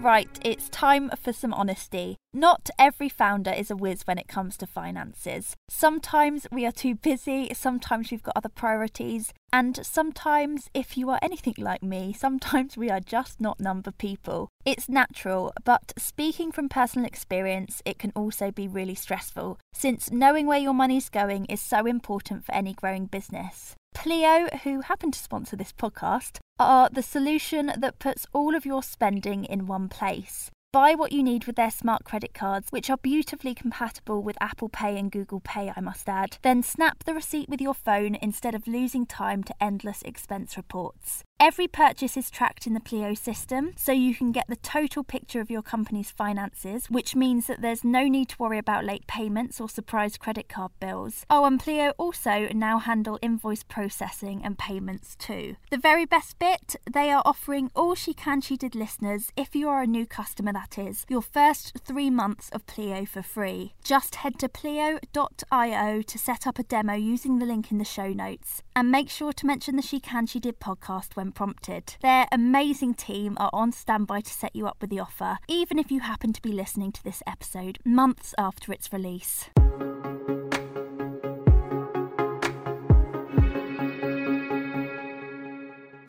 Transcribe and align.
Right, 0.00 0.30
it's 0.42 0.70
time 0.70 1.10
for 1.22 1.30
some 1.30 1.52
honesty. 1.52 2.16
Not 2.32 2.70
every 2.78 3.10
founder 3.10 3.50
is 3.50 3.70
a 3.70 3.76
whiz 3.76 4.06
when 4.06 4.16
it 4.16 4.28
comes 4.28 4.56
to 4.56 4.66
finances. 4.66 5.56
Sometimes 5.68 6.46
we 6.50 6.64
are 6.64 6.72
too 6.72 6.94
busy, 6.94 7.52
sometimes 7.52 8.10
we've 8.10 8.22
got 8.22 8.32
other 8.34 8.48
priorities, 8.48 9.34
and 9.52 9.84
sometimes, 9.84 10.68
if 10.74 10.96
you 10.96 11.10
are 11.10 11.18
anything 11.22 11.54
like 11.58 11.82
me, 11.82 12.12
sometimes 12.12 12.76
we 12.76 12.90
are 12.90 13.00
just 13.00 13.40
not 13.40 13.60
number 13.60 13.90
people. 13.90 14.48
It's 14.64 14.88
natural, 14.88 15.52
but 15.64 15.92
speaking 15.98 16.52
from 16.52 16.68
personal 16.68 17.06
experience, 17.06 17.82
it 17.84 17.98
can 17.98 18.12
also 18.14 18.50
be 18.50 18.68
really 18.68 18.94
stressful, 18.94 19.58
since 19.72 20.10
knowing 20.10 20.46
where 20.46 20.58
your 20.58 20.74
money's 20.74 21.08
going 21.08 21.46
is 21.46 21.60
so 21.60 21.86
important 21.86 22.44
for 22.44 22.54
any 22.54 22.74
growing 22.74 23.06
business. 23.06 23.74
Pleo, 23.94 24.48
who 24.62 24.82
happen 24.82 25.10
to 25.10 25.18
sponsor 25.18 25.56
this 25.56 25.72
podcast, 25.72 26.38
are 26.58 26.88
the 26.88 27.02
solution 27.02 27.72
that 27.76 27.98
puts 27.98 28.26
all 28.32 28.54
of 28.54 28.64
your 28.64 28.82
spending 28.82 29.44
in 29.44 29.66
one 29.66 29.88
place. 29.88 30.50
Buy 30.72 30.94
what 30.94 31.10
you 31.10 31.24
need 31.24 31.46
with 31.46 31.56
their 31.56 31.72
smart 31.72 32.04
credit 32.04 32.32
cards, 32.32 32.68
which 32.70 32.90
are 32.90 32.96
beautifully 32.96 33.56
compatible 33.56 34.22
with 34.22 34.36
Apple 34.40 34.68
Pay 34.68 34.96
and 34.96 35.10
Google 35.10 35.40
Pay, 35.40 35.72
I 35.74 35.80
must 35.80 36.08
add. 36.08 36.38
Then 36.42 36.62
snap 36.62 37.02
the 37.02 37.12
receipt 37.12 37.48
with 37.48 37.60
your 37.60 37.74
phone 37.74 38.14
instead 38.14 38.54
of 38.54 38.68
losing 38.68 39.04
time 39.04 39.42
to 39.44 39.54
endless 39.60 40.00
expense 40.02 40.56
reports. 40.56 41.24
Every 41.42 41.68
purchase 41.68 42.18
is 42.18 42.30
tracked 42.30 42.66
in 42.66 42.74
the 42.74 42.80
Pleo 42.80 43.14
system, 43.14 43.72
so 43.74 43.92
you 43.92 44.14
can 44.14 44.30
get 44.30 44.46
the 44.48 44.56
total 44.56 45.02
picture 45.02 45.40
of 45.40 45.50
your 45.50 45.62
company's 45.62 46.10
finances, 46.10 46.84
which 46.90 47.16
means 47.16 47.46
that 47.46 47.62
there's 47.62 47.82
no 47.82 48.08
need 48.08 48.28
to 48.28 48.36
worry 48.38 48.58
about 48.58 48.84
late 48.84 49.06
payments 49.06 49.58
or 49.58 49.66
surprise 49.66 50.18
credit 50.18 50.50
card 50.50 50.70
bills. 50.80 51.24
Oh, 51.30 51.46
and 51.46 51.58
Pleo 51.58 51.94
also 51.96 52.48
now 52.52 52.78
handle 52.78 53.18
invoice 53.22 53.62
processing 53.62 54.42
and 54.44 54.58
payments 54.58 55.16
too. 55.16 55.56
The 55.70 55.78
very 55.78 56.04
best 56.04 56.38
bit, 56.38 56.76
they 56.92 57.10
are 57.10 57.22
offering 57.24 57.70
all 57.74 57.94
She 57.94 58.12
Can 58.12 58.42
She 58.42 58.58
Did 58.58 58.74
listeners, 58.74 59.32
if 59.34 59.56
you 59.56 59.70
are 59.70 59.80
a 59.80 59.86
new 59.86 60.04
customer 60.04 60.52
that 60.52 60.76
is, 60.76 61.06
your 61.08 61.22
first 61.22 61.72
three 61.86 62.10
months 62.10 62.50
of 62.50 62.66
Pleo 62.66 63.06
for 63.06 63.22
free. 63.22 63.72
Just 63.82 64.16
head 64.16 64.38
to 64.40 64.48
pleo.io 64.50 66.02
to 66.02 66.18
set 66.18 66.46
up 66.46 66.58
a 66.58 66.64
demo 66.64 66.92
using 66.92 67.38
the 67.38 67.46
link 67.46 67.72
in 67.72 67.78
the 67.78 67.84
show 67.86 68.08
notes, 68.12 68.62
and 68.76 68.90
make 68.90 69.08
sure 69.08 69.32
to 69.32 69.46
mention 69.46 69.76
the 69.76 69.82
She 69.82 70.00
Can 70.00 70.26
She 70.26 70.38
Did 70.38 70.60
podcast 70.60 71.16
when 71.16 71.29
prompted. 71.32 71.96
Their 72.02 72.26
amazing 72.32 72.94
team 72.94 73.36
are 73.38 73.50
on 73.52 73.72
standby 73.72 74.20
to 74.22 74.30
set 74.32 74.54
you 74.54 74.66
up 74.66 74.78
with 74.80 74.90
the 74.90 75.00
offer, 75.00 75.38
even 75.48 75.78
if 75.78 75.90
you 75.90 76.00
happen 76.00 76.32
to 76.32 76.42
be 76.42 76.52
listening 76.52 76.92
to 76.92 77.04
this 77.04 77.22
episode 77.26 77.78
months 77.84 78.34
after 78.38 78.72
its 78.72 78.92
release. 78.92 79.50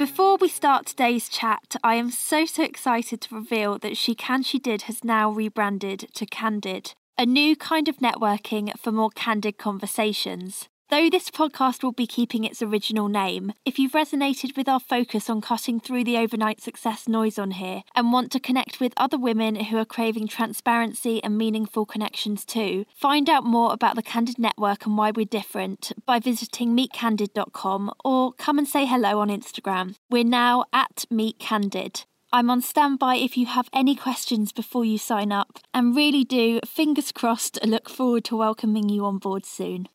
Before 0.02 0.38
we 0.38 0.50
start 0.50 0.88
today's 0.88 1.30
chat, 1.30 1.76
I 1.84 1.94
am 1.94 2.10
so 2.10 2.44
so 2.46 2.64
excited 2.64 3.22
to 3.22 3.36
reveal 3.36 3.78
that 3.78 3.96
She 3.96 4.16
Can 4.16 4.42
She 4.42 4.58
Did 4.58 4.84
has 4.84 5.04
now 5.04 5.30
rebranded 5.30 6.10
to 6.16 6.26
Candid, 6.26 6.96
a 7.20 7.26
new 7.28 7.56
kind 7.56 7.88
of 7.88 7.98
networking 7.98 8.76
for 8.80 8.92
more 8.92 9.12
candid 9.12 9.60
conversations. 9.60 10.70
Though 10.92 11.10
this 11.10 11.30
podcast 11.32 11.84
will 11.84 11.94
be 11.94 12.06
keeping 12.06 12.44
its 12.44 12.62
original 12.62 13.08
name, 13.08 13.54
if 13.64 13.80
you've 13.80 13.94
resonated 13.94 14.58
with 14.58 14.68
our 14.68 14.82
focus 14.82 15.30
on 15.30 15.40
cutting 15.40 15.80
through 15.80 16.04
the 16.04 16.18
overnight 16.18 16.60
success 16.60 17.08
noise 17.08 17.40
on 17.40 17.52
here 17.52 17.84
and 17.96 18.12
want 18.12 18.30
to 18.34 18.42
connect 18.42 18.82
with 18.82 18.92
other 18.98 19.18
women 19.18 19.56
who 19.56 19.78
are 19.78 19.86
craving 19.86 20.28
transparency 20.28 21.24
and 21.24 21.38
meaningful 21.38 21.86
connections 21.86 22.44
too, 22.44 22.84
find 22.94 23.30
out 23.30 23.46
more 23.46 23.72
about 23.72 23.96
the 23.96 24.04
Candid 24.04 24.38
Network 24.38 24.86
and 24.86 24.98
why 24.98 25.12
we're 25.12 25.26
different 25.26 25.94
by 26.06 26.20
visiting 26.20 26.76
meetcandid.com 26.76 27.94
or 28.04 28.34
come 28.34 28.58
and 28.58 28.68
say 28.68 28.86
hello 28.86 29.22
on 29.22 29.30
Instagram. 29.30 29.96
We're 30.10 30.26
now 30.26 30.66
at 30.74 31.06
meetcandid. 31.10 32.04
I'm 32.34 32.50
on 32.50 32.62
standby 32.62 33.16
if 33.16 33.38
you 33.38 33.46
have 33.46 33.70
any 33.72 33.96
questions 33.96 34.52
before 34.52 34.84
you 34.84 34.98
sign 34.98 35.32
up, 35.32 35.60
and 35.74 35.96
really 35.96 36.26
do, 36.26 36.60
fingers 36.66 37.14
crossed, 37.14 37.66
look 37.66 37.90
forward 37.90 38.26
to 38.26 38.36
welcoming 38.36 38.90
you 38.90 39.06
on 39.06 39.20
board 39.20 39.46
soon. 39.46 39.88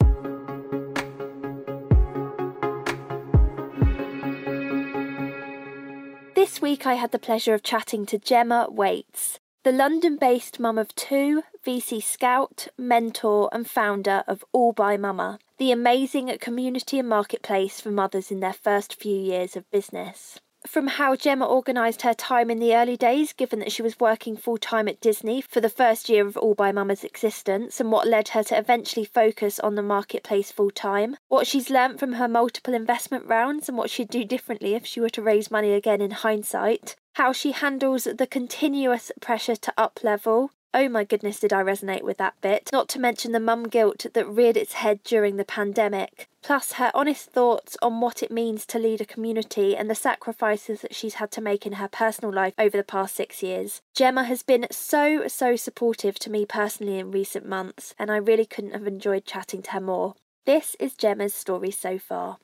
This 6.46 6.62
week 6.62 6.86
I 6.86 6.94
had 6.94 7.10
the 7.10 7.18
pleasure 7.18 7.54
of 7.54 7.64
chatting 7.64 8.06
to 8.06 8.18
Gemma 8.18 8.68
Waits, 8.70 9.40
the 9.64 9.72
London 9.72 10.16
based 10.16 10.60
mum 10.60 10.78
of 10.78 10.94
two, 10.94 11.42
VC 11.66 12.00
scout, 12.00 12.68
mentor, 12.78 13.50
and 13.52 13.68
founder 13.68 14.22
of 14.28 14.44
All 14.52 14.72
by 14.72 14.96
Mama, 14.96 15.40
the 15.58 15.72
amazing 15.72 16.32
community 16.40 17.00
and 17.00 17.08
marketplace 17.08 17.80
for 17.80 17.90
mothers 17.90 18.30
in 18.30 18.38
their 18.38 18.52
first 18.52 18.94
few 18.94 19.18
years 19.18 19.56
of 19.56 19.68
business 19.72 20.38
from 20.66 20.86
how 20.88 21.16
Gemma 21.16 21.48
organised 21.48 22.02
her 22.02 22.14
time 22.14 22.50
in 22.50 22.58
the 22.58 22.74
early 22.74 22.96
days, 22.96 23.32
given 23.32 23.58
that 23.60 23.72
she 23.72 23.82
was 23.82 24.00
working 24.00 24.36
full 24.36 24.58
time 24.58 24.88
at 24.88 25.00
Disney 25.00 25.40
for 25.40 25.60
the 25.60 25.68
first 25.68 26.08
year 26.08 26.26
of 26.26 26.36
All 26.36 26.54
by 26.54 26.72
Mama's 26.72 27.04
existence, 27.04 27.80
and 27.80 27.92
what 27.92 28.06
led 28.06 28.28
her 28.28 28.42
to 28.44 28.58
eventually 28.58 29.04
focus 29.04 29.58
on 29.60 29.74
the 29.74 29.82
marketplace 29.82 30.50
full 30.50 30.70
time, 30.70 31.16
what 31.28 31.46
she's 31.46 31.70
learnt 31.70 31.98
from 31.98 32.14
her 32.14 32.28
multiple 32.28 32.74
investment 32.74 33.26
rounds, 33.26 33.68
and 33.68 33.78
what 33.78 33.90
she'd 33.90 34.10
do 34.10 34.24
differently 34.24 34.74
if 34.74 34.84
she 34.84 35.00
were 35.00 35.10
to 35.10 35.22
raise 35.22 35.50
money 35.50 35.72
again 35.72 36.00
in 36.00 36.10
hindsight, 36.10 36.96
how 37.14 37.32
she 37.32 37.52
handles 37.52 38.04
the 38.04 38.26
continuous 38.26 39.12
pressure 39.20 39.56
to 39.56 39.72
up 39.78 40.00
level, 40.02 40.50
Oh 40.78 40.90
my 40.90 41.04
goodness, 41.04 41.40
did 41.40 41.54
I 41.54 41.62
resonate 41.62 42.02
with 42.02 42.18
that 42.18 42.38
bit. 42.42 42.68
Not 42.70 42.90
to 42.90 43.00
mention 43.00 43.32
the 43.32 43.40
mum 43.40 43.64
guilt 43.64 44.04
that 44.12 44.28
reared 44.28 44.58
its 44.58 44.74
head 44.74 45.02
during 45.04 45.36
the 45.36 45.44
pandemic. 45.44 46.28
Plus, 46.42 46.72
her 46.72 46.90
honest 46.92 47.30
thoughts 47.30 47.78
on 47.80 48.02
what 48.02 48.22
it 48.22 48.30
means 48.30 48.66
to 48.66 48.78
lead 48.78 49.00
a 49.00 49.06
community 49.06 49.74
and 49.74 49.88
the 49.88 49.94
sacrifices 49.94 50.82
that 50.82 50.94
she's 50.94 51.14
had 51.14 51.30
to 51.30 51.40
make 51.40 51.64
in 51.64 51.72
her 51.74 51.88
personal 51.88 52.30
life 52.30 52.52
over 52.58 52.76
the 52.76 52.84
past 52.84 53.16
six 53.16 53.42
years. 53.42 53.80
Gemma 53.94 54.24
has 54.24 54.42
been 54.42 54.66
so, 54.70 55.26
so 55.28 55.56
supportive 55.56 56.18
to 56.18 56.30
me 56.30 56.44
personally 56.44 56.98
in 56.98 57.10
recent 57.10 57.48
months, 57.48 57.94
and 57.98 58.10
I 58.10 58.18
really 58.18 58.44
couldn't 58.44 58.74
have 58.74 58.86
enjoyed 58.86 59.24
chatting 59.24 59.62
to 59.62 59.70
her 59.70 59.80
more. 59.80 60.14
This 60.44 60.76
is 60.78 60.92
Gemma's 60.92 61.32
story 61.32 61.70
so 61.70 61.98
far. 61.98 62.36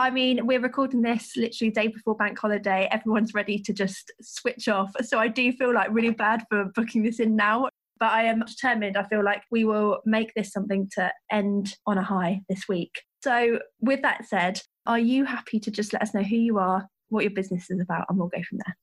I 0.00 0.08
mean, 0.08 0.46
we're 0.46 0.60
recording 0.60 1.02
this 1.02 1.36
literally 1.36 1.70
day 1.70 1.88
before 1.88 2.14
bank 2.14 2.38
holiday. 2.38 2.88
Everyone's 2.90 3.34
ready 3.34 3.58
to 3.58 3.74
just 3.74 4.10
switch 4.22 4.66
off. 4.66 4.90
So 5.02 5.18
I 5.18 5.28
do 5.28 5.52
feel 5.52 5.74
like 5.74 5.88
really 5.90 6.10
bad 6.10 6.42
for 6.48 6.64
booking 6.74 7.02
this 7.02 7.20
in 7.20 7.36
now. 7.36 7.68
But 7.98 8.12
I 8.12 8.22
am 8.22 8.42
determined. 8.46 8.96
I 8.96 9.02
feel 9.02 9.22
like 9.22 9.42
we 9.50 9.64
will 9.64 10.00
make 10.06 10.32
this 10.32 10.52
something 10.52 10.88
to 10.94 11.12
end 11.30 11.76
on 11.86 11.98
a 11.98 12.02
high 12.02 12.40
this 12.48 12.66
week. 12.66 13.02
So, 13.22 13.58
with 13.80 14.00
that 14.00 14.24
said, 14.24 14.62
are 14.86 14.98
you 14.98 15.26
happy 15.26 15.60
to 15.60 15.70
just 15.70 15.92
let 15.92 16.00
us 16.00 16.14
know 16.14 16.22
who 16.22 16.36
you 16.36 16.56
are, 16.56 16.88
what 17.10 17.24
your 17.24 17.32
business 17.32 17.68
is 17.68 17.78
about, 17.78 18.06
and 18.08 18.16
we'll 18.16 18.28
go 18.28 18.42
from 18.48 18.60
there? 18.64 18.76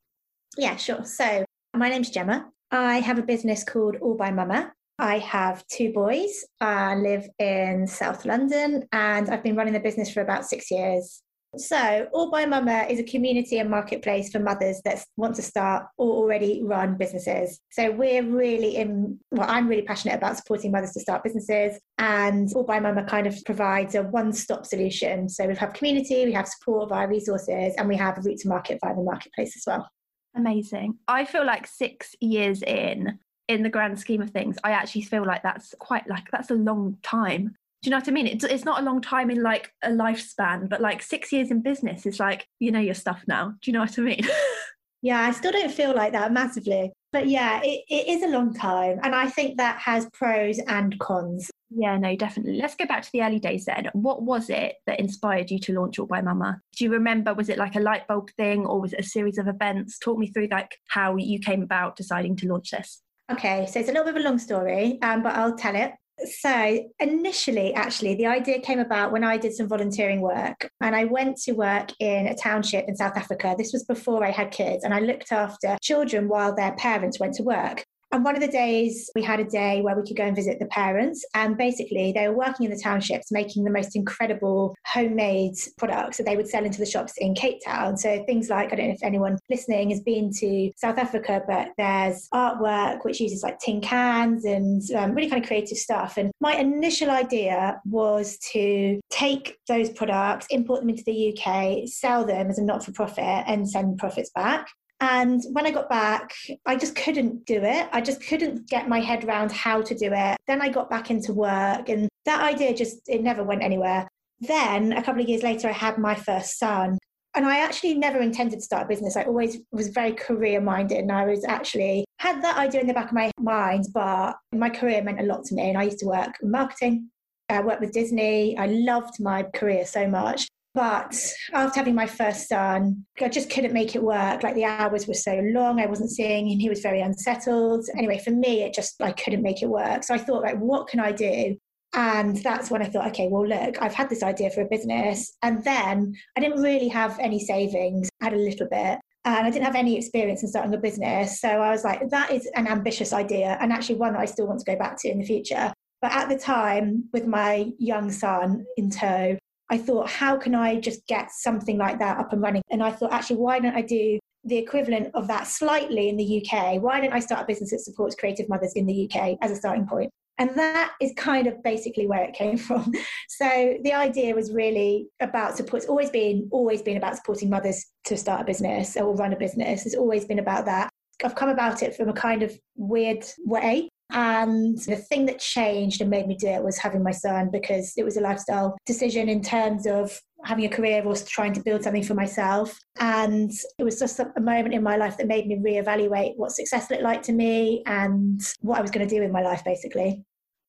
Yeah, 0.55 0.75
sure. 0.75 1.03
So, 1.03 1.45
my 1.75 1.89
name's 1.89 2.11
Gemma. 2.11 2.51
I 2.69 2.99
have 2.99 3.17
a 3.17 3.23
business 3.23 3.63
called 3.63 3.95
All 4.01 4.13
by 4.13 4.29
Mama. 4.29 4.71
I 4.99 5.19
have 5.19 5.65
two 5.67 5.93
boys. 5.93 6.43
I 6.59 6.95
live 6.95 7.29
in 7.37 7.85
South 7.85 8.25
London 8.25 8.87
and 8.91 9.29
I've 9.29 9.43
been 9.43 9.55
running 9.55 9.73
the 9.73 9.79
business 9.79 10.11
for 10.11 10.21
about 10.21 10.45
six 10.45 10.71
years. 10.71 11.21
So, 11.55 12.07
All 12.11 12.29
by 12.29 12.45
Mama 12.45 12.85
is 12.89 12.99
a 12.99 13.03
community 13.03 13.59
and 13.59 13.69
marketplace 13.69 14.29
for 14.31 14.39
mothers 14.39 14.81
that 14.83 15.03
want 15.15 15.35
to 15.37 15.41
start 15.41 15.85
or 15.97 16.09
already 16.09 16.61
run 16.63 16.97
businesses. 16.97 17.59
So, 17.71 17.89
we're 17.89 18.23
really 18.23 18.75
in, 18.75 19.17
well, 19.31 19.49
I'm 19.49 19.67
really 19.67 19.83
passionate 19.83 20.15
about 20.15 20.37
supporting 20.37 20.71
mothers 20.71 20.91
to 20.91 20.99
start 20.99 21.23
businesses. 21.23 21.79
And 21.97 22.49
All 22.53 22.65
by 22.65 22.79
Mama 22.79 23.05
kind 23.05 23.27
of 23.27 23.35
provides 23.45 23.95
a 23.95 24.03
one 24.03 24.33
stop 24.33 24.65
solution. 24.65 25.29
So, 25.29 25.47
we 25.47 25.55
have 25.55 25.73
community, 25.73 26.25
we 26.25 26.33
have 26.33 26.47
support 26.47 26.89
via 26.89 27.07
resources, 27.07 27.73
and 27.77 27.87
we 27.87 27.95
have 27.95 28.17
a 28.17 28.21
route 28.21 28.39
to 28.39 28.49
market 28.49 28.79
via 28.83 28.93
the 28.93 29.01
marketplace 29.01 29.55
as 29.55 29.63
well. 29.65 29.89
Amazing. 30.35 30.95
I 31.07 31.25
feel 31.25 31.45
like 31.45 31.65
six 31.65 32.13
years 32.19 32.61
in, 32.61 33.17
in 33.47 33.63
the 33.63 33.69
grand 33.69 33.99
scheme 33.99 34.21
of 34.21 34.31
things, 34.31 34.57
I 34.63 34.71
actually 34.71 35.03
feel 35.03 35.25
like 35.25 35.43
that's 35.43 35.73
quite 35.79 36.07
like 36.07 36.29
that's 36.31 36.51
a 36.51 36.55
long 36.55 36.97
time. 37.03 37.55
Do 37.81 37.89
you 37.89 37.91
know 37.91 37.97
what 37.97 38.07
I 38.07 38.11
mean? 38.11 38.27
It's, 38.27 38.43
it's 38.43 38.65
not 38.65 38.81
a 38.81 38.85
long 38.85 39.01
time 39.01 39.29
in 39.29 39.43
like 39.43 39.71
a 39.83 39.89
lifespan, 39.89 40.67
but 40.67 40.81
like 40.81 41.01
six 41.01 41.31
years 41.31 41.51
in 41.51 41.61
business 41.61 42.05
is 42.05 42.19
like, 42.19 42.47
you 42.59 42.71
know, 42.71 42.79
your 42.79 42.95
stuff 42.95 43.23
now. 43.27 43.53
Do 43.61 43.69
you 43.69 43.73
know 43.73 43.81
what 43.81 43.99
I 43.99 44.01
mean? 44.01 44.27
yeah, 45.03 45.21
I 45.21 45.31
still 45.31 45.51
don't 45.51 45.71
feel 45.71 45.95
like 45.95 46.11
that 46.13 46.33
massively. 46.33 46.91
But 47.13 47.27
yeah, 47.27 47.61
it, 47.63 47.83
it 47.87 48.07
is 48.07 48.23
a 48.23 48.27
long 48.27 48.53
time. 48.53 48.99
And 49.03 49.13
I 49.13 49.29
think 49.29 49.57
that 49.57 49.79
has 49.79 50.09
pros 50.11 50.59
and 50.67 50.97
cons. 50.99 51.51
Yeah, 51.69 51.97
no, 51.97 52.15
definitely. 52.15 52.59
Let's 52.59 52.75
go 52.75 52.85
back 52.85 53.03
to 53.03 53.11
the 53.11 53.21
early 53.21 53.39
days 53.39 53.65
then. 53.65 53.89
What 53.93 54.23
was 54.23 54.49
it 54.49 54.75
that 54.87 54.99
inspired 54.99 55.51
you 55.51 55.59
to 55.59 55.73
launch 55.73 55.99
All 55.99 56.07
by 56.07 56.21
Mama? 56.21 56.59
Do 56.75 56.83
you 56.83 56.91
remember, 56.91 57.33
was 57.33 57.49
it 57.49 57.57
like 57.57 57.75
a 57.75 57.79
light 57.79 58.07
bulb 58.07 58.31
thing 58.31 58.65
or 58.65 58.81
was 58.81 58.93
it 58.93 59.01
a 59.01 59.03
series 59.03 59.37
of 59.37 59.47
events? 59.47 59.99
Talk 59.99 60.17
me 60.17 60.27
through 60.27 60.47
like 60.49 60.77
how 60.87 61.15
you 61.15 61.39
came 61.39 61.61
about 61.61 61.95
deciding 61.95 62.35
to 62.37 62.47
launch 62.47 62.71
this. 62.71 63.01
Okay, 63.31 63.65
so 63.65 63.79
it's 63.79 63.89
a 63.89 63.91
little 63.91 64.05
bit 64.05 64.15
of 64.15 64.21
a 64.21 64.23
long 64.23 64.39
story, 64.39 64.99
um, 65.01 65.21
but 65.21 65.35
I'll 65.35 65.55
tell 65.55 65.75
it. 65.75 65.91
So, 66.39 66.89
initially, 66.99 67.73
actually, 67.73 68.15
the 68.15 68.25
idea 68.25 68.59
came 68.59 68.79
about 68.79 69.11
when 69.11 69.23
I 69.23 69.37
did 69.37 69.53
some 69.53 69.67
volunteering 69.67 70.21
work 70.21 70.71
and 70.81 70.95
I 70.95 71.03
went 71.03 71.37
to 71.41 71.51
work 71.51 71.91
in 71.99 72.27
a 72.27 72.35
township 72.35 72.87
in 72.87 72.95
South 72.95 73.17
Africa. 73.17 73.53
This 73.57 73.73
was 73.73 73.83
before 73.83 74.25
I 74.25 74.31
had 74.31 74.51
kids, 74.51 74.83
and 74.83 74.93
I 74.93 74.99
looked 74.99 75.31
after 75.31 75.77
children 75.81 76.27
while 76.27 76.55
their 76.55 76.71
parents 76.77 77.19
went 77.19 77.35
to 77.35 77.43
work. 77.43 77.85
And 78.11 78.23
one 78.23 78.35
of 78.35 78.41
the 78.41 78.47
days 78.47 79.09
we 79.15 79.21
had 79.21 79.39
a 79.39 79.43
day 79.43 79.81
where 79.81 79.95
we 79.95 80.03
could 80.03 80.15
go 80.15 80.23
and 80.23 80.35
visit 80.35 80.59
the 80.59 80.65
parents. 80.67 81.25
And 81.33 81.57
basically, 81.57 82.11
they 82.13 82.27
were 82.27 82.35
working 82.35 82.65
in 82.65 82.71
the 82.71 82.81
townships 82.81 83.31
making 83.31 83.63
the 83.63 83.71
most 83.71 83.95
incredible 83.95 84.75
homemade 84.85 85.55
products 85.77 86.17
that 86.17 86.25
they 86.25 86.37
would 86.37 86.47
sell 86.47 86.63
into 86.63 86.79
the 86.79 86.85
shops 86.85 87.13
in 87.17 87.35
Cape 87.35 87.59
Town. 87.65 87.97
So 87.97 88.23
things 88.25 88.49
like, 88.49 88.71
I 88.71 88.75
don't 88.75 88.87
know 88.87 88.93
if 88.93 89.03
anyone 89.03 89.37
listening 89.49 89.89
has 89.89 89.99
been 89.99 90.31
to 90.39 90.71
South 90.77 90.97
Africa, 90.97 91.41
but 91.47 91.69
there's 91.77 92.29
artwork 92.33 93.03
which 93.03 93.19
uses 93.19 93.43
like 93.43 93.59
tin 93.59 93.81
cans 93.81 94.45
and 94.45 94.81
um, 94.95 95.13
really 95.13 95.29
kind 95.29 95.43
of 95.43 95.47
creative 95.47 95.77
stuff. 95.77 96.17
And 96.17 96.31
my 96.39 96.55
initial 96.55 97.09
idea 97.09 97.81
was 97.85 98.37
to 98.53 98.99
take 99.09 99.57
those 99.67 99.89
products, 99.89 100.47
import 100.49 100.81
them 100.81 100.89
into 100.89 101.03
the 101.03 101.37
UK, 101.37 101.87
sell 101.87 102.25
them 102.25 102.49
as 102.49 102.57
a 102.57 102.63
not 102.63 102.85
for 102.85 102.91
profit, 102.91 103.43
and 103.47 103.69
send 103.69 103.97
profits 103.97 104.29
back. 104.29 104.67
And 104.99 105.43
when 105.51 105.65
I 105.67 105.71
got 105.71 105.89
back, 105.89 106.33
I 106.65 106.75
just 106.75 106.95
couldn't 106.95 107.45
do 107.45 107.61
it. 107.63 107.87
I 107.91 108.01
just 108.01 108.25
couldn't 108.25 108.67
get 108.67 108.89
my 108.89 108.99
head 108.99 109.23
around 109.23 109.51
how 109.51 109.81
to 109.81 109.95
do 109.95 110.11
it. 110.11 110.37
Then 110.47 110.61
I 110.61 110.69
got 110.69 110.89
back 110.89 111.11
into 111.11 111.33
work, 111.33 111.89
and 111.89 112.09
that 112.25 112.41
idea 112.41 112.73
just, 112.73 113.07
it 113.07 113.21
never 113.21 113.43
went 113.43 113.63
anywhere. 113.63 114.07
Then 114.39 114.93
a 114.93 115.03
couple 115.03 115.21
of 115.21 115.29
years 115.29 115.43
later, 115.43 115.69
I 115.69 115.73
had 115.73 115.97
my 115.97 116.15
first 116.15 116.57
son. 116.57 116.97
And 117.35 117.45
I 117.45 117.59
actually 117.59 117.93
never 117.93 118.19
intended 118.19 118.57
to 118.57 118.65
start 118.65 118.85
a 118.85 118.87
business. 118.87 119.15
I 119.15 119.25
always 119.25 119.59
was 119.71 119.89
very 119.89 120.13
career 120.13 120.59
minded, 120.59 120.97
and 120.97 121.11
I 121.11 121.25
was 121.25 121.45
actually 121.45 122.03
had 122.17 122.41
that 122.41 122.57
idea 122.57 122.81
in 122.81 122.87
the 122.87 122.93
back 122.95 123.09
of 123.09 123.13
my 123.13 123.29
mind, 123.39 123.85
but 123.93 124.33
my 124.51 124.69
career 124.71 125.03
meant 125.03 125.19
a 125.19 125.23
lot 125.23 125.43
to 125.45 125.55
me. 125.55 125.69
And 125.69 125.77
I 125.77 125.83
used 125.83 125.99
to 125.99 126.07
work 126.07 126.35
in 126.41 126.49
marketing. 126.49 127.11
I 127.49 127.61
worked 127.61 127.81
with 127.81 127.93
Disney. 127.93 128.57
I 128.57 128.65
loved 128.65 129.19
my 129.19 129.43
career 129.43 129.85
so 129.85 130.07
much. 130.07 130.47
But 130.73 131.19
after 131.53 131.79
having 131.79 131.95
my 131.95 132.05
first 132.05 132.47
son, 132.47 133.05
I 133.19 133.29
just 133.29 133.49
couldn't 133.49 133.73
make 133.73 133.95
it 133.95 134.03
work. 134.03 134.43
Like 134.43 134.53
the 134.53 134.65
hours 134.65 135.07
were 135.07 135.15
so 135.15 135.41
long, 135.43 135.79
I 135.79 135.87
wasn't 135.87 136.11
seeing 136.11 136.47
him. 136.47 136.59
He 136.59 136.69
was 136.69 136.81
very 136.81 137.01
unsettled. 137.01 137.85
Anyway, 137.97 138.19
for 138.23 138.31
me, 138.31 138.63
it 138.63 138.73
just 138.73 139.01
I 139.01 139.11
couldn't 139.11 139.41
make 139.41 139.63
it 139.63 139.69
work. 139.69 140.03
So 140.03 140.13
I 140.13 140.19
thought, 140.19 140.43
like, 140.43 140.57
what 140.59 140.87
can 140.87 140.99
I 140.99 141.11
do? 141.11 141.57
And 141.93 142.37
that's 142.43 142.69
when 142.69 142.81
I 142.81 142.85
thought, 142.85 143.07
okay, 143.07 143.27
well, 143.27 143.47
look, 143.47 143.81
I've 143.81 143.93
had 143.93 144.09
this 144.09 144.21
idea 144.21 144.51
for 144.51 144.61
a 144.61 144.67
business. 144.67 145.35
And 145.41 145.63
then 145.63 146.13
I 146.35 146.41
didn't 146.41 146.61
really 146.61 146.89
have 146.89 147.17
any 147.19 147.39
savings, 147.39 148.09
I 148.21 148.25
had 148.25 148.33
a 148.33 148.37
little 148.37 148.67
bit. 148.69 148.99
And 149.25 149.45
I 149.45 149.49
didn't 149.49 149.65
have 149.65 149.75
any 149.75 149.97
experience 149.97 150.41
in 150.41 150.47
starting 150.49 150.73
a 150.73 150.77
business. 150.77 151.41
So 151.41 151.49
I 151.49 151.71
was 151.71 151.83
like, 151.83 152.07
that 152.09 152.31
is 152.31 152.47
an 152.55 152.67
ambitious 152.67 153.11
idea 153.13 153.57
and 153.59 153.73
actually 153.73 153.95
one 153.95 154.13
that 154.13 154.21
I 154.21 154.25
still 154.25 154.47
want 154.47 154.59
to 154.59 154.71
go 154.71 154.77
back 154.77 154.97
to 155.01 155.09
in 155.09 155.19
the 155.19 155.25
future. 155.25 155.73
But 156.01 156.11
at 156.11 156.29
the 156.29 156.37
time, 156.37 157.05
with 157.11 157.25
my 157.25 157.71
young 157.79 158.11
son 158.11 158.65
in 158.77 158.89
tow, 158.89 159.37
I 159.69 159.77
thought, 159.77 160.09
how 160.09 160.37
can 160.37 160.55
I 160.55 160.79
just 160.79 161.05
get 161.07 161.31
something 161.31 161.77
like 161.77 161.99
that 161.99 162.17
up 162.17 162.33
and 162.33 162.41
running? 162.41 162.61
And 162.69 162.81
I 162.81 162.91
thought, 162.91 163.11
actually, 163.11 163.37
why 163.37 163.59
don't 163.59 163.75
I 163.75 163.81
do 163.81 164.19
the 164.43 164.57
equivalent 164.57 165.09
of 165.13 165.27
that 165.27 165.47
slightly 165.47 166.09
in 166.09 166.17
the 166.17 166.41
UK? 166.41 166.81
Why 166.81 167.01
don't 167.01 167.13
I 167.13 167.19
start 167.19 167.41
a 167.41 167.45
business 167.45 167.71
that 167.71 167.79
supports 167.79 168.15
creative 168.15 168.47
mothers 168.47 168.73
in 168.75 168.85
the 168.85 169.09
UK 169.09 169.37
as 169.41 169.51
a 169.51 169.55
starting 169.55 169.85
point? 169.85 170.09
And 170.39 170.51
that 170.55 170.93
is 171.01 171.11
kind 171.17 171.47
of 171.47 171.61
basically 171.63 172.07
where 172.07 172.23
it 172.23 172.33
came 172.33 172.57
from. 172.67 172.93
So 173.27 173.77
the 173.83 173.93
idea 173.93 174.35
was 174.35 174.53
really 174.53 175.07
about 175.19 175.57
support. 175.57 175.83
It's 175.83 175.89
always 175.89 176.09
been, 176.09 176.47
always 176.51 176.81
been 176.81 176.97
about 176.97 177.15
supporting 177.17 177.49
mothers 177.49 177.85
to 178.05 178.15
start 178.17 178.41
a 178.41 178.45
business 178.45 178.95
or 178.95 179.15
run 179.15 179.33
a 179.33 179.37
business. 179.37 179.85
It's 179.85 179.95
always 179.95 180.25
been 180.25 180.39
about 180.39 180.65
that. 180.65 180.89
I've 181.23 181.35
come 181.35 181.49
about 181.49 181.81
it 181.81 181.95
from 181.95 182.09
a 182.09 182.13
kind 182.13 182.43
of 182.43 182.57
weird 182.75 183.25
way. 183.45 183.89
And 184.11 184.77
the 184.79 184.95
thing 184.95 185.25
that 185.25 185.39
changed 185.39 186.01
and 186.01 186.09
made 186.09 186.27
me 186.27 186.35
do 186.35 186.47
it 186.47 186.63
was 186.63 186.77
having 186.77 187.03
my 187.03 187.11
son 187.11 187.49
because 187.51 187.93
it 187.97 188.03
was 188.03 188.17
a 188.17 188.21
lifestyle 188.21 188.77
decision 188.85 189.29
in 189.29 189.41
terms 189.41 189.85
of 189.85 190.19
having 190.45 190.65
a 190.65 190.69
career 190.69 191.03
or 191.03 191.15
trying 191.15 191.53
to 191.53 191.61
build 191.61 191.83
something 191.83 192.03
for 192.03 192.13
myself. 192.13 192.79
And 192.99 193.51
it 193.77 193.83
was 193.83 193.99
just 193.99 194.19
a 194.19 194.39
moment 194.39 194.73
in 194.73 194.83
my 194.83 194.95
life 194.95 195.17
that 195.17 195.27
made 195.27 195.47
me 195.47 195.57
reevaluate 195.57 196.33
what 196.37 196.51
success 196.51 196.89
looked 196.89 197.03
like 197.03 197.21
to 197.23 197.33
me 197.33 197.83
and 197.85 198.41
what 198.61 198.77
I 198.77 198.81
was 198.81 198.91
going 198.91 199.07
to 199.07 199.15
do 199.15 199.23
in 199.23 199.31
my 199.31 199.41
life, 199.41 199.63
basically. 199.63 200.23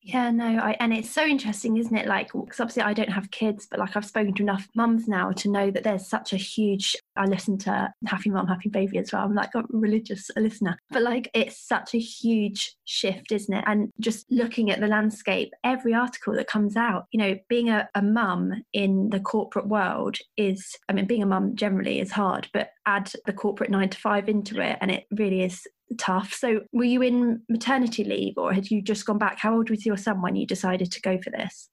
Yeah, 0.08 0.30
no, 0.30 0.46
I, 0.46 0.74
and 0.80 0.94
it's 0.94 1.10
so 1.10 1.22
interesting, 1.26 1.76
isn't 1.76 1.94
it? 1.94 2.06
Like, 2.06 2.32
because 2.32 2.60
obviously 2.60 2.82
I 2.82 2.94
don't 2.94 3.12
have 3.12 3.30
kids, 3.30 3.66
but 3.70 3.78
like 3.78 3.94
I've 3.94 4.06
spoken 4.06 4.32
to 4.36 4.42
enough 4.42 4.66
mums 4.74 5.06
now 5.06 5.32
to 5.32 5.50
know 5.50 5.70
that 5.70 5.84
there's 5.84 6.08
such 6.08 6.32
a 6.32 6.38
huge. 6.38 6.96
I 7.14 7.26
listen 7.26 7.58
to 7.58 7.92
Happy 8.06 8.30
Mum, 8.30 8.46
Happy 8.46 8.70
Baby 8.70 8.96
as 8.96 9.12
well. 9.12 9.22
I'm 9.22 9.34
like 9.34 9.54
a 9.54 9.64
religious 9.68 10.30
listener, 10.34 10.78
but 10.90 11.02
like 11.02 11.30
it's 11.34 11.58
such 11.58 11.94
a 11.94 11.98
huge 11.98 12.74
shift, 12.86 13.32
isn't 13.32 13.54
it? 13.54 13.64
And 13.66 13.92
just 14.00 14.24
looking 14.30 14.70
at 14.70 14.80
the 14.80 14.86
landscape, 14.86 15.52
every 15.62 15.92
article 15.92 16.32
that 16.36 16.46
comes 16.46 16.74
out, 16.74 17.04
you 17.12 17.18
know, 17.18 17.36
being 17.50 17.68
a, 17.68 17.86
a 17.94 18.00
mum 18.00 18.62
in 18.72 19.10
the 19.10 19.20
corporate 19.20 19.68
world 19.68 20.16
is, 20.38 20.74
I 20.88 20.94
mean, 20.94 21.04
being 21.04 21.22
a 21.22 21.26
mum 21.26 21.54
generally 21.54 22.00
is 22.00 22.12
hard, 22.12 22.48
but 22.54 22.70
add 22.86 23.12
the 23.26 23.34
corporate 23.34 23.68
nine 23.68 23.90
to 23.90 23.98
five 23.98 24.26
into 24.26 24.58
it, 24.62 24.78
and 24.80 24.90
it 24.90 25.04
really 25.10 25.42
is 25.42 25.66
tough. 25.96 26.32
So, 26.32 26.60
were 26.72 26.84
you 26.84 27.02
in 27.02 27.42
maternity 27.48 28.04
leave 28.04 28.34
or 28.36 28.52
had 28.52 28.70
you 28.70 28.82
just 28.82 29.06
gone 29.06 29.18
back? 29.18 29.38
How 29.38 29.54
old 29.54 29.70
was 29.70 29.86
your 29.86 29.96
son 29.96 30.20
when 30.22 30.36
you 30.36 30.46
decided 30.46 30.92
to 30.92 31.00
go 31.00 31.18
for 31.22 31.30
this? 31.30 31.68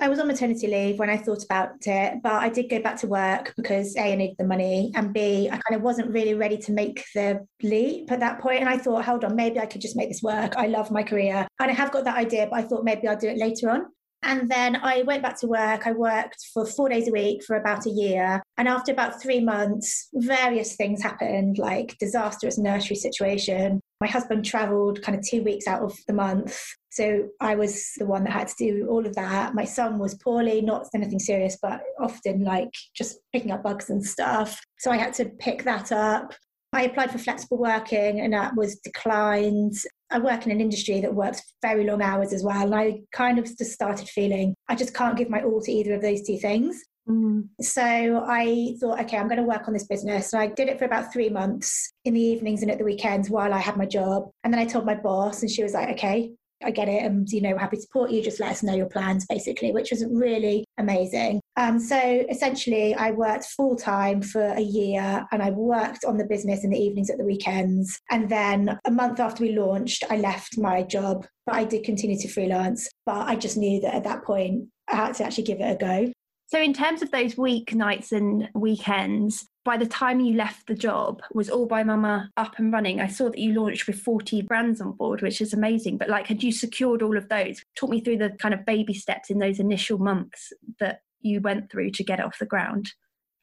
I 0.00 0.08
was 0.08 0.18
on 0.18 0.26
maternity 0.26 0.68
leave 0.68 0.98
when 0.98 1.10
I 1.10 1.18
thought 1.18 1.44
about 1.44 1.86
it, 1.86 2.22
but 2.22 2.32
I 2.32 2.48
did 2.48 2.70
go 2.70 2.80
back 2.80 2.96
to 3.00 3.06
work 3.06 3.52
because 3.56 3.94
A, 3.96 4.12
I 4.12 4.14
needed 4.14 4.36
the 4.38 4.46
money, 4.46 4.90
and 4.94 5.12
B, 5.12 5.48
I 5.52 5.58
kind 5.58 5.76
of 5.76 5.82
wasn't 5.82 6.10
really 6.10 6.34
ready 6.34 6.56
to 6.56 6.72
make 6.72 7.04
the 7.14 7.46
leap 7.62 8.10
at 8.10 8.20
that 8.20 8.40
point. 8.40 8.60
And 8.60 8.68
I 8.68 8.78
thought, 8.78 9.04
hold 9.04 9.24
on, 9.24 9.36
maybe 9.36 9.60
I 9.60 9.66
could 9.66 9.82
just 9.82 9.96
make 9.96 10.08
this 10.08 10.22
work. 10.22 10.54
I 10.56 10.66
love 10.66 10.90
my 10.90 11.02
career. 11.02 11.46
And 11.60 11.70
I 11.70 11.74
have 11.74 11.92
got 11.92 12.04
that 12.04 12.16
idea, 12.16 12.48
but 12.50 12.58
I 12.58 12.62
thought 12.62 12.84
maybe 12.84 13.06
I'll 13.06 13.18
do 13.18 13.28
it 13.28 13.36
later 13.36 13.70
on. 13.70 13.86
And 14.22 14.50
then 14.50 14.76
I 14.76 15.02
went 15.02 15.22
back 15.22 15.38
to 15.40 15.46
work. 15.46 15.86
I 15.86 15.92
worked 15.92 16.46
for 16.54 16.64
four 16.64 16.88
days 16.88 17.08
a 17.08 17.12
week 17.12 17.44
for 17.44 17.56
about 17.56 17.86
a 17.86 17.90
year. 17.90 18.41
And 18.58 18.68
after 18.68 18.92
about 18.92 19.20
three 19.20 19.40
months, 19.40 20.08
various 20.14 20.76
things 20.76 21.02
happened, 21.02 21.58
like 21.58 21.96
disastrous 21.98 22.58
nursery 22.58 22.96
situation. 22.96 23.80
My 24.00 24.06
husband 24.06 24.44
traveled 24.44 25.02
kind 25.02 25.16
of 25.16 25.24
two 25.26 25.42
weeks 25.42 25.66
out 25.66 25.82
of 25.82 25.96
the 26.06 26.12
month. 26.12 26.58
So 26.90 27.28
I 27.40 27.54
was 27.54 27.92
the 27.96 28.04
one 28.06 28.24
that 28.24 28.32
had 28.32 28.48
to 28.48 28.54
do 28.58 28.86
all 28.88 29.06
of 29.06 29.14
that. 29.14 29.54
My 29.54 29.64
son 29.64 29.98
was 29.98 30.14
poorly, 30.16 30.60
not 30.60 30.86
anything 30.94 31.18
serious, 31.18 31.56
but 31.62 31.80
often 31.98 32.44
like 32.44 32.70
just 32.94 33.18
picking 33.32 33.52
up 33.52 33.62
bugs 33.62 33.88
and 33.88 34.04
stuff. 34.04 34.60
So 34.78 34.90
I 34.90 34.98
had 34.98 35.14
to 35.14 35.26
pick 35.26 35.64
that 35.64 35.90
up. 35.90 36.34
I 36.74 36.84
applied 36.84 37.10
for 37.10 37.18
flexible 37.18 37.58
working 37.58 38.20
and 38.20 38.32
that 38.32 38.56
was 38.56 38.76
declined. 38.76 39.74
I 40.10 40.18
work 40.18 40.44
in 40.44 40.52
an 40.52 40.60
industry 40.60 41.00
that 41.00 41.14
works 41.14 41.42
very 41.62 41.84
long 41.84 42.02
hours 42.02 42.32
as 42.32 42.42
well. 42.42 42.62
And 42.62 42.74
I 42.74 43.00
kind 43.12 43.38
of 43.38 43.44
just 43.44 43.72
started 43.72 44.08
feeling 44.08 44.54
I 44.68 44.74
just 44.74 44.94
can't 44.94 45.16
give 45.16 45.30
my 45.30 45.42
all 45.42 45.60
to 45.62 45.72
either 45.72 45.94
of 45.94 46.02
those 46.02 46.22
two 46.22 46.38
things. 46.38 46.82
Mm. 47.08 47.48
So 47.60 48.24
I 48.26 48.74
thought, 48.80 49.00
okay, 49.00 49.16
I'm 49.16 49.28
going 49.28 49.38
to 49.38 49.42
work 49.42 49.66
on 49.66 49.74
this 49.74 49.86
business. 49.86 50.30
So 50.30 50.38
I 50.38 50.46
did 50.46 50.68
it 50.68 50.78
for 50.78 50.84
about 50.84 51.12
three 51.12 51.28
months 51.28 51.92
in 52.04 52.14
the 52.14 52.20
evenings 52.20 52.62
and 52.62 52.70
at 52.70 52.78
the 52.78 52.84
weekends 52.84 53.28
while 53.28 53.52
I 53.52 53.58
had 53.58 53.76
my 53.76 53.86
job. 53.86 54.30
And 54.44 54.52
then 54.52 54.60
I 54.60 54.66
told 54.66 54.86
my 54.86 54.94
boss, 54.94 55.42
and 55.42 55.50
she 55.50 55.62
was 55.62 55.74
like, 55.74 55.90
okay, 55.90 56.32
I 56.64 56.70
get 56.70 56.88
it, 56.88 57.02
and 57.02 57.28
you 57.28 57.40
know, 57.40 57.58
happy 57.58 57.76
to 57.76 57.82
support 57.82 58.10
you. 58.10 58.22
Just 58.22 58.38
let 58.38 58.50
us 58.50 58.62
know 58.62 58.74
your 58.74 58.88
plans, 58.88 59.26
basically, 59.28 59.72
which 59.72 59.90
was 59.90 60.04
really 60.08 60.64
amazing. 60.78 61.40
Um, 61.56 61.80
so 61.80 61.98
essentially, 62.30 62.94
I 62.94 63.10
worked 63.10 63.46
full 63.46 63.76
time 63.76 64.22
for 64.22 64.42
a 64.42 64.60
year, 64.60 65.26
and 65.32 65.42
I 65.42 65.50
worked 65.50 66.04
on 66.04 66.18
the 66.18 66.24
business 66.24 66.62
in 66.62 66.70
the 66.70 66.78
evenings 66.78 67.10
at 67.10 67.18
the 67.18 67.24
weekends. 67.24 67.98
And 68.10 68.28
then 68.28 68.78
a 68.84 68.90
month 68.90 69.20
after 69.20 69.42
we 69.42 69.56
launched, 69.56 70.04
I 70.08 70.18
left 70.18 70.56
my 70.56 70.82
job, 70.82 71.26
but 71.46 71.56
I 71.56 71.64
did 71.64 71.84
continue 71.84 72.18
to 72.18 72.28
freelance. 72.28 72.88
But 73.06 73.26
I 73.26 73.36
just 73.36 73.56
knew 73.56 73.80
that 73.80 73.94
at 73.94 74.04
that 74.04 74.24
point, 74.24 74.68
I 74.88 74.96
had 74.96 75.14
to 75.14 75.24
actually 75.24 75.44
give 75.44 75.60
it 75.60 75.64
a 75.64 75.76
go. 75.76 76.12
So, 76.52 76.60
in 76.60 76.74
terms 76.74 77.00
of 77.00 77.10
those 77.10 77.36
weeknights 77.36 78.12
and 78.12 78.50
weekends, 78.54 79.48
by 79.64 79.78
the 79.78 79.86
time 79.86 80.20
you 80.20 80.36
left 80.36 80.66
the 80.66 80.74
job, 80.74 81.22
was 81.32 81.48
All 81.48 81.64
by 81.64 81.82
Mama 81.82 82.28
up 82.36 82.58
and 82.58 82.70
running? 82.70 83.00
I 83.00 83.06
saw 83.06 83.30
that 83.30 83.38
you 83.38 83.58
launched 83.58 83.86
with 83.86 83.98
40 83.98 84.42
brands 84.42 84.78
on 84.78 84.92
board, 84.92 85.22
which 85.22 85.40
is 85.40 85.54
amazing. 85.54 85.96
But, 85.96 86.10
like, 86.10 86.26
had 86.26 86.42
you 86.42 86.52
secured 86.52 87.00
all 87.00 87.16
of 87.16 87.30
those? 87.30 87.62
Talk 87.74 87.88
me 87.88 88.02
through 88.02 88.18
the 88.18 88.36
kind 88.38 88.52
of 88.52 88.66
baby 88.66 88.92
steps 88.92 89.30
in 89.30 89.38
those 89.38 89.60
initial 89.60 89.96
months 89.96 90.52
that 90.78 91.00
you 91.22 91.40
went 91.40 91.70
through 91.70 91.92
to 91.92 92.04
get 92.04 92.20
off 92.20 92.38
the 92.38 92.44
ground. 92.44 92.92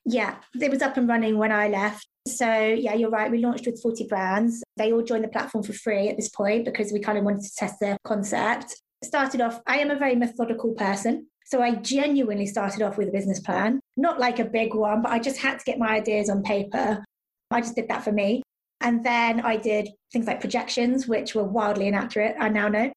Yeah, 0.05 0.35
it 0.61 0.69
was 0.69 0.83
up 0.83 0.95
and 0.95 1.09
running 1.09 1.39
when 1.39 1.51
I 1.51 1.67
left. 1.67 2.07
So, 2.27 2.45
yeah, 2.47 2.93
you're 2.93 3.09
right. 3.09 3.31
We 3.31 3.39
launched 3.39 3.65
with 3.65 3.81
40 3.81 4.05
brands. 4.05 4.61
They 4.77 4.93
all 4.93 5.01
joined 5.01 5.23
the 5.23 5.29
platform 5.29 5.63
for 5.63 5.73
free 5.73 6.09
at 6.09 6.15
this 6.15 6.29
point 6.29 6.63
because 6.63 6.93
we 6.93 6.99
kind 6.99 7.17
of 7.17 7.23
wanted 7.23 7.41
to 7.41 7.55
test 7.57 7.79
the 7.79 7.97
concept. 8.03 8.79
Started 9.03 9.41
off, 9.41 9.61
I 9.65 9.79
am 9.79 9.89
a 9.89 9.97
very 9.97 10.13
methodical 10.13 10.75
person. 10.75 11.25
So 11.51 11.63
I 11.63 11.75
genuinely 11.75 12.45
started 12.45 12.83
off 12.83 12.97
with 12.97 13.07
a 13.07 13.11
business 13.11 13.39
plan, 13.39 13.79
not 13.97 14.19
like 14.19 14.37
a 14.37 14.45
big 14.45 14.75
one, 14.75 15.01
but 15.01 15.11
I 15.11 15.17
just 15.17 15.39
had 15.39 15.57
to 15.57 15.65
get 15.65 15.79
my 15.79 15.95
ideas 15.95 16.29
on 16.29 16.43
paper. 16.43 17.03
I 17.49 17.61
just 17.61 17.75
did 17.75 17.87
that 17.89 18.03
for 18.03 18.11
me. 18.11 18.43
And 18.81 19.03
then 19.03 19.41
I 19.41 19.57
did 19.57 19.89
things 20.13 20.27
like 20.27 20.41
projections, 20.41 21.07
which 21.07 21.33
were 21.33 21.43
wildly 21.43 21.87
inaccurate, 21.87 22.35
I 22.39 22.49
now 22.49 22.67
know. 22.67 22.93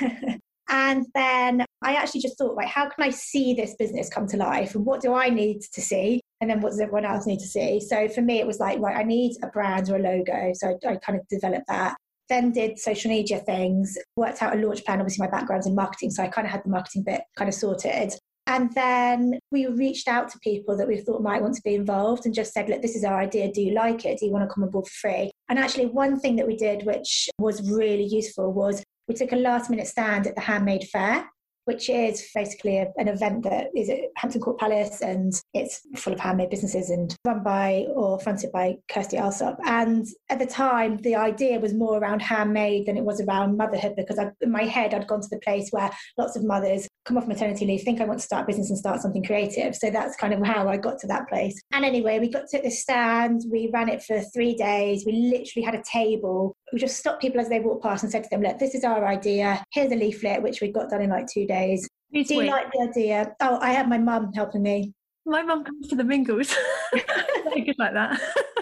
and 0.68 1.06
then 1.14 1.64
I 1.82 1.94
actually 1.94 2.22
just 2.22 2.36
thought, 2.36 2.56
like, 2.56 2.66
how 2.66 2.88
can 2.88 3.04
I 3.04 3.10
see 3.10 3.54
this 3.54 3.76
business 3.78 4.10
come 4.10 4.26
to 4.28 4.36
life? 4.36 4.74
And 4.74 4.84
what 4.84 5.00
do 5.00 5.14
I 5.14 5.28
need 5.30 5.60
to 5.72 5.80
see? 5.80 6.20
And 6.40 6.50
then 6.50 6.60
what 6.60 6.70
does 6.70 6.80
everyone 6.80 7.04
else 7.04 7.24
need 7.24 7.38
to 7.38 7.46
see? 7.46 7.78
So 7.78 8.08
for 8.08 8.20
me, 8.20 8.40
it 8.40 8.46
was 8.48 8.58
like, 8.58 8.80
right, 8.80 8.96
I 8.96 9.04
need 9.04 9.36
a 9.44 9.46
brand 9.46 9.88
or 9.90 9.96
a 9.96 10.00
logo. 10.00 10.50
So 10.54 10.76
I, 10.84 10.88
I 10.88 10.96
kind 10.96 11.20
of 11.20 11.26
developed 11.28 11.68
that 11.68 11.96
then 12.32 12.50
did 12.50 12.78
social 12.78 13.10
media 13.10 13.38
things, 13.40 13.96
worked 14.16 14.42
out 14.42 14.56
a 14.56 14.60
launch 14.60 14.84
plan. 14.84 15.00
Obviously, 15.00 15.24
my 15.24 15.30
background's 15.30 15.66
in 15.66 15.74
marketing, 15.74 16.10
so 16.10 16.22
I 16.22 16.28
kind 16.28 16.46
of 16.46 16.52
had 16.52 16.64
the 16.64 16.70
marketing 16.70 17.04
bit 17.04 17.20
kind 17.36 17.48
of 17.48 17.54
sorted. 17.54 18.14
And 18.46 18.72
then 18.74 19.38
we 19.52 19.66
reached 19.66 20.08
out 20.08 20.28
to 20.30 20.38
people 20.40 20.76
that 20.76 20.88
we 20.88 21.00
thought 21.00 21.22
might 21.22 21.42
want 21.42 21.54
to 21.54 21.62
be 21.62 21.74
involved 21.74 22.26
and 22.26 22.34
just 22.34 22.52
said, 22.52 22.68
look, 22.68 22.82
this 22.82 22.96
is 22.96 23.04
our 23.04 23.20
idea. 23.20 23.52
Do 23.52 23.62
you 23.62 23.74
like 23.74 24.04
it? 24.04 24.18
Do 24.18 24.26
you 24.26 24.32
want 24.32 24.48
to 24.48 24.52
come 24.52 24.64
on 24.64 24.70
board 24.70 24.86
for 24.86 25.08
free? 25.08 25.30
And 25.48 25.58
actually, 25.58 25.86
one 25.86 26.18
thing 26.18 26.36
that 26.36 26.46
we 26.46 26.56
did, 26.56 26.84
which 26.84 27.28
was 27.38 27.70
really 27.70 28.04
useful, 28.04 28.52
was 28.52 28.82
we 29.06 29.14
took 29.14 29.32
a 29.32 29.36
last 29.36 29.70
minute 29.70 29.86
stand 29.86 30.26
at 30.26 30.34
the 30.34 30.40
Handmade 30.40 30.88
Fair 30.90 31.28
which 31.64 31.88
is 31.88 32.28
basically 32.34 32.78
a, 32.78 32.92
an 32.96 33.08
event 33.08 33.44
that 33.44 33.68
is 33.76 33.88
at 33.88 34.00
Hampton 34.16 34.40
Court 34.40 34.58
Palace 34.58 35.00
and 35.00 35.32
it's 35.54 35.80
full 35.96 36.12
of 36.12 36.20
handmade 36.20 36.50
businesses 36.50 36.90
and 36.90 37.14
run 37.24 37.42
by 37.42 37.86
or 37.94 38.18
fronted 38.20 38.50
by 38.52 38.76
Kirstie 38.90 39.20
Allsopp. 39.20 39.56
And 39.64 40.06
at 40.28 40.38
the 40.38 40.46
time, 40.46 40.98
the 40.98 41.16
idea 41.16 41.58
was 41.60 41.74
more 41.74 41.98
around 41.98 42.20
handmade 42.20 42.86
than 42.86 42.96
it 42.96 43.04
was 43.04 43.20
around 43.20 43.56
motherhood 43.56 43.94
because 43.96 44.18
I, 44.18 44.30
in 44.40 44.50
my 44.50 44.64
head, 44.64 44.94
I'd 44.94 45.06
gone 45.06 45.20
to 45.20 45.28
the 45.30 45.40
place 45.40 45.68
where 45.70 45.90
lots 46.18 46.36
of 46.36 46.44
mothers 46.44 46.88
come 47.04 47.18
off 47.18 47.26
maternity 47.26 47.66
leave, 47.66 47.82
think 47.82 48.00
I 48.00 48.04
want 48.04 48.20
to 48.20 48.24
start 48.24 48.44
a 48.44 48.46
business 48.46 48.70
and 48.70 48.78
start 48.78 49.00
something 49.00 49.24
creative. 49.24 49.74
So 49.74 49.90
that's 49.90 50.16
kind 50.16 50.32
of 50.32 50.44
how 50.44 50.68
I 50.68 50.76
got 50.76 50.98
to 51.00 51.06
that 51.08 51.28
place. 51.28 51.60
And 51.72 51.84
anyway, 51.84 52.20
we 52.20 52.28
got 52.28 52.48
to 52.50 52.62
the 52.62 52.70
stand, 52.70 53.42
we 53.50 53.70
ran 53.72 53.88
it 53.88 54.02
for 54.02 54.20
three 54.20 54.54
days. 54.54 55.04
We 55.04 55.12
literally 55.12 55.64
had 55.64 55.74
a 55.74 55.82
table. 55.90 56.54
We 56.72 56.78
just 56.78 56.96
stopped 56.96 57.20
people 57.20 57.40
as 57.40 57.48
they 57.48 57.60
walked 57.60 57.82
past 57.82 58.02
and 58.02 58.10
said 58.10 58.24
to 58.24 58.30
them, 58.30 58.42
look, 58.42 58.58
this 58.58 58.74
is 58.74 58.82
our 58.82 59.06
idea. 59.06 59.62
Here's 59.72 59.92
a 59.92 59.96
leaflet, 59.96 60.42
which 60.42 60.60
we 60.60 60.72
got 60.72 60.88
done 60.88 61.02
in 61.02 61.10
like 61.10 61.26
two 61.26 61.46
days. 61.46 61.86
Do 62.12 62.20
you 62.20 62.44
like 62.44 62.72
the 62.72 62.88
idea? 62.90 63.34
Oh, 63.40 63.58
I 63.60 63.72
had 63.72 63.88
my 63.88 63.98
mum 63.98 64.32
helping 64.32 64.62
me. 64.62 64.92
My 65.26 65.42
mum 65.42 65.64
comes 65.64 65.88
to 65.88 65.96
the 65.96 66.04
mingles. 66.04 66.54
Good 66.92 67.76
like 67.78 67.92
that. 67.94 68.20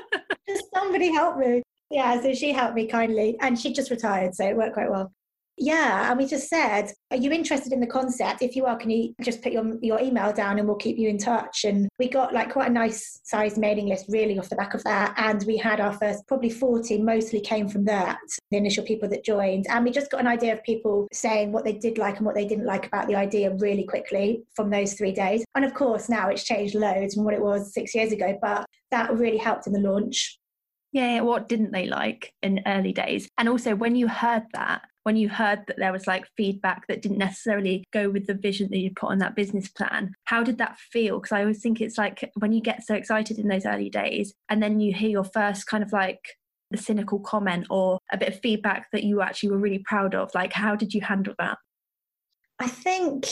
just 0.48 0.64
somebody 0.74 1.12
help 1.12 1.38
me. 1.38 1.62
Yeah, 1.90 2.20
so 2.20 2.34
she 2.34 2.52
helped 2.52 2.74
me 2.74 2.86
kindly 2.86 3.36
and 3.40 3.58
she 3.58 3.72
just 3.72 3.90
retired, 3.90 4.34
so 4.34 4.46
it 4.46 4.56
worked 4.56 4.74
quite 4.74 4.90
well. 4.90 5.12
Yeah, 5.62 6.08
and 6.08 6.18
we 6.18 6.24
just 6.24 6.48
said, 6.48 6.90
Are 7.10 7.18
you 7.18 7.30
interested 7.30 7.74
in 7.74 7.80
the 7.80 7.86
concept? 7.86 8.40
If 8.40 8.56
you 8.56 8.64
are, 8.64 8.78
can 8.78 8.88
you 8.88 9.14
just 9.20 9.42
put 9.42 9.52
your, 9.52 9.76
your 9.82 10.00
email 10.00 10.32
down 10.32 10.58
and 10.58 10.66
we'll 10.66 10.78
keep 10.78 10.96
you 10.96 11.10
in 11.10 11.18
touch? 11.18 11.64
And 11.64 11.86
we 11.98 12.08
got 12.08 12.32
like 12.32 12.50
quite 12.50 12.70
a 12.70 12.72
nice 12.72 13.20
sized 13.24 13.58
mailing 13.58 13.86
list 13.86 14.06
really 14.08 14.38
off 14.38 14.48
the 14.48 14.56
back 14.56 14.72
of 14.72 14.82
that. 14.84 15.12
And 15.18 15.44
we 15.46 15.58
had 15.58 15.78
our 15.78 15.92
first 15.92 16.26
probably 16.26 16.48
40, 16.48 17.02
mostly 17.02 17.42
came 17.42 17.68
from 17.68 17.84
that, 17.84 18.18
the 18.50 18.56
initial 18.56 18.82
people 18.84 19.06
that 19.10 19.22
joined. 19.22 19.66
And 19.68 19.84
we 19.84 19.90
just 19.90 20.10
got 20.10 20.20
an 20.20 20.26
idea 20.26 20.54
of 20.54 20.62
people 20.62 21.06
saying 21.12 21.52
what 21.52 21.66
they 21.66 21.74
did 21.74 21.98
like 21.98 22.16
and 22.16 22.24
what 22.24 22.34
they 22.34 22.48
didn't 22.48 22.64
like 22.64 22.86
about 22.86 23.06
the 23.06 23.16
idea 23.16 23.54
really 23.56 23.84
quickly 23.84 24.42
from 24.56 24.70
those 24.70 24.94
three 24.94 25.12
days. 25.12 25.44
And 25.54 25.66
of 25.66 25.74
course, 25.74 26.08
now 26.08 26.30
it's 26.30 26.44
changed 26.44 26.74
loads 26.74 27.14
from 27.14 27.24
what 27.24 27.34
it 27.34 27.42
was 27.42 27.74
six 27.74 27.94
years 27.94 28.12
ago, 28.12 28.38
but 28.40 28.64
that 28.92 29.12
really 29.12 29.38
helped 29.38 29.66
in 29.66 29.74
the 29.74 29.80
launch. 29.80 30.38
Yeah, 30.92 31.20
what 31.20 31.48
didn't 31.48 31.72
they 31.72 31.86
like 31.86 32.32
in 32.42 32.62
early 32.66 32.92
days? 32.92 33.28
And 33.38 33.48
also, 33.48 33.76
when 33.76 33.94
you 33.94 34.08
heard 34.08 34.44
that, 34.54 34.82
when 35.04 35.16
you 35.16 35.28
heard 35.28 35.60
that 35.66 35.78
there 35.78 35.92
was 35.92 36.06
like 36.06 36.26
feedback 36.36 36.86
that 36.86 37.02
didn't 37.02 37.18
necessarily 37.18 37.84
go 37.92 38.10
with 38.10 38.26
the 38.26 38.34
vision 38.34 38.68
that 38.70 38.78
you 38.78 38.90
put 38.94 39.10
on 39.10 39.18
that 39.18 39.34
business 39.34 39.68
plan, 39.68 40.14
how 40.24 40.42
did 40.42 40.58
that 40.58 40.78
feel? 40.78 41.18
Because 41.18 41.32
I 41.32 41.40
always 41.40 41.62
think 41.62 41.80
it's 41.80 41.98
like 41.98 42.30
when 42.34 42.52
you 42.52 42.60
get 42.60 42.84
so 42.84 42.94
excited 42.94 43.38
in 43.38 43.48
those 43.48 43.66
early 43.66 43.88
days 43.88 44.34
and 44.48 44.62
then 44.62 44.80
you 44.80 44.92
hear 44.92 45.08
your 45.08 45.24
first 45.24 45.66
kind 45.66 45.82
of 45.82 45.92
like 45.92 46.20
the 46.70 46.76
cynical 46.76 47.18
comment 47.18 47.66
or 47.70 47.98
a 48.12 48.18
bit 48.18 48.28
of 48.28 48.40
feedback 48.40 48.86
that 48.92 49.02
you 49.04 49.22
actually 49.22 49.50
were 49.50 49.58
really 49.58 49.82
proud 49.86 50.14
of, 50.14 50.30
like 50.34 50.52
how 50.52 50.76
did 50.76 50.92
you 50.94 51.00
handle 51.00 51.34
that? 51.38 51.58
I 52.58 52.68
think 52.68 53.26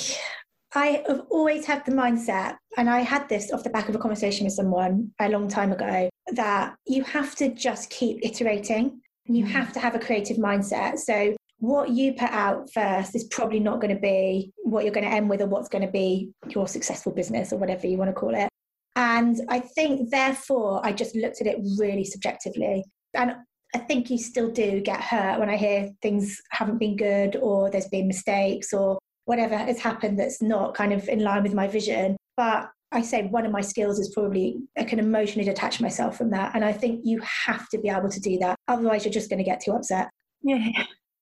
I 0.75 1.03
have 1.07 1.27
always 1.31 1.65
had 1.67 1.85
the 1.87 1.93
mindset, 1.93 2.57
and 2.77 2.91
I 2.91 3.01
had 3.01 3.29
this 3.29 3.53
off 3.53 3.63
the 3.63 3.71
back 3.71 3.89
of 3.89 3.95
a 3.95 3.99
conversation 3.99 4.45
with 4.45 4.55
someone 4.55 5.11
a 5.19 5.29
long 5.29 5.49
time 5.49 5.73
ago, 5.73 6.09
that 6.33 6.75
you 6.87 7.03
have 7.05 7.35
to 7.37 7.55
just 7.55 7.91
keep 7.91 8.19
iterating 8.23 9.01
and 9.27 9.37
you 9.37 9.45
mm. 9.45 9.49
have 9.49 9.73
to 9.75 9.81
have 9.81 9.95
a 9.95 9.99
creative 9.99 10.37
mindset. 10.37 10.99
So 10.99 11.37
what 11.59 11.91
you 11.91 12.13
put 12.13 12.31
out 12.31 12.71
first 12.73 13.17
is 13.17 13.25
probably 13.25 13.59
not 13.61 13.81
going 13.81 13.95
to 13.95 14.01
be 14.01 14.53
what 14.59 14.85
you're 14.85 14.95
going 14.95 15.07
to 15.07 15.13
end 15.13 15.29
with 15.29 15.41
or 15.41 15.47
what's 15.47 15.69
going 15.69 15.85
to 15.85 15.91
be 15.91 16.31
your 16.49 16.69
successful 16.69 17.13
business 17.13 17.53
or 17.53 17.59
whatever 17.59 17.87
you 17.87 17.99
want 17.99 18.11
to 18.11 18.15
call 18.15 18.35
it. 18.35 18.49
And 18.95 19.41
I 19.49 19.61
think, 19.61 20.11
therefore, 20.11 20.85
I 20.85 20.93
just 20.93 21.15
looked 21.15 21.41
at 21.41 21.47
it 21.47 21.59
really 21.79 22.05
subjectively. 22.05 22.85
And 23.15 23.37
I 23.75 23.79
think 23.79 24.11
you 24.11 24.19
still 24.19 24.51
do 24.51 24.81
get 24.81 25.01
hurt 25.01 25.39
when 25.39 25.49
I 25.49 25.57
hear 25.57 25.91
things 26.01 26.41
haven't 26.51 26.79
been 26.79 26.97
good 26.97 27.37
or 27.37 27.71
there's 27.71 27.89
been 27.89 28.09
mistakes 28.09 28.73
or 28.73 28.99
whatever 29.25 29.57
has 29.57 29.79
happened 29.79 30.19
that's 30.19 30.41
not 30.41 30.75
kind 30.75 30.93
of 30.93 31.09
in 31.09 31.21
line 31.21 31.43
with 31.43 31.55
my 31.55 31.69
vision. 31.69 32.17
But 32.37 32.71
I 32.93 33.03
say 33.03 33.25
one 33.25 33.45
of 33.45 33.53
my 33.53 33.61
skills 33.61 33.99
is 33.99 34.13
probably 34.15 34.57
I 34.77 34.85
can 34.85 34.99
emotionally 34.99 35.45
detach 35.45 35.81
myself 35.81 36.17
from 36.17 36.31
that. 36.31 36.53
And 36.55 36.65
I 36.65 36.73
think 36.73 37.03
you 37.05 37.21
have 37.47 37.69
to 37.71 37.79
be 37.79 37.89
able 37.89 38.09
to 38.09 38.21
do 38.21 38.39
that. 38.39 38.57
Otherwise, 38.69 39.05
you're 39.05 39.13
just 39.13 39.29
going 39.29 39.39
to 39.39 39.45
get 39.45 39.61
too 39.61 39.73
upset. 39.73 40.09
Yeah. 40.43 40.69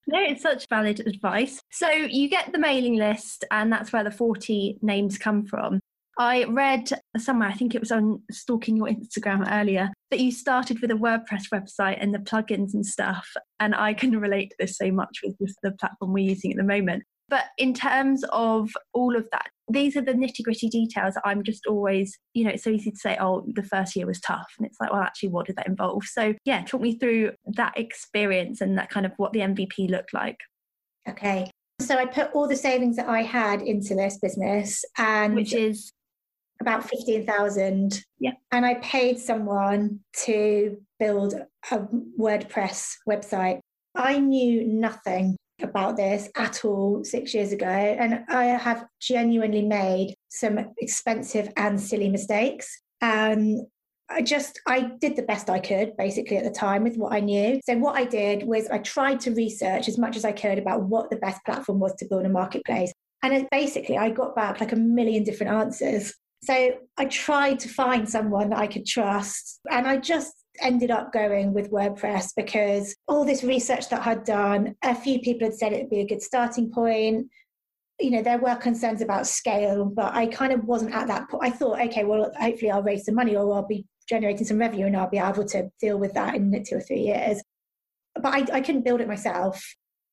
No, 0.09 0.21
it's 0.23 0.43
such 0.43 0.67
valid 0.69 1.01
advice. 1.01 1.61
So 1.73 1.91
you 1.91 2.29
get 2.29 2.53
the 2.53 2.59
mailing 2.59 2.97
list, 2.97 3.45
and 3.51 3.73
that's 3.73 3.93
where 3.93 4.05
the 4.05 4.11
40 4.11 4.79
names 4.83 5.19
come 5.19 5.45
from. 5.45 5.81
I 6.19 6.45
read 6.45 6.89
somewhere, 7.19 7.49
I 7.49 7.53
think 7.53 7.75
it 7.75 7.81
was 7.81 7.93
on 7.93 8.23
stalking 8.31 8.77
your 8.77 8.87
Instagram 8.87 9.47
earlier, 9.53 9.91
that 10.11 10.21
you 10.21 10.33
started 10.33 10.81
with 10.81 10.91
a 10.91 10.95
WordPress 10.95 11.51
website 11.53 11.99
and 12.01 12.15
the 12.15 12.19
plugins 12.19 12.73
and 12.73 12.87
stuff. 12.87 13.29
And 13.61 13.75
I 13.75 13.93
can 13.93 14.19
relate 14.19 14.51
to 14.51 14.57
this 14.59 14.79
so 14.79 14.91
much 14.91 15.21
with 15.23 15.55
the 15.63 15.73
platform 15.73 16.13
we're 16.13 16.31
using 16.31 16.53
at 16.53 16.57
the 16.57 16.63
moment. 16.63 17.03
But 17.29 17.47
in 17.59 17.75
terms 17.75 18.25
of 18.31 18.71
all 18.93 19.17
of 19.17 19.29
that, 19.33 19.47
these 19.69 19.97
are 19.97 20.01
the 20.01 20.13
nitty 20.13 20.45
gritty 20.45 20.69
details 20.69 21.15
I'm 21.25 21.43
just 21.43 21.67
always, 21.67 22.17
you 22.35 22.45
know, 22.45 22.51
it's 22.51 22.63
so 22.63 22.71
easy 22.71 22.93
to 22.93 22.97
say, 22.97 23.17
oh, 23.21 23.45
the 23.53 23.65
first 23.65 23.97
year 23.97 24.07
was 24.07 24.21
tough. 24.21 24.47
And 24.59 24.67
it's 24.67 24.77
like, 24.81 24.93
well, 24.93 25.03
actually, 25.03 25.31
what 25.31 25.47
did 25.47 25.57
that 25.57 25.67
involve? 25.67 26.05
So, 26.05 26.35
yeah, 26.45 26.63
talk 26.65 26.81
me 26.81 26.97
through 26.99 27.33
that 27.47 27.77
experience 27.77 28.61
and 28.61 28.79
that 28.79 28.91
kind 28.91 29.07
of 29.07 29.13
what 29.17 29.33
the 29.33 29.41
MVP 29.41 29.91
looked 29.91 30.15
like. 30.15 30.39
Okay. 31.09 31.51
So 31.81 31.97
I 31.97 32.07
put 32.07 32.31
all 32.33 32.49
the 32.49 32.57
savings 32.57 32.97
that 32.97 33.09
I 33.09 33.23
had 33.23 33.61
into 33.61 33.95
this 33.95 34.19
business 34.19 34.85
and 34.97 35.35
which 35.35 35.53
is 35.53 35.91
about 36.61 36.89
15,000. 36.89 38.03
Yeah. 38.21 38.33
And 38.53 38.65
I 38.65 38.75
paid 38.75 39.19
someone 39.19 40.01
to 40.25 40.77
build 40.99 41.35
a 41.71 41.81
WordPress 42.19 42.95
website. 43.09 43.61
I 43.95 44.19
knew 44.19 44.65
nothing 44.67 45.37
about 45.63 45.97
this 45.97 46.29
at 46.37 46.65
all 46.65 47.03
six 47.05 47.35
years 47.35 47.53
ago. 47.53 47.67
And 47.67 48.25
I 48.29 48.45
have 48.45 48.87
genuinely 49.01 49.63
made 49.63 50.15
some 50.29 50.59
expensive 50.79 51.53
and 51.57 51.81
silly 51.81 52.09
mistakes. 52.09 52.83
And 53.01 53.63
I 54.09 54.23
just 54.23 54.61
I 54.67 54.93
did 55.01 55.17
the 55.17 55.23
best 55.23 55.51
I 55.51 55.59
could 55.59 55.97
basically 55.97 56.37
at 56.37 56.45
the 56.45 56.51
time 56.51 56.85
with 56.85 56.97
what 56.97 57.13
I 57.13 57.21
knew. 57.21 57.61
So 57.65 57.77
what 57.77 57.97
I 57.97 58.05
did 58.05 58.45
was 58.47 58.69
I 58.69 58.79
tried 58.79 59.21
to 59.21 59.33
research 59.33 59.89
as 59.89 59.99
much 59.99 60.17
as 60.17 60.25
I 60.25 60.33
could 60.33 60.59
about 60.59 60.83
what 60.83 61.11
the 61.11 61.17
best 61.17 61.45
platform 61.45 61.81
was 61.81 61.95
to 61.97 62.07
build 62.07 62.25
a 62.25 62.29
marketplace. 62.29 62.93
And 63.23 63.49
basically 63.51 63.99
I 63.99 64.11
got 64.11 64.37
back 64.37 64.61
like 64.61 64.73
a 64.73 64.77
million 64.77 65.25
different 65.25 65.53
answers. 65.53 66.15
So 66.45 66.77
I 66.97 67.07
tried 67.07 67.59
to 67.61 67.69
find 67.69 68.09
someone 68.09 68.51
that 68.51 68.59
I 68.59 68.69
could 68.69 68.87
trust 68.87 69.59
and 69.71 69.89
I 69.89 69.97
just 69.97 70.33
ended 70.61 70.91
up 70.91 71.13
going 71.13 71.53
with 71.53 71.71
WordPress 71.71 72.33
because 72.37 72.95
all 73.09 73.25
this 73.25 73.45
research 73.45 73.89
that 73.89 74.07
I'd 74.07 74.25
done, 74.25 74.75
a 74.83 74.95
few 74.95 75.21
people 75.21 75.47
had 75.47 75.57
said 75.57 75.73
it'd 75.73 75.91
be 75.91 76.01
a 76.01 76.07
good 76.07 76.23
starting 76.23 76.71
point. 76.71 77.29
You 77.99 78.11
know, 78.11 78.23
there 78.23 78.39
were 78.39 78.57
concerns 78.57 79.01
about 79.01 79.27
scale, 79.27 79.87
but 79.87 80.15
I 80.15 80.27
kind 80.27 80.53
of 80.53 80.65
wasn't 80.65 80.95
at 80.95 81.07
that 81.09 81.29
point. 81.29 81.45
I 81.45 81.51
thought, 81.51 81.81
okay, 81.81 82.05
well, 82.05 82.31
hopefully 82.39 82.71
I'll 82.71 82.83
raise 82.83 83.07
some 83.07 83.15
money 83.15 83.37
or 83.37 83.55
I'll 83.55 83.67
be 83.67 83.87
generating 84.09 84.47
some 84.47 84.59
revenue 84.59 84.87
and 84.87 84.97
I'll 84.97 85.11
be 85.11 85.19
able 85.19 85.45
to 85.47 85.71
deal 85.81 85.99
with 85.99 86.15
that 86.15 86.35
in 86.35 86.53
two 86.65 86.77
or 86.77 86.81
three 86.81 87.01
years. 87.01 87.43
But 88.15 88.35
I, 88.35 88.57
I 88.57 88.61
couldn't 88.61 88.85
build 88.85 89.01
it 89.01 89.09
myself. 89.09 89.63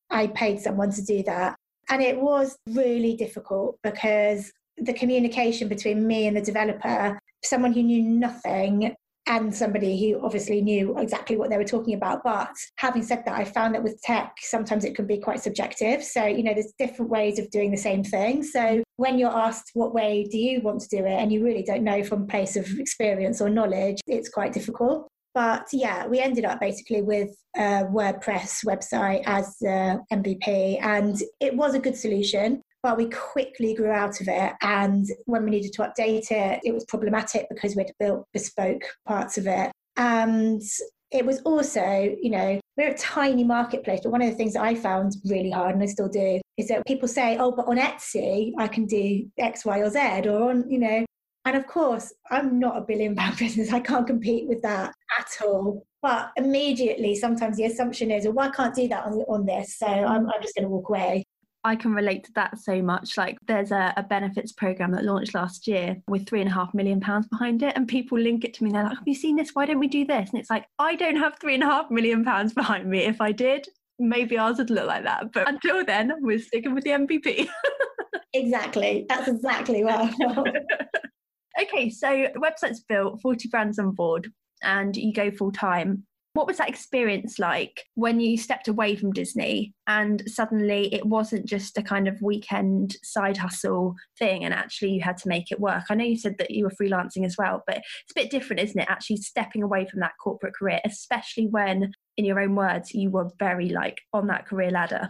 I 0.10 0.28
paid 0.28 0.60
someone 0.60 0.92
to 0.92 1.02
do 1.02 1.24
that. 1.24 1.56
And 1.90 2.02
it 2.02 2.20
was 2.20 2.58
really 2.68 3.16
difficult 3.16 3.78
because 3.84 4.52
the 4.78 4.94
communication 4.94 5.68
between 5.68 6.08
me 6.08 6.28
and 6.28 6.36
the 6.36 6.42
developer, 6.42 7.20
someone 7.44 7.74
who 7.74 7.84
knew 7.84 8.02
nothing 8.02 8.96
and 9.28 9.54
somebody 9.56 10.00
who 10.00 10.24
obviously 10.24 10.62
knew 10.62 10.98
exactly 10.98 11.38
what 11.38 11.50
they 11.50 11.58
were 11.58 11.64
talking 11.64 11.94
about. 11.94 12.24
But 12.24 12.52
having 12.76 13.04
said 13.04 13.24
that, 13.26 13.38
I 13.38 13.46
found 13.46 13.74
that 13.74 13.84
with 13.84 14.02
tech, 14.02 14.36
sometimes 14.42 14.84
it 14.84 14.96
can 14.96 15.08
be 15.08 15.18
quite 15.18 15.42
subjective. 15.42 16.04
So, 16.04 16.26
you 16.26 16.44
know, 16.44 16.54
there's 16.54 16.74
different 16.78 17.10
ways 17.10 17.40
of 17.40 17.50
doing 17.50 17.72
the 17.72 17.78
same 17.78 18.04
thing. 18.04 18.44
So, 18.44 18.84
when 18.98 19.18
you're 19.18 19.36
asked 19.36 19.72
what 19.74 19.94
way 19.94 20.28
do 20.30 20.38
you 20.38 20.62
want 20.62 20.82
to 20.82 20.88
do 20.90 21.06
it, 21.06 21.12
and 21.12 21.32
you 21.32 21.44
really 21.44 21.64
don't 21.64 21.84
know 21.84 22.04
from 22.04 22.28
place 22.28 22.56
of 22.56 22.68
experience 22.80 23.42
or 23.42 23.50
knowledge, 23.50 24.00
it's 24.08 24.30
quite 24.30 24.54
difficult. 24.54 25.08
But 25.34 25.68
yeah, 25.72 26.06
we 26.06 26.20
ended 26.20 26.46
up 26.46 26.60
basically 26.60 27.02
with 27.02 27.36
a 27.56 27.86
WordPress 27.86 28.64
website 28.66 29.24
as 29.26 29.56
the 29.60 30.00
MVP, 30.12 30.80
and 30.82 31.20
it 31.40 31.56
was 31.56 31.74
a 31.74 31.80
good 31.80 31.98
solution 31.98 32.62
but 32.84 32.98
we 32.98 33.10
quickly 33.10 33.74
grew 33.74 33.90
out 33.90 34.20
of 34.20 34.28
it. 34.28 34.54
And 34.62 35.08
when 35.26 35.46
we 35.46 35.52
needed 35.52 35.74
to 35.74 35.84
update 35.84 36.32
it, 36.32 36.60
it 36.64 36.74
was 36.74 36.86
problematic 36.86 37.48
because 37.50 37.76
we'd 37.76 37.92
built 37.98 38.28
bespoke 38.34 38.84
parts 39.08 39.38
of 39.38 39.48
it. 39.48 39.72
And 39.96 40.62
it 41.12 41.26
was 41.26 41.40
also, 41.42 42.16
you 42.22 42.30
know, 42.30 42.60
we're 42.76 42.90
a 42.90 42.98
tiny 42.98 43.44
marketplace, 43.44 44.02
but 44.04 44.12
one 44.12 44.22
of 44.22 44.30
the 44.30 44.36
things 44.36 44.54
that 44.54 44.64
I 44.64 44.76
found 44.76 45.14
really 45.26 45.52
hard, 45.52 45.76
and 45.76 45.84
I 45.84 45.86
still 45.86 46.10
do, 46.10 46.42
is 46.58 46.68
that 46.68 46.86
people 46.86 47.08
say, 47.08 47.38
oh, 47.38 47.52
but 47.52 47.68
on 47.68 47.78
Etsy, 47.78 48.52
I 48.58 48.68
can 48.68 48.86
do 48.86 49.30
X, 49.38 49.64
Y, 49.64 49.80
or 49.80 49.90
Z, 49.90 50.28
or 50.28 50.50
on, 50.50 50.70
you 50.70 50.80
know, 50.80 51.06
and 51.46 51.58
of 51.58 51.68
course, 51.68 52.14
I'm 52.32 52.60
not 52.60 52.78
a 52.78 52.82
billion 52.82 53.16
pound 53.16 53.38
business. 53.40 53.72
I 53.72 53.80
can't 53.80 54.08
compete 54.08 54.48
with 54.48 54.62
that 54.64 54.94
at 55.20 55.46
all. 55.46 55.86
But 56.02 56.32
immediately, 56.36 57.16
sometimes 57.16 57.58
the 57.58 57.66
assumption 57.66 58.12
is, 58.12 58.28
well, 58.28 58.50
I 58.50 58.52
can't 58.52 58.76
do 58.76 58.88
that 58.90 59.06
on, 59.06 59.14
on 59.30 59.46
this. 59.46 59.78
So 59.78 59.88
I'm, 59.88 60.30
I'm 60.30 60.42
just 60.42 60.56
going 60.56 60.64
to 60.64 60.70
walk 60.70 60.90
away. 60.90 61.26
I 61.64 61.76
can 61.76 61.94
relate 61.94 62.26
to 62.26 62.32
that 62.34 62.60
so 62.60 62.82
much. 62.82 63.18
Like 63.18 63.38
there's 63.48 63.72
a, 63.72 63.94
a, 63.96 64.04
benefits 64.04 64.52
program 64.52 64.92
that 64.92 65.06
launched 65.06 65.34
last 65.34 65.66
year 65.66 65.98
with 66.08 66.28
three 66.28 66.42
and 66.42 66.50
a 66.50 66.54
half 66.54 66.74
million 66.74 67.00
pounds 67.00 67.28
behind 67.28 67.64
it. 67.64 67.74
And 67.76 67.88
people 67.88 68.20
link 68.20 68.44
it 68.44 68.54
to 68.56 68.64
me. 68.64 68.70
And 68.70 68.76
They're 68.76 68.84
like, 68.84 68.98
Have 68.98 69.08
you 69.08 69.16
seen 69.16 69.36
this? 69.36 69.52
Why 69.54 69.66
don't 69.66 69.80
we 69.80 69.88
do 69.88 70.06
this? 70.06 70.30
And 70.32 70.40
it's 70.40 70.50
like, 70.50 70.66
I 70.80 70.96
don't 70.96 71.16
have 71.16 71.38
three 71.40 71.54
and 71.54 71.64
a 71.64 71.68
half 71.68 71.90
million 71.90 72.26
pounds 72.26 72.54
behind 72.54 72.90
me. 72.90 73.00
If 73.00 73.22
I 73.22 73.32
did, 73.32 73.68
maybe 74.00 74.38
ours 74.38 74.58
would 74.58 74.70
look 74.70 74.88
like 74.88 75.04
that. 75.04 75.32
But 75.32 75.48
until 75.48 75.86
then, 75.86 76.14
we're 76.20 76.40
sticking 76.40 76.74
with 76.74 76.84
the 76.84 76.92
MVP. 76.92 77.48
exactly. 78.34 79.06
That's 79.08 79.28
exactly 79.28 79.84
what 79.84 80.14
Okay, 81.62 81.90
so 81.90 82.28
the 82.34 82.40
website's 82.40 82.82
built, 82.82 83.22
40 83.22 83.48
brands 83.50 83.78
on 83.78 83.92
board, 83.92 84.32
and 84.64 84.96
you 84.98 85.14
go 85.14 85.30
full 85.30 85.52
time. 85.52 86.06
What 86.34 86.48
was 86.48 86.58
that 86.58 86.70
experience 86.70 87.38
like 87.38 87.84
when 87.94 88.20
you 88.20 88.38
stepped 88.38 88.68
away 88.68 88.96
from 88.96 89.12
Disney 89.12 89.76
and 89.86 90.24
suddenly 90.28 90.92
it 90.92 91.06
wasn't 91.06 91.46
just 91.46 91.78
a 91.78 91.84
kind 91.84 92.08
of 92.08 92.20
weekend 92.24 92.98
side 93.04 93.38
hustle 93.38 93.94
thing 94.18 94.44
and 94.44 94.52
actually 94.52 94.94
you 94.94 95.02
had 95.02 95.18
to 95.18 95.30
make 95.30 95.52
it 95.52 95.60
work? 95.60 95.84
I 95.92 95.96
know 95.96 96.04
you 96.04 96.18
said 96.18 96.40
that 96.40 96.50
you 96.50 96.64
were 96.64 96.72
freelancing 96.72 97.24
as 97.24 97.38
well, 97.38 97.62
but 97.68 97.78
it's 97.78 98.12
a 98.18 98.20
bit 98.20 98.32
different, 98.32 98.64
isn't 98.64 98.80
it? 98.80 98.90
Actually 98.90 99.18
stepping 99.18 99.62
away 99.62 99.86
from 99.86 100.00
that 100.00 100.14
corporate 100.22 100.56
career, 100.56 100.80
especially 100.86 101.46
when, 101.48 101.92
in 102.18 102.26
your 102.26 102.40
own 102.40 102.56
words, 102.56 102.96
you 102.96 103.12
were 103.12 103.30
very 103.38 103.70
like 103.70 104.02
on 104.12 104.26
that 104.28 104.48
career 104.48 104.72
ladder. 104.72 105.10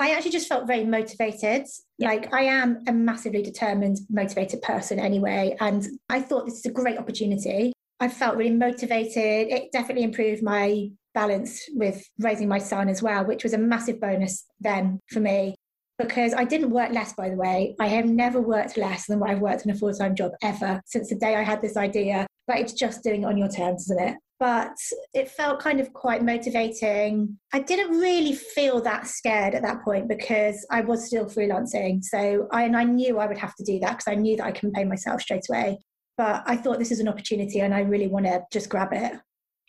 I 0.00 0.12
actually 0.12 0.30
just 0.30 0.48
felt 0.48 0.68
very 0.68 0.84
motivated. 0.84 1.66
Yeah. 1.98 2.10
Like 2.10 2.32
I 2.32 2.42
am 2.42 2.84
a 2.86 2.92
massively 2.92 3.42
determined, 3.42 3.98
motivated 4.08 4.62
person 4.62 5.00
anyway. 5.00 5.56
And 5.58 5.84
I 6.08 6.20
thought 6.20 6.46
this 6.46 6.60
is 6.60 6.66
a 6.66 6.70
great 6.70 6.96
opportunity. 6.96 7.72
I 8.00 8.08
felt 8.08 8.36
really 8.36 8.54
motivated. 8.54 9.48
It 9.48 9.72
definitely 9.72 10.04
improved 10.04 10.42
my 10.42 10.90
balance 11.14 11.64
with 11.74 12.04
raising 12.18 12.48
my 12.48 12.58
son 12.58 12.88
as 12.88 13.02
well, 13.02 13.24
which 13.24 13.42
was 13.42 13.52
a 13.52 13.58
massive 13.58 14.00
bonus 14.00 14.44
then 14.60 15.00
for 15.10 15.20
me 15.20 15.54
because 15.98 16.32
I 16.32 16.44
didn't 16.44 16.70
work 16.70 16.92
less, 16.92 17.12
by 17.12 17.28
the 17.28 17.36
way. 17.36 17.74
I 17.80 17.88
have 17.88 18.06
never 18.06 18.40
worked 18.40 18.76
less 18.76 19.06
than 19.06 19.18
what 19.18 19.30
I've 19.30 19.40
worked 19.40 19.64
in 19.64 19.72
a 19.72 19.74
full 19.74 19.92
time 19.92 20.14
job 20.14 20.32
ever 20.42 20.80
since 20.86 21.08
the 21.08 21.16
day 21.16 21.34
I 21.34 21.42
had 21.42 21.60
this 21.60 21.76
idea. 21.76 22.26
But 22.46 22.58
it's 22.58 22.72
just 22.72 23.02
doing 23.02 23.22
it 23.22 23.26
on 23.26 23.36
your 23.36 23.48
terms, 23.48 23.82
isn't 23.90 24.00
it? 24.00 24.16
But 24.40 24.76
it 25.12 25.28
felt 25.28 25.60
kind 25.60 25.80
of 25.80 25.92
quite 25.92 26.22
motivating. 26.22 27.36
I 27.52 27.58
didn't 27.58 27.98
really 27.98 28.32
feel 28.32 28.80
that 28.82 29.08
scared 29.08 29.54
at 29.54 29.62
that 29.62 29.82
point 29.82 30.08
because 30.08 30.64
I 30.70 30.80
was 30.80 31.04
still 31.04 31.26
freelancing. 31.26 32.04
So 32.04 32.46
I, 32.52 32.62
and 32.62 32.76
I 32.76 32.84
knew 32.84 33.18
I 33.18 33.26
would 33.26 33.36
have 33.36 33.56
to 33.56 33.64
do 33.64 33.80
that 33.80 33.98
because 33.98 34.06
I 34.06 34.14
knew 34.14 34.36
that 34.36 34.46
I 34.46 34.52
couldn't 34.52 34.74
pay 34.74 34.84
myself 34.84 35.20
straight 35.20 35.44
away. 35.50 35.78
But 36.18 36.42
I 36.44 36.56
thought 36.56 36.78
this 36.78 36.90
is 36.90 37.00
an 37.00 37.08
opportunity 37.08 37.60
and 37.60 37.72
I 37.72 37.80
really 37.80 38.08
want 38.08 38.26
to 38.26 38.44
just 38.52 38.68
grab 38.68 38.92
it. 38.92 39.12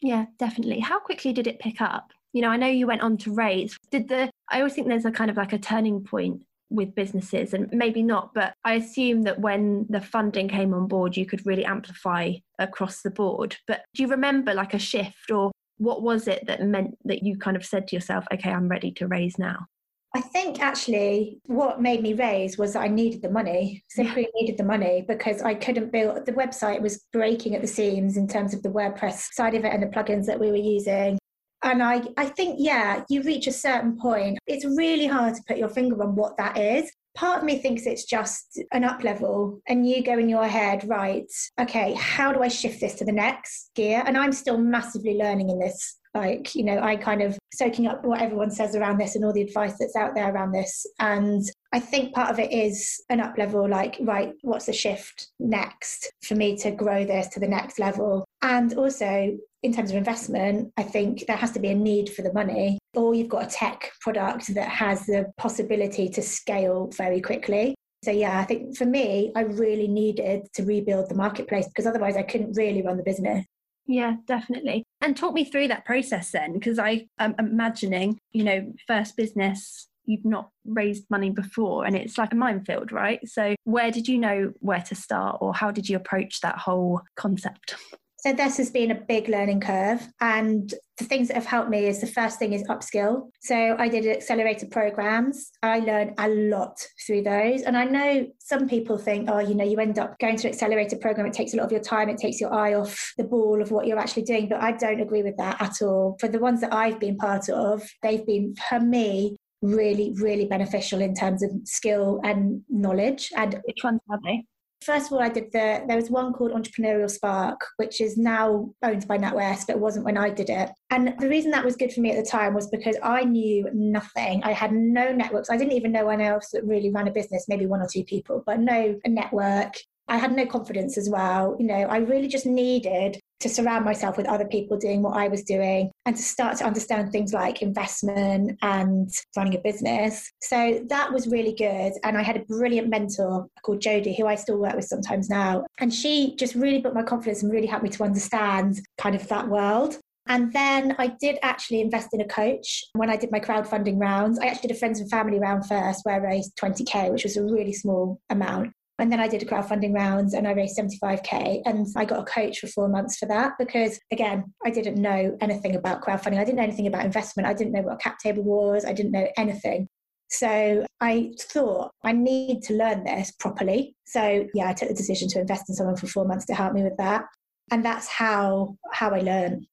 Yeah, 0.01 0.25
definitely. 0.37 0.79
How 0.79 0.99
quickly 0.99 1.31
did 1.31 1.47
it 1.47 1.59
pick 1.59 1.79
up? 1.79 2.11
You 2.33 2.41
know, 2.41 2.49
I 2.49 2.57
know 2.57 2.67
you 2.67 2.87
went 2.87 3.01
on 3.01 3.17
to 3.19 3.33
raise. 3.33 3.77
Did 3.91 4.09
the, 4.09 4.29
I 4.49 4.57
always 4.57 4.73
think 4.73 4.87
there's 4.87 5.05
a 5.05 5.11
kind 5.11 5.31
of 5.31 5.37
like 5.37 5.53
a 5.53 5.57
turning 5.57 6.03
point 6.03 6.41
with 6.69 6.95
businesses 6.95 7.53
and 7.53 7.67
maybe 7.71 8.03
not, 8.03 8.33
but 8.33 8.53
I 8.63 8.75
assume 8.75 9.23
that 9.23 9.39
when 9.39 9.87
the 9.89 10.01
funding 10.01 10.47
came 10.47 10.73
on 10.73 10.87
board, 10.87 11.17
you 11.17 11.25
could 11.25 11.45
really 11.45 11.65
amplify 11.65 12.33
across 12.59 13.01
the 13.01 13.11
board. 13.11 13.57
But 13.67 13.81
do 13.95 14.03
you 14.03 14.09
remember 14.09 14.53
like 14.53 14.73
a 14.73 14.79
shift 14.79 15.31
or 15.31 15.51
what 15.77 16.03
was 16.03 16.27
it 16.27 16.45
that 16.47 16.61
meant 16.61 16.97
that 17.05 17.23
you 17.23 17.37
kind 17.37 17.57
of 17.57 17.65
said 17.65 17.87
to 17.87 17.95
yourself, 17.95 18.25
okay, 18.33 18.51
I'm 18.51 18.67
ready 18.67 18.91
to 18.93 19.07
raise 19.07 19.39
now? 19.39 19.67
I 20.15 20.21
think 20.21 20.59
actually 20.59 21.39
what 21.45 21.81
made 21.81 22.01
me 22.01 22.13
raise 22.13 22.57
was 22.57 22.73
that 22.73 22.81
I 22.81 22.87
needed 22.87 23.21
the 23.21 23.29
money, 23.29 23.83
simply 23.89 24.23
yeah. 24.23 24.41
needed 24.41 24.57
the 24.57 24.63
money 24.63 25.05
because 25.07 25.41
I 25.43 25.53
couldn't 25.53 25.91
build 25.91 26.25
the 26.25 26.33
website 26.33 26.81
was 26.81 27.05
breaking 27.13 27.53
at 27.53 27.61
the 27.61 27.67
seams 27.67 28.17
in 28.17 28.27
terms 28.27 28.53
of 28.53 28.63
the 28.63 28.69
WordPress 28.69 29.33
side 29.33 29.53
of 29.53 29.65
it 29.65 29.73
and 29.73 29.83
the 29.83 29.87
plugins 29.87 30.25
that 30.25 30.39
we 30.39 30.49
were 30.49 30.57
using. 30.57 31.19
And 31.61 31.83
I, 31.83 32.01
I 32.17 32.25
think, 32.25 32.55
yeah, 32.57 33.03
you 33.09 33.21
reach 33.21 33.45
a 33.45 33.51
certain 33.51 33.97
point. 33.97 34.39
It's 34.47 34.65
really 34.65 35.05
hard 35.07 35.35
to 35.35 35.43
put 35.47 35.57
your 35.57 35.69
finger 35.69 36.01
on 36.01 36.15
what 36.15 36.37
that 36.37 36.57
is. 36.57 36.91
Part 37.15 37.39
of 37.39 37.43
me 37.43 37.59
thinks 37.59 37.85
it's 37.85 38.05
just 38.05 38.61
an 38.71 38.85
up 38.85 39.03
level, 39.03 39.59
and 39.67 39.87
you 39.87 40.01
go 40.03 40.17
in 40.17 40.29
your 40.29 40.47
head, 40.47 40.87
right, 40.87 41.29
okay, 41.59 41.93
how 41.95 42.31
do 42.31 42.41
I 42.41 42.47
shift 42.47 42.79
this 42.79 42.95
to 42.95 43.05
the 43.05 43.11
next 43.11 43.71
gear? 43.75 44.03
And 44.05 44.17
I'm 44.17 44.31
still 44.31 44.57
massively 44.57 45.15
learning 45.15 45.49
in 45.49 45.59
this 45.59 45.98
like 46.13 46.55
you 46.55 46.63
know 46.63 46.79
i 46.79 46.95
kind 46.95 47.21
of 47.21 47.37
soaking 47.53 47.87
up 47.87 48.03
what 48.03 48.21
everyone 48.21 48.49
says 48.49 48.75
around 48.75 48.97
this 48.97 49.15
and 49.15 49.23
all 49.23 49.33
the 49.33 49.41
advice 49.41 49.73
that's 49.79 49.95
out 49.95 50.15
there 50.15 50.33
around 50.33 50.51
this. 50.51 50.85
And 50.99 51.43
i 51.73 51.79
think 51.79 52.13
part 52.13 52.29
of 52.29 52.39
it 52.39 52.51
is 52.51 53.01
an 53.09 53.19
up 53.19 53.37
level 53.37 53.67
like 53.67 53.97
right 54.01 54.33
what's 54.41 54.65
the 54.65 54.73
shift 54.73 55.27
next 55.39 56.11
for 56.23 56.35
me 56.35 56.57
to 56.57 56.71
grow 56.71 57.05
this 57.05 57.27
to 57.29 57.39
the 57.39 57.47
next 57.47 57.79
level? 57.79 58.25
And 58.41 58.73
also 58.75 59.37
in 59.61 59.73
terms 59.73 59.91
of 59.91 59.97
investment 59.97 60.71
i 60.77 60.83
think 60.83 61.25
there 61.27 61.35
has 61.35 61.51
to 61.51 61.59
be 61.59 61.69
a 61.69 61.75
need 61.75 62.09
for 62.09 62.21
the 62.21 62.33
money 62.33 62.79
or 62.95 63.13
you've 63.13 63.29
got 63.29 63.45
a 63.45 63.49
tech 63.49 63.91
product 64.01 64.53
that 64.55 64.69
has 64.69 65.05
the 65.05 65.31
possibility 65.37 66.09
to 66.09 66.21
scale 66.21 66.89
very 66.97 67.21
quickly. 67.21 67.75
So 68.03 68.11
yeah, 68.11 68.39
I 68.39 68.45
think 68.45 68.77
for 68.77 68.85
me, 68.85 69.31
I 69.35 69.41
really 69.41 69.87
needed 69.87 70.47
to 70.53 70.63
rebuild 70.63 71.09
the 71.09 71.15
marketplace 71.15 71.67
because 71.67 71.85
otherwise 71.85 72.15
I 72.15 72.23
couldn't 72.23 72.53
really 72.57 72.81
run 72.81 72.97
the 72.97 73.03
business. 73.03 73.45
Yeah, 73.89 74.17
definitely. 74.27 74.83
And 75.01 75.17
talk 75.17 75.33
me 75.33 75.43
through 75.43 75.69
that 75.69 75.83
process 75.83 76.29
then, 76.29 76.53
because 76.53 76.77
I 76.77 77.07
am 77.17 77.33
imagining, 77.39 78.19
you 78.31 78.43
know, 78.43 78.71
first 78.85 79.17
business, 79.17 79.87
you've 80.05 80.25
not 80.25 80.51
raised 80.63 81.05
money 81.09 81.31
before 81.31 81.85
and 81.85 81.95
it's 81.95 82.15
like 82.15 82.31
a 82.31 82.35
minefield, 82.35 82.91
right? 82.91 83.19
So, 83.27 83.55
where 83.63 83.89
did 83.89 84.07
you 84.07 84.19
know 84.19 84.53
where 84.59 84.83
to 84.83 84.93
start 84.93 85.39
or 85.41 85.55
how 85.55 85.71
did 85.71 85.89
you 85.89 85.97
approach 85.97 86.41
that 86.41 86.59
whole 86.59 87.01
concept? 87.15 87.77
So 88.21 88.33
this 88.33 88.57
has 88.57 88.69
been 88.69 88.91
a 88.91 88.95
big 88.95 89.29
learning 89.29 89.61
curve. 89.61 90.05
And 90.19 90.73
the 90.97 91.05
things 91.05 91.29
that 91.29 91.35
have 91.35 91.45
helped 91.45 91.69
me 91.69 91.85
is 91.85 92.01
the 92.01 92.07
first 92.07 92.37
thing 92.37 92.51
is 92.51 92.63
upskill. 92.63 93.29
So 93.39 93.75
I 93.79 93.87
did 93.87 94.05
accelerated 94.05 94.71
programs. 94.71 95.51
I 95.63 95.79
learned 95.79 96.15
a 96.17 96.27
lot 96.27 96.85
through 97.07 97.23
those. 97.23 97.61
And 97.61 97.77
I 97.77 97.85
know 97.85 98.27
some 98.39 98.67
people 98.67 98.97
think, 98.97 99.29
oh, 99.29 99.39
you 99.39 99.55
know, 99.55 99.63
you 99.63 99.77
end 99.77 99.99
up 99.99 100.19
going 100.19 100.35
to 100.37 100.47
an 100.47 100.53
accelerated 100.53 100.99
program, 100.99 101.27
it 101.27 101.33
takes 101.33 101.53
a 101.53 101.57
lot 101.57 101.65
of 101.65 101.71
your 101.71 101.81
time, 101.81 102.09
it 102.09 102.17
takes 102.17 102.41
your 102.41 102.53
eye 102.53 102.73
off 102.73 103.13
the 103.17 103.23
ball 103.23 103.61
of 103.61 103.71
what 103.71 103.87
you're 103.87 103.99
actually 103.99 104.23
doing. 104.23 104.49
But 104.49 104.61
I 104.61 104.73
don't 104.73 104.99
agree 104.99 105.23
with 105.23 105.37
that 105.37 105.61
at 105.61 105.81
all. 105.81 106.17
For 106.19 106.27
the 106.27 106.39
ones 106.39 106.59
that 106.59 106.73
I've 106.73 106.99
been 106.99 107.15
part 107.15 107.47
of, 107.47 107.81
they've 108.03 108.25
been, 108.25 108.53
for 108.67 108.81
me, 108.81 109.37
really, 109.61 110.13
really 110.17 110.45
beneficial 110.45 110.99
in 111.01 111.13
terms 111.13 111.41
of 111.41 111.51
skill 111.63 112.19
and 112.23 112.63
knowledge. 112.69 113.29
And 113.35 113.61
which 113.65 113.83
ones 113.83 114.01
are 114.09 114.19
they? 114.25 114.43
First 114.81 115.07
of 115.07 115.13
all, 115.13 115.19
I 115.21 115.29
did 115.29 115.51
the, 115.51 115.83
there 115.87 115.97
was 115.97 116.09
one 116.09 116.33
called 116.33 116.51
Entrepreneurial 116.51 117.09
Spark, 117.09 117.59
which 117.77 117.99
is 117.99 118.17
now 118.17 118.73
owned 118.81 119.07
by 119.07 119.17
NatWest, 119.17 119.67
but 119.67 119.75
it 119.75 119.79
wasn't 119.79 120.05
when 120.05 120.17
I 120.17 120.29
did 120.29 120.49
it. 120.49 120.69
And 120.89 121.15
the 121.19 121.27
reason 121.27 121.51
that 121.51 121.65
was 121.65 121.75
good 121.75 121.91
for 121.91 122.01
me 122.01 122.11
at 122.11 122.23
the 122.23 122.29
time 122.29 122.53
was 122.53 122.67
because 122.67 122.97
I 123.03 123.23
knew 123.23 123.69
nothing. 123.73 124.41
I 124.43 124.53
had 124.53 124.71
no 124.71 125.11
networks. 125.11 125.49
I 125.49 125.57
didn't 125.57 125.73
even 125.73 125.91
know 125.91 126.07
anyone 126.09 126.21
else 126.21 126.49
that 126.51 126.65
really 126.65 126.91
ran 126.91 127.07
a 127.07 127.11
business, 127.11 127.45
maybe 127.47 127.65
one 127.65 127.81
or 127.81 127.87
two 127.91 128.03
people, 128.03 128.43
but 128.45 128.59
no 128.59 128.99
network. 129.05 129.75
I 130.07 130.17
had 130.17 130.35
no 130.35 130.45
confidence 130.45 130.97
as 130.97 131.09
well. 131.09 131.55
You 131.59 131.67
know, 131.67 131.75
I 131.75 131.97
really 131.97 132.27
just 132.27 132.45
needed 132.45 133.19
to 133.39 133.49
surround 133.49 133.85
myself 133.85 134.17
with 134.17 134.27
other 134.27 134.45
people 134.45 134.77
doing 134.77 135.01
what 135.01 135.17
I 135.17 135.27
was 135.27 135.43
doing 135.43 135.91
and 136.05 136.15
to 136.15 136.21
start 136.21 136.57
to 136.57 136.65
understand 136.65 137.11
things 137.11 137.33
like 137.33 137.61
investment 137.61 138.57
and 138.61 139.09
running 139.35 139.55
a 139.55 139.59
business. 139.59 140.31
So 140.41 140.83
that 140.89 141.11
was 141.11 141.27
really 141.27 141.53
good. 141.53 141.93
And 142.03 142.17
I 142.17 142.21
had 142.21 142.37
a 142.37 142.45
brilliant 142.45 142.89
mentor 142.89 143.47
called 143.63 143.79
Jodie, 143.79 144.17
who 144.17 144.27
I 144.27 144.35
still 144.35 144.57
work 144.57 144.75
with 144.75 144.85
sometimes 144.85 145.29
now. 145.29 145.65
And 145.79 145.93
she 145.93 146.35
just 146.35 146.55
really 146.55 146.79
built 146.79 146.93
my 146.95 147.03
confidence 147.03 147.43
and 147.43 147.51
really 147.51 147.67
helped 147.67 147.83
me 147.83 147.89
to 147.89 148.03
understand 148.03 148.81
kind 148.97 149.15
of 149.15 149.27
that 149.29 149.47
world. 149.47 149.97
And 150.27 150.53
then 150.53 150.95
I 150.99 151.07
did 151.07 151.39
actually 151.41 151.81
invest 151.81 152.09
in 152.13 152.21
a 152.21 152.27
coach 152.27 152.83
when 152.93 153.09
I 153.09 153.17
did 153.17 153.31
my 153.31 153.39
crowdfunding 153.39 153.99
rounds. 153.99 154.37
I 154.37 154.45
actually 154.45 154.67
did 154.67 154.77
a 154.77 154.79
friends 154.79 154.99
and 154.99 155.09
family 155.09 155.39
round 155.39 155.67
first 155.67 156.01
where 156.03 156.15
I 156.15 156.19
raised 156.19 156.55
20K, 156.57 157.11
which 157.11 157.23
was 157.23 157.35
a 157.35 157.43
really 157.43 157.73
small 157.73 158.21
amount. 158.29 158.71
And 158.99 159.11
then 159.11 159.19
I 159.19 159.27
did 159.27 159.41
a 159.41 159.45
crowdfunding 159.45 159.93
round 159.93 160.33
and 160.33 160.47
I 160.47 160.51
raised 160.51 160.77
75K. 160.77 161.61
And 161.65 161.87
I 161.95 162.05
got 162.05 162.19
a 162.19 162.23
coach 162.23 162.59
for 162.59 162.67
four 162.67 162.89
months 162.89 163.17
for 163.17 163.25
that 163.27 163.53
because, 163.57 163.99
again, 164.11 164.53
I 164.65 164.69
didn't 164.69 165.01
know 165.01 165.37
anything 165.41 165.75
about 165.75 166.01
crowdfunding. 166.01 166.37
I 166.37 166.43
didn't 166.43 166.57
know 166.57 166.63
anything 166.63 166.87
about 166.87 167.05
investment. 167.05 167.47
I 167.47 167.53
didn't 167.53 167.73
know 167.73 167.81
what 167.81 167.95
a 167.95 167.97
cap 167.97 168.19
table 168.19 168.43
was. 168.43 168.85
I 168.85 168.93
didn't 168.93 169.11
know 169.11 169.27
anything. 169.37 169.87
So 170.31 170.85
I 171.01 171.31
thought 171.39 171.91
I 172.03 172.11
need 172.11 172.61
to 172.63 172.73
learn 172.73 173.03
this 173.03 173.31
properly. 173.31 173.95
So 174.05 174.45
yeah, 174.53 174.69
I 174.69 174.73
took 174.73 174.89
the 174.89 174.95
decision 174.95 175.27
to 175.29 175.39
invest 175.39 175.69
in 175.69 175.75
someone 175.75 175.95
for 175.95 176.07
four 176.07 176.25
months 176.25 176.45
to 176.47 176.53
help 176.53 176.73
me 176.73 176.83
with 176.83 176.97
that. 176.97 177.25
And 177.71 177.83
that's 177.83 178.07
how 178.07 178.77
how 178.91 179.09
I 179.09 179.19
learn. 179.19 179.65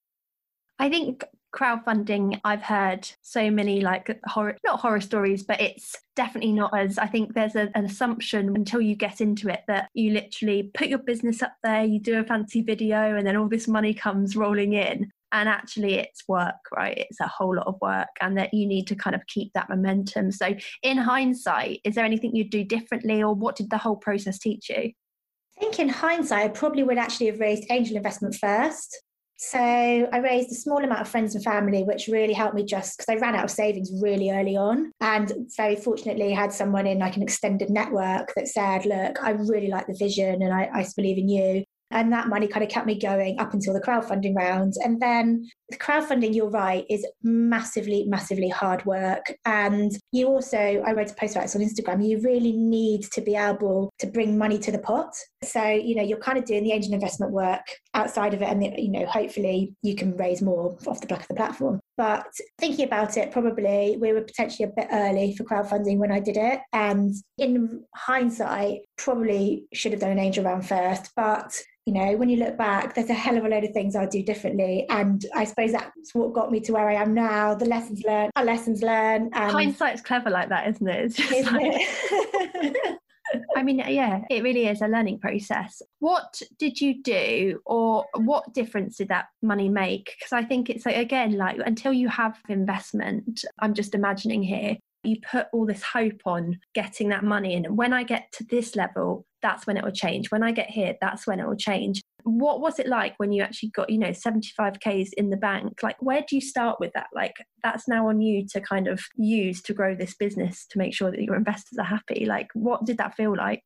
I 0.79 0.89
think 0.89 1.25
crowdfunding 1.57 2.39
i've 2.45 2.63
heard 2.63 3.09
so 3.23 3.51
many 3.51 3.81
like 3.81 4.21
horror 4.27 4.57
not 4.65 4.79
horror 4.79 5.01
stories 5.01 5.43
but 5.43 5.61
it's 5.61 5.97
definitely 6.15 6.53
not 6.53 6.77
as 6.77 6.99
i 6.99 7.07
think 7.07 7.35
there's 7.35 7.57
a, 7.57 7.71
an 7.75 7.85
assumption 7.85 8.55
until 8.55 8.81
you 8.81 8.95
get 8.95 9.21
into 9.21 9.49
it 9.49 9.63
that 9.67 9.89
you 9.95 10.13
literally 10.13 10.71
put 10.75 10.89
your 10.89 10.99
business 10.99 11.43
up 11.43 11.55
there 11.63 11.85
you 11.85 11.99
do 11.99 12.19
a 12.19 12.25
fancy 12.25 12.63
video 12.63 13.17
and 13.17 13.27
then 13.27 13.37
all 13.37 13.49
this 13.49 13.69
money 13.69 13.95
comes 13.95 14.37
rolling 14.37 14.75
in. 14.75 15.11
And 15.33 15.49
actually 15.49 15.95
it's 15.95 16.27
work 16.29 16.55
right? 16.75 16.97
It's 16.97 17.21
a 17.21 17.27
whole 17.27 17.57
lot 17.57 17.67
of 17.67 17.77
work 17.81 18.09
and 18.21 18.39
that 18.39 18.55
you 18.55 18.67
need 18.67 18.87
to 18.87 18.95
kind 18.95 19.15
of 19.15 19.27
keep 19.27 19.53
that 19.53 19.69
momentum. 19.69 20.33
So 20.33 20.55
in 20.83 20.97
hindsight 20.97 21.81
is 21.85 21.95
there 21.95 22.05
anything 22.05 22.35
you'd 22.35 22.51
do 22.51 22.65
differently 22.65 23.23
or 23.23 23.35
what 23.35 23.57
did 23.57 23.71
the 23.71 23.79
whole 23.79 23.97
process 23.97 24.39
teach 24.39 24.71
you? 24.71 24.93
I 25.57 25.61
think 25.61 25.79
in 25.79 25.89
hindsight, 25.89 26.45
I 26.45 26.49
probably 26.49 26.83
would 26.83 26.99
actually 26.99 27.27
have 27.27 27.41
raised 27.41 27.65
angel 27.71 27.97
investment 27.97 28.35
first 28.35 29.03
So 29.39 29.59
I 29.59 30.19
raised 30.19 30.51
a 30.51 30.55
small 30.55 30.83
amount 30.83 31.03
of 31.03 31.09
friends 31.09 31.35
and 31.35 31.45
family, 31.45 31.83
which 31.83 32.09
really 32.09 32.33
helped 32.33 32.55
me 32.55 32.65
just 32.65 32.97
because 32.97 33.15
I 33.15 33.21
ran 33.21 33.35
out 33.35 33.45
of 33.45 33.51
savings 33.51 33.91
really 34.03 34.31
early 34.31 34.57
on. 34.57 34.93
And 35.01 35.31
very 35.57 35.77
fortunately 35.77 36.33
had 36.33 36.53
someone 36.53 36.87
in 36.87 36.99
like 36.99 37.17
an 37.17 37.23
extended 37.23 37.69
network 37.69 38.33
that 38.35 38.49
said, 38.49 38.87
look, 38.87 39.23
I 39.23 39.31
really 39.31 39.69
like 39.69 39.87
the 39.87 39.97
vision 39.99 40.43
and 40.43 40.55
I, 40.55 40.71
I 40.73 40.87
believe 40.97 41.19
in 41.19 41.29
you. 41.29 41.65
And 41.91 42.13
that 42.13 42.29
money 42.29 42.49
kind 42.49 42.65
of 42.65 42.71
kept 42.71 42.87
me 42.87 42.99
going 42.99 43.39
up 43.39 43.53
until 43.53 43.73
the 43.73 43.81
crowdfunding 43.81 44.35
round. 44.35 44.75
And 44.83 45.01
then 45.01 45.43
the 45.43 45.51
crowdfunding, 45.75 46.35
you're 46.35 46.49
right, 46.49 46.85
is 46.89 47.07
massively, 47.23 48.05
massively 48.05 48.49
hard 48.49 48.85
work. 48.87 49.35
And 49.45 49.93
you 50.13 50.29
also, 50.29 50.57
I 50.59 50.93
wrote 50.93 51.11
a 51.11 51.15
post 51.15 51.35
about 51.35 51.45
this 51.45 51.57
on 51.57 51.63
Instagram, 51.63 52.07
you 52.07 52.21
really 52.21 52.53
need 52.53 53.05
to 53.13 53.21
be 53.21 53.35
able 53.35 53.91
to 53.99 54.07
bring 54.07 54.39
money 54.39 54.59
to 54.59 54.73
the 54.73 54.79
pot. 54.79 55.15
So, 55.43 55.65
you 55.65 55.95
know, 55.95 56.03
you're 56.03 56.19
kind 56.19 56.39
of 56.39 56.45
doing 56.45 56.65
the 56.65 56.73
angel 56.73 56.95
investment 56.95 57.33
work 57.33 57.65
outside 57.95 58.35
of 58.35 58.43
it. 58.43 58.49
And, 58.49 58.63
you 58.63 58.91
know, 58.91 59.07
hopefully 59.07 59.75
you 59.83 59.95
can 59.95 60.17
raise 60.17 60.43
more 60.43 60.77
off 60.87 61.01
the 61.01 61.07
back 61.07 61.23
of 61.23 61.29
the 61.29 61.35
platform. 61.35 61.81
But 61.97 62.27
thinking 62.59 62.85
about 62.85 63.17
it, 63.17 63.33
probably 63.33 63.97
we 63.99 64.13
were 64.13 64.21
potentially 64.21 64.69
a 64.69 64.73
bit 64.75 64.89
early 64.93 65.35
for 65.35 65.45
crowdfunding 65.45 65.99
when 65.99 66.13
I 66.13 66.21
did 66.21 66.37
it. 66.37 66.61
And 66.73 67.15
in 67.39 67.85
hindsight, 67.95 68.81
probably 68.99 69.67
should 69.73 69.93
have 69.93 70.01
done 70.01 70.11
an 70.11 70.19
angel 70.19 70.45
round 70.45 70.69
first. 70.69 71.11
But 71.17 71.57
you 71.87 71.93
know, 71.93 72.17
when 72.17 72.29
you 72.29 72.37
look 72.39 72.59
back, 72.59 72.95
there's 72.95 73.11
a 73.11 73.15
hell 73.15 73.37
of 73.37 73.45
a 73.45 73.49
load 73.49 73.63
of 73.63 73.71
things 73.71 73.95
I'd 73.95 74.11
do 74.11 74.21
differently. 74.21 74.87
And 74.91 75.25
I 75.35 75.45
suppose 75.45 75.71
that's 75.71 76.15
what 76.15 76.33
got 76.33 76.51
me 76.51 76.59
to 76.61 76.73
where 76.73 76.89
I 76.89 76.95
am 76.95 77.15
now. 77.15 77.55
The 77.55 77.65
lessons 77.65 78.03
learned 78.05 78.33
are 78.35 78.45
lessons 78.45 78.83
learned. 78.83 79.31
And 79.35 79.53
Hindsight's 79.53 80.03
clever 80.03 80.29
like 80.29 80.49
that, 80.49 80.69
isn't 80.69 80.89
it? 80.89 81.19
Isn't 81.33 81.55
like... 81.55 81.73
it? 81.75 82.99
I 83.57 83.63
mean, 83.63 83.79
yeah, 83.79 84.23
it 84.31 84.43
really 84.43 84.67
is 84.67 84.83
a 84.83 84.89
learning 84.89 85.21
process. 85.21 85.81
What 86.01 86.41
did 86.59 86.81
you 86.81 87.03
do, 87.03 87.61
or 87.67 88.05
what 88.15 88.53
difference 88.53 88.97
did 88.97 89.09
that 89.09 89.27
money 89.43 89.69
make? 89.69 90.15
Because 90.19 90.33
I 90.33 90.45
think 90.45 90.71
it's 90.71 90.87
like, 90.87 90.97
again, 90.97 91.37
like 91.37 91.59
until 91.65 91.93
you 91.93 92.09
have 92.09 92.39
investment, 92.49 93.45
I'm 93.59 93.75
just 93.75 93.95
imagining 93.95 94.43
here, 94.45 94.77
you 95.03 95.17
put 95.29 95.47
all 95.53 95.67
this 95.67 95.83
hope 95.83 96.21
on 96.25 96.59
getting 96.75 97.09
that 97.09 97.25
money 97.25 97.55
in. 97.55 97.65
And 97.65 97.77
when 97.77 97.93
I 97.93 98.03
get 98.03 98.31
to 98.33 98.45
this 98.45 98.77
level, 98.77 99.27
that's 99.47 99.65
when 99.65 99.77
it 99.77 99.85
will 99.85 99.93
change. 99.93 100.29
When 100.33 100.43
I 100.43 100.51
get 100.51 100.69
here, 100.69 100.97
that's 101.01 101.25
when 101.25 101.39
it 101.39 101.47
will 101.47 101.57
change. 101.57 102.03
What 102.25 102.61
was 102.61 102.81
it 102.81 102.89
like 102.89 103.15
when 103.19 103.31
you 103.31 103.45
actually 103.45 103.69
got, 103.69 103.89
you 103.89 103.99
know, 103.99 104.09
75Ks 104.09 105.11
in 105.17 105.31
the 105.31 105.37
bank? 105.37 105.85
Like, 105.85 105.95
where 106.01 106.25
do 106.29 106.35
you 106.35 106.41
start 106.41 106.81
with 106.81 106.91
that? 106.95 107.07
Like, 107.15 107.37
that's 107.63 107.87
now 107.87 108.09
on 108.09 108.21
you 108.21 108.45
to 108.49 108.61
kind 108.61 108.89
of 108.89 109.01
use 109.15 109.63
to 109.63 109.73
grow 109.73 109.95
this 109.95 110.17
business 110.17 110.67
to 110.71 110.79
make 110.79 110.95
sure 110.95 111.13
that 111.13 111.23
your 111.23 111.37
investors 111.37 111.79
are 111.79 111.85
happy. 111.85 112.27
Like, 112.27 112.49
what 112.55 112.85
did 112.85 112.99
that 112.99 113.15
feel 113.15 113.37
like? 113.37 113.63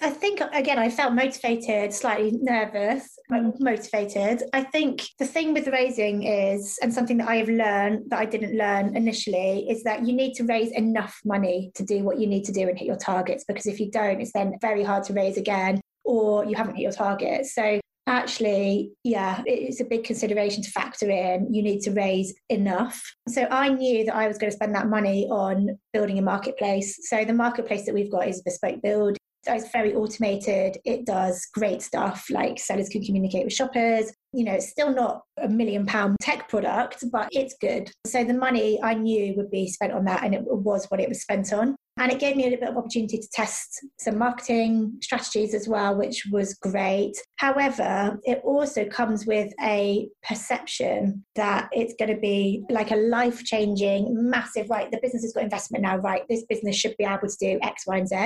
I 0.00 0.10
think 0.10 0.40
again, 0.52 0.78
I 0.78 0.90
felt 0.90 1.14
motivated, 1.14 1.92
slightly 1.92 2.32
nervous, 2.40 3.08
but 3.28 3.42
mm. 3.42 3.60
motivated. 3.60 4.42
I 4.52 4.64
think 4.64 5.02
the 5.18 5.26
thing 5.26 5.54
with 5.54 5.68
raising 5.68 6.24
is, 6.24 6.78
and 6.82 6.92
something 6.92 7.18
that 7.18 7.28
I 7.28 7.36
have 7.36 7.48
learned 7.48 8.10
that 8.10 8.18
I 8.18 8.24
didn't 8.24 8.56
learn 8.56 8.96
initially, 8.96 9.70
is 9.70 9.84
that 9.84 10.04
you 10.04 10.12
need 10.12 10.34
to 10.34 10.44
raise 10.44 10.72
enough 10.72 11.20
money 11.24 11.70
to 11.76 11.84
do 11.84 12.02
what 12.02 12.18
you 12.18 12.26
need 12.26 12.44
to 12.44 12.52
do 12.52 12.68
and 12.68 12.76
hit 12.76 12.86
your 12.86 12.96
targets. 12.96 13.44
Because 13.46 13.66
if 13.66 13.78
you 13.78 13.90
don't, 13.92 14.20
it's 14.20 14.32
then 14.32 14.54
very 14.60 14.82
hard 14.82 15.04
to 15.04 15.12
raise 15.12 15.36
again, 15.36 15.80
or 16.04 16.44
you 16.44 16.56
haven't 16.56 16.74
hit 16.74 16.82
your 16.82 16.92
targets. 16.92 17.54
So 17.54 17.80
actually, 18.08 18.90
yeah, 19.04 19.42
it's 19.46 19.80
a 19.80 19.84
big 19.84 20.02
consideration 20.02 20.64
to 20.64 20.70
factor 20.70 21.08
in. 21.08 21.54
You 21.54 21.62
need 21.62 21.80
to 21.82 21.92
raise 21.92 22.34
enough. 22.48 23.00
So 23.28 23.46
I 23.48 23.68
knew 23.68 24.04
that 24.06 24.16
I 24.16 24.26
was 24.26 24.36
going 24.36 24.50
to 24.50 24.56
spend 24.56 24.74
that 24.74 24.88
money 24.88 25.28
on 25.30 25.78
building 25.92 26.18
a 26.18 26.22
marketplace. 26.22 26.98
So 27.08 27.24
the 27.24 27.32
marketplace 27.32 27.86
that 27.86 27.94
we've 27.94 28.10
got 28.10 28.26
is 28.26 28.42
bespoke 28.42 28.82
build. 28.82 29.16
It's 29.46 29.70
very 29.70 29.94
automated. 29.94 30.78
It 30.84 31.04
does 31.04 31.46
great 31.52 31.82
stuff 31.82 32.26
like 32.30 32.58
sellers 32.58 32.88
can 32.88 33.02
communicate 33.02 33.44
with 33.44 33.52
shoppers. 33.52 34.12
You 34.32 34.44
know, 34.44 34.52
it's 34.52 34.70
still 34.70 34.94
not 34.94 35.22
a 35.42 35.48
million 35.48 35.84
pound 35.84 36.16
tech 36.20 36.48
product, 36.48 37.04
but 37.10 37.28
it's 37.32 37.54
good. 37.60 37.90
So 38.06 38.24
the 38.24 38.34
money 38.34 38.80
I 38.82 38.94
knew 38.94 39.34
would 39.36 39.50
be 39.50 39.68
spent 39.68 39.92
on 39.92 40.04
that, 40.04 40.24
and 40.24 40.34
it 40.34 40.42
was 40.44 40.86
what 40.86 41.00
it 41.00 41.08
was 41.08 41.22
spent 41.22 41.52
on. 41.52 41.76
And 41.98 42.10
it 42.10 42.18
gave 42.18 42.36
me 42.36 42.44
a 42.44 42.46
little 42.46 42.60
bit 42.60 42.70
of 42.70 42.76
opportunity 42.78 43.18
to 43.18 43.28
test 43.32 43.84
some 44.00 44.16
marketing 44.18 44.94
strategies 45.02 45.54
as 45.54 45.68
well, 45.68 45.94
which 45.94 46.26
was 46.32 46.54
great. 46.54 47.12
However, 47.36 48.18
it 48.24 48.40
also 48.44 48.86
comes 48.86 49.26
with 49.26 49.52
a 49.62 50.08
perception 50.26 51.24
that 51.34 51.68
it's 51.72 51.94
going 51.98 52.14
to 52.14 52.20
be 52.20 52.64
like 52.70 52.92
a 52.92 52.96
life 52.96 53.44
changing, 53.44 54.08
massive, 54.10 54.70
right? 54.70 54.90
The 54.90 55.00
business 55.02 55.22
has 55.22 55.34
got 55.34 55.44
investment 55.44 55.82
now, 55.82 55.98
right? 55.98 56.22
This 56.28 56.44
business 56.48 56.76
should 56.76 56.96
be 56.96 57.04
able 57.04 57.28
to 57.28 57.36
do 57.38 57.58
X, 57.62 57.84
Y, 57.86 57.96
and 57.98 58.08
Z. 58.08 58.16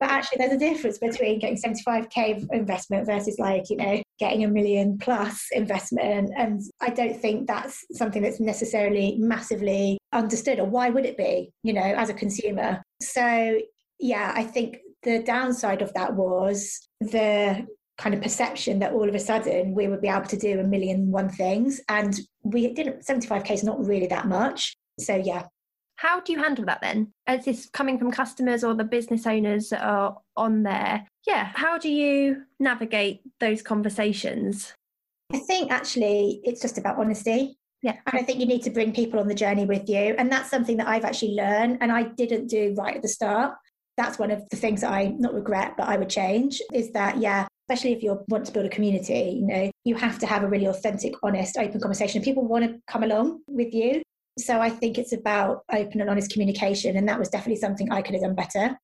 But 0.00 0.10
actually, 0.10 0.38
there's 0.38 0.52
a 0.52 0.58
difference 0.58 0.98
between 0.98 1.38
getting 1.38 1.56
75K 1.56 2.46
investment 2.52 3.06
versus 3.06 3.38
like, 3.38 3.70
you 3.70 3.76
know, 3.76 4.02
getting 4.18 4.44
a 4.44 4.48
million 4.48 4.98
plus 4.98 5.46
investment. 5.52 6.32
And 6.36 6.60
I 6.80 6.90
don't 6.90 7.18
think 7.18 7.46
that's 7.46 7.84
something 7.92 8.22
that's 8.22 8.40
necessarily 8.40 9.16
massively 9.18 9.98
understood, 10.12 10.58
or 10.58 10.64
why 10.64 10.90
would 10.90 11.06
it 11.06 11.16
be, 11.16 11.52
you 11.62 11.72
know, 11.72 11.82
as 11.82 12.10
a 12.10 12.14
consumer? 12.14 12.82
So, 13.00 13.60
yeah, 13.98 14.32
I 14.34 14.44
think 14.44 14.78
the 15.02 15.22
downside 15.22 15.82
of 15.82 15.92
that 15.94 16.14
was 16.14 16.88
the 17.00 17.66
kind 17.98 18.14
of 18.14 18.20
perception 18.20 18.78
that 18.80 18.92
all 18.92 19.08
of 19.08 19.14
a 19.14 19.18
sudden 19.18 19.74
we 19.74 19.88
would 19.88 20.02
be 20.02 20.08
able 20.08 20.26
to 20.26 20.36
do 20.36 20.60
a 20.60 20.64
million 20.64 21.10
one 21.10 21.28
things. 21.28 21.80
And 21.88 22.18
we 22.42 22.72
didn't, 22.74 23.06
75K 23.06 23.52
is 23.52 23.64
not 23.64 23.84
really 23.84 24.06
that 24.08 24.26
much. 24.26 24.76
So, 25.00 25.16
yeah. 25.16 25.46
How 25.96 26.20
do 26.20 26.32
you 26.32 26.42
handle 26.42 26.66
that 26.66 26.82
then? 26.82 27.12
Is 27.26 27.46
this 27.46 27.70
coming 27.72 27.98
from 27.98 28.10
customers 28.10 28.62
or 28.62 28.74
the 28.74 28.84
business 28.84 29.26
owners 29.26 29.70
that 29.70 29.82
are 29.82 30.18
on 30.36 30.62
there? 30.62 31.06
Yeah. 31.26 31.50
How 31.54 31.78
do 31.78 31.88
you 31.88 32.42
navigate 32.60 33.22
those 33.40 33.62
conversations? 33.62 34.74
I 35.32 35.38
think 35.38 35.72
actually 35.72 36.40
it's 36.44 36.60
just 36.60 36.76
about 36.76 36.98
honesty. 36.98 37.56
Yeah. 37.86 37.98
And 38.04 38.18
I 38.18 38.24
think 38.24 38.40
you 38.40 38.46
need 38.46 38.64
to 38.64 38.70
bring 38.70 38.92
people 38.92 39.20
on 39.20 39.28
the 39.28 39.34
journey 39.34 39.64
with 39.64 39.88
you. 39.88 40.16
And 40.18 40.30
that's 40.30 40.50
something 40.50 40.76
that 40.78 40.88
I've 40.88 41.04
actually 41.04 41.36
learned 41.36 41.78
and 41.80 41.92
I 41.92 42.02
didn't 42.02 42.48
do 42.48 42.74
right 42.76 42.96
at 42.96 43.02
the 43.02 43.06
start. 43.06 43.54
That's 43.96 44.18
one 44.18 44.32
of 44.32 44.42
the 44.50 44.56
things 44.56 44.80
that 44.80 44.92
I 44.92 45.14
not 45.16 45.34
regret, 45.34 45.74
but 45.78 45.86
I 45.86 45.96
would 45.96 46.10
change 46.10 46.60
is 46.74 46.90
that, 46.94 47.18
yeah, 47.18 47.46
especially 47.68 47.92
if 47.92 48.02
you 48.02 48.18
want 48.26 48.44
to 48.46 48.52
build 48.52 48.66
a 48.66 48.70
community, 48.70 49.38
you 49.40 49.46
know, 49.46 49.70
you 49.84 49.94
have 49.94 50.18
to 50.18 50.26
have 50.26 50.42
a 50.42 50.48
really 50.48 50.66
authentic, 50.66 51.14
honest, 51.22 51.56
open 51.58 51.80
conversation. 51.80 52.22
People 52.22 52.44
want 52.44 52.64
to 52.64 52.76
come 52.88 53.04
along 53.04 53.42
with 53.46 53.72
you. 53.72 54.02
So 54.36 54.60
I 54.60 54.68
think 54.68 54.98
it's 54.98 55.12
about 55.12 55.60
open 55.72 56.00
and 56.00 56.10
honest 56.10 56.32
communication. 56.32 56.96
And 56.96 57.08
that 57.08 57.20
was 57.20 57.28
definitely 57.28 57.60
something 57.60 57.92
I 57.92 58.02
could 58.02 58.16
have 58.16 58.24
done 58.24 58.34
better. 58.34 58.76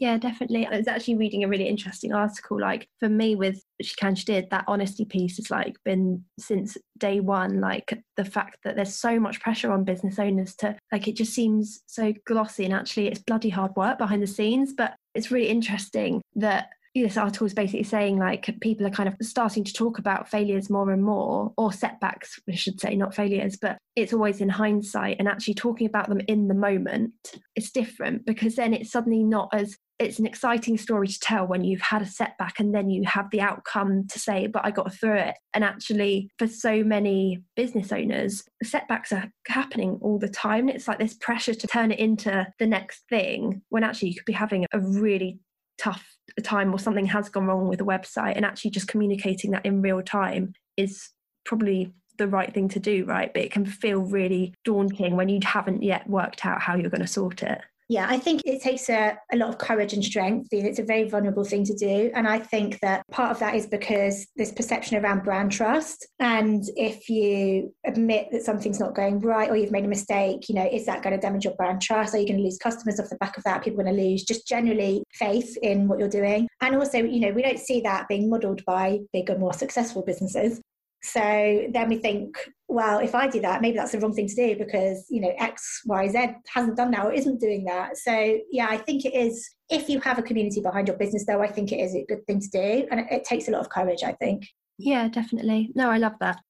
Yeah, 0.00 0.16
definitely. 0.16 0.66
I 0.66 0.78
was 0.78 0.88
actually 0.88 1.16
reading 1.16 1.44
a 1.44 1.48
really 1.48 1.68
interesting 1.68 2.14
article. 2.14 2.58
Like 2.58 2.88
for 3.00 3.10
me, 3.10 3.36
with 3.36 3.62
She 3.82 3.94
Can 3.96 4.14
She 4.14 4.24
Did, 4.24 4.48
that 4.48 4.64
honesty 4.66 5.04
piece 5.04 5.36
has 5.36 5.50
like 5.50 5.76
been 5.84 6.24
since 6.38 6.78
day 6.96 7.20
one. 7.20 7.60
Like 7.60 8.02
the 8.16 8.24
fact 8.24 8.60
that 8.64 8.76
there's 8.76 8.96
so 8.96 9.20
much 9.20 9.40
pressure 9.40 9.70
on 9.70 9.84
business 9.84 10.18
owners 10.18 10.56
to 10.56 10.74
like 10.90 11.06
it 11.06 11.16
just 11.16 11.34
seems 11.34 11.82
so 11.84 12.14
glossy, 12.26 12.64
and 12.64 12.72
actually 12.72 13.08
it's 13.08 13.20
bloody 13.20 13.50
hard 13.50 13.76
work 13.76 13.98
behind 13.98 14.22
the 14.22 14.26
scenes. 14.26 14.72
But 14.72 14.94
it's 15.14 15.30
really 15.30 15.48
interesting 15.48 16.22
that 16.36 16.70
this 16.94 17.18
article 17.18 17.46
is 17.46 17.54
basically 17.54 17.84
saying 17.84 18.18
like 18.18 18.58
people 18.60 18.86
are 18.86 18.90
kind 18.90 19.08
of 19.08 19.14
starting 19.20 19.62
to 19.64 19.72
talk 19.72 19.98
about 19.98 20.28
failures 20.28 20.70
more 20.70 20.90
and 20.90 21.04
more 21.04 21.52
or 21.56 21.72
setbacks 21.72 22.40
we 22.48 22.56
should 22.56 22.80
say 22.80 22.96
not 22.96 23.14
failures 23.14 23.56
but 23.56 23.78
it's 23.94 24.12
always 24.12 24.40
in 24.40 24.48
hindsight 24.48 25.14
and 25.20 25.28
actually 25.28 25.54
talking 25.54 25.86
about 25.86 26.08
them 26.08 26.20
in 26.26 26.48
the 26.48 26.54
moment 26.54 27.12
it's 27.54 27.70
different 27.70 28.26
because 28.26 28.56
then 28.56 28.74
it's 28.74 28.90
suddenly 28.90 29.22
not 29.22 29.48
as 29.52 29.76
it's 30.00 30.18
an 30.18 30.26
exciting 30.26 30.78
story 30.78 31.06
to 31.06 31.20
tell 31.20 31.46
when 31.46 31.62
you've 31.62 31.82
had 31.82 32.00
a 32.00 32.06
setback 32.06 32.58
and 32.58 32.74
then 32.74 32.88
you 32.88 33.04
have 33.04 33.30
the 33.30 33.40
outcome 33.42 34.06
to 34.08 34.18
say 34.18 34.46
but 34.46 34.64
i 34.64 34.70
got 34.70 34.92
through 34.94 35.16
it. 35.16 35.36
And 35.52 35.62
actually 35.62 36.30
for 36.38 36.46
so 36.46 36.82
many 36.82 37.42
business 37.54 37.92
owners 37.92 38.42
setbacks 38.62 39.12
are 39.12 39.30
happening 39.46 39.98
all 40.00 40.18
the 40.18 40.28
time. 40.28 40.68
It's 40.68 40.88
like 40.88 40.98
this 40.98 41.14
pressure 41.14 41.54
to 41.54 41.66
turn 41.66 41.92
it 41.92 41.98
into 41.98 42.46
the 42.58 42.66
next 42.66 43.02
thing 43.10 43.62
when 43.68 43.84
actually 43.84 44.08
you 44.08 44.14
could 44.14 44.24
be 44.24 44.32
having 44.32 44.66
a 44.72 44.80
really 44.80 45.38
tough 45.78 46.06
time 46.42 46.72
or 46.72 46.78
something 46.78 47.06
has 47.06 47.28
gone 47.28 47.46
wrong 47.46 47.68
with 47.68 47.78
the 47.78 47.84
website 47.84 48.36
and 48.36 48.44
actually 48.44 48.70
just 48.70 48.88
communicating 48.88 49.50
that 49.50 49.66
in 49.66 49.82
real 49.82 50.02
time 50.02 50.52
is 50.76 51.10
probably 51.44 51.92
the 52.16 52.28
right 52.28 52.54
thing 52.54 52.68
to 52.68 52.80
do 52.80 53.04
right? 53.04 53.32
But 53.34 53.42
it 53.42 53.52
can 53.52 53.66
feel 53.66 54.00
really 54.00 54.54
daunting 54.64 55.16
when 55.16 55.28
you 55.28 55.40
haven't 55.42 55.82
yet 55.82 56.08
worked 56.08 56.46
out 56.46 56.62
how 56.62 56.76
you're 56.76 56.90
going 56.90 57.00
to 57.02 57.06
sort 57.06 57.42
it 57.42 57.60
yeah, 57.90 58.06
I 58.08 58.18
think 58.20 58.42
it 58.44 58.62
takes 58.62 58.88
a, 58.88 59.18
a 59.32 59.36
lot 59.36 59.48
of 59.48 59.58
courage 59.58 59.94
and 59.94 60.04
strength. 60.04 60.46
It's 60.52 60.78
a 60.78 60.84
very 60.84 61.08
vulnerable 61.08 61.42
thing 61.42 61.64
to 61.64 61.74
do. 61.74 62.12
And 62.14 62.28
I 62.28 62.38
think 62.38 62.78
that 62.82 63.02
part 63.10 63.32
of 63.32 63.40
that 63.40 63.56
is 63.56 63.66
because 63.66 64.28
there's 64.36 64.52
perception 64.52 64.96
around 65.04 65.24
brand 65.24 65.50
trust. 65.50 66.06
And 66.20 66.62
if 66.76 67.08
you 67.08 67.74
admit 67.84 68.28
that 68.30 68.44
something's 68.44 68.78
not 68.78 68.94
going 68.94 69.18
right 69.18 69.50
or 69.50 69.56
you've 69.56 69.72
made 69.72 69.84
a 69.84 69.88
mistake, 69.88 70.48
you 70.48 70.54
know, 70.54 70.68
is 70.70 70.86
that 70.86 71.02
going 71.02 71.16
to 71.16 71.20
damage 71.20 71.44
your 71.44 71.56
brand 71.56 71.82
trust? 71.82 72.14
Are 72.14 72.18
you 72.18 72.28
going 72.28 72.38
to 72.38 72.44
lose 72.44 72.58
customers 72.58 73.00
off 73.00 73.08
the 73.08 73.16
back 73.16 73.36
of 73.36 73.42
that? 73.42 73.64
People 73.64 73.82
going 73.82 73.96
to 73.96 74.00
lose 74.00 74.22
just 74.22 74.46
generally 74.46 75.02
faith 75.14 75.58
in 75.60 75.88
what 75.88 75.98
you're 75.98 76.08
doing. 76.08 76.46
And 76.60 76.76
also, 76.76 76.98
you 76.98 77.18
know, 77.18 77.32
we 77.32 77.42
don't 77.42 77.58
see 77.58 77.80
that 77.80 78.06
being 78.06 78.30
modeled 78.30 78.64
by 78.66 79.00
bigger, 79.12 79.36
more 79.36 79.52
successful 79.52 80.02
businesses. 80.02 80.60
So 81.02 81.66
then 81.72 81.88
we 81.88 81.96
think, 81.96 82.36
well, 82.68 82.98
if 82.98 83.14
I 83.14 83.26
do 83.26 83.40
that, 83.40 83.62
maybe 83.62 83.78
that's 83.78 83.92
the 83.92 84.00
wrong 84.00 84.12
thing 84.12 84.28
to 84.28 84.34
do 84.34 84.56
because, 84.56 85.06
you 85.08 85.20
know, 85.20 85.32
X, 85.38 85.80
Y, 85.86 86.08
Z 86.08 86.26
hasn't 86.52 86.76
done 86.76 86.90
that 86.90 87.06
or 87.06 87.12
isn't 87.12 87.40
doing 87.40 87.64
that. 87.64 87.96
So, 87.96 88.38
yeah, 88.50 88.66
I 88.68 88.76
think 88.76 89.06
it 89.06 89.14
is, 89.14 89.48
if 89.70 89.88
you 89.88 89.98
have 90.00 90.18
a 90.18 90.22
community 90.22 90.60
behind 90.60 90.88
your 90.88 90.98
business, 90.98 91.24
though, 91.26 91.42
I 91.42 91.48
think 91.48 91.72
it 91.72 91.78
is 91.78 91.94
a 91.94 92.04
good 92.06 92.26
thing 92.26 92.40
to 92.40 92.48
do. 92.48 92.86
And 92.90 93.00
it, 93.10 93.24
takes 93.24 93.48
a 93.48 93.50
lot 93.50 93.60
of 93.60 93.70
courage, 93.70 94.02
I 94.04 94.12
think. 94.12 94.46
Yeah, 94.76 95.08
definitely. 95.08 95.70
No, 95.74 95.90
I 95.90 95.96
love 95.96 96.14
that. 96.20 96.40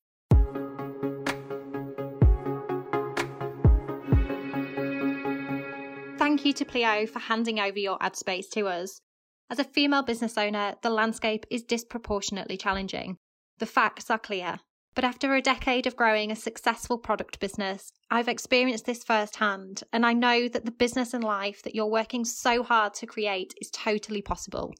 Thank 6.18 6.44
you 6.44 6.52
to 6.54 6.64
Pleo 6.64 7.06
for 7.06 7.18
handing 7.18 7.60
over 7.60 7.78
your 7.78 7.98
ad 8.00 8.16
space 8.16 8.48
to 8.50 8.66
us. 8.66 9.00
As 9.48 9.58
a 9.58 9.64
female 9.64 10.02
business 10.02 10.36
owner, 10.36 10.74
the 10.82 10.90
landscape 10.90 11.44
is 11.50 11.62
disproportionately 11.62 12.56
challenging 12.56 13.18
the 13.60 13.66
facts 13.66 14.10
are 14.10 14.18
clear. 14.18 14.58
But 14.94 15.04
after 15.04 15.34
a 15.34 15.42
decade 15.42 15.86
of 15.86 15.94
growing 15.94 16.32
a 16.32 16.36
successful 16.36 16.96
product 16.96 17.38
business, 17.38 17.92
I've 18.10 18.26
experienced 18.26 18.86
this 18.86 19.04
firsthand, 19.04 19.84
and 19.92 20.04
I 20.04 20.14
know 20.14 20.48
that 20.48 20.64
the 20.64 20.70
business 20.70 21.12
and 21.12 21.22
life 21.22 21.62
that 21.62 21.74
you're 21.74 21.86
working 21.86 22.24
so 22.24 22.62
hard 22.62 22.94
to 22.94 23.06
create 23.06 23.54
is 23.60 23.70
totally 23.70 24.22
possible. 24.22 24.74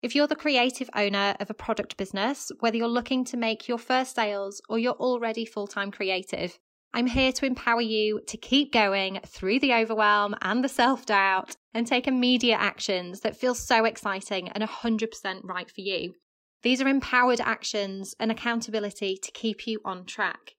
If 0.00 0.14
you're 0.14 0.28
the 0.28 0.36
creative 0.36 0.88
owner 0.94 1.34
of 1.40 1.50
a 1.50 1.54
product 1.54 1.96
business, 1.96 2.52
whether 2.60 2.76
you're 2.76 2.86
looking 2.86 3.24
to 3.26 3.36
make 3.36 3.66
your 3.66 3.78
first 3.78 4.14
sales 4.14 4.62
or 4.68 4.78
you're 4.78 4.94
already 4.94 5.44
full 5.44 5.66
time 5.66 5.90
creative, 5.90 6.56
I'm 6.94 7.08
here 7.08 7.32
to 7.32 7.46
empower 7.46 7.82
you 7.82 8.20
to 8.28 8.36
keep 8.36 8.72
going 8.72 9.20
through 9.26 9.58
the 9.58 9.74
overwhelm 9.74 10.36
and 10.40 10.62
the 10.62 10.68
self 10.68 11.04
doubt 11.04 11.56
and 11.74 11.84
take 11.84 12.06
immediate 12.06 12.60
actions 12.60 13.20
that 13.20 13.36
feel 13.36 13.56
so 13.56 13.84
exciting 13.84 14.48
and 14.50 14.62
100% 14.62 15.40
right 15.44 15.70
for 15.70 15.80
you. 15.80 16.14
These 16.62 16.82
are 16.82 16.88
empowered 16.88 17.40
actions 17.40 18.14
and 18.20 18.30
accountability 18.30 19.16
to 19.22 19.32
keep 19.32 19.66
you 19.66 19.80
on 19.84 20.04
track. 20.04 20.56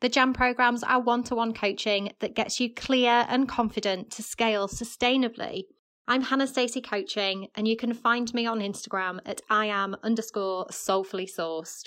The 0.00 0.08
JAM 0.08 0.32
programs 0.32 0.82
are 0.82 1.00
one 1.00 1.24
to 1.24 1.34
one 1.34 1.52
coaching 1.52 2.12
that 2.20 2.34
gets 2.34 2.60
you 2.60 2.72
clear 2.72 3.26
and 3.28 3.48
confident 3.48 4.10
to 4.12 4.22
scale 4.22 4.68
sustainably 4.68 5.64
I'm 6.10 6.22
Hannah 6.22 6.48
Stacey 6.48 6.80
Coaching, 6.80 7.46
and 7.54 7.68
you 7.68 7.76
can 7.76 7.94
find 7.94 8.34
me 8.34 8.44
on 8.44 8.58
Instagram 8.58 9.20
at 9.24 9.42
I 9.48 9.66
am 9.66 9.94
underscore 10.02 10.66
soulfully 10.68 11.26
sourced. 11.26 11.84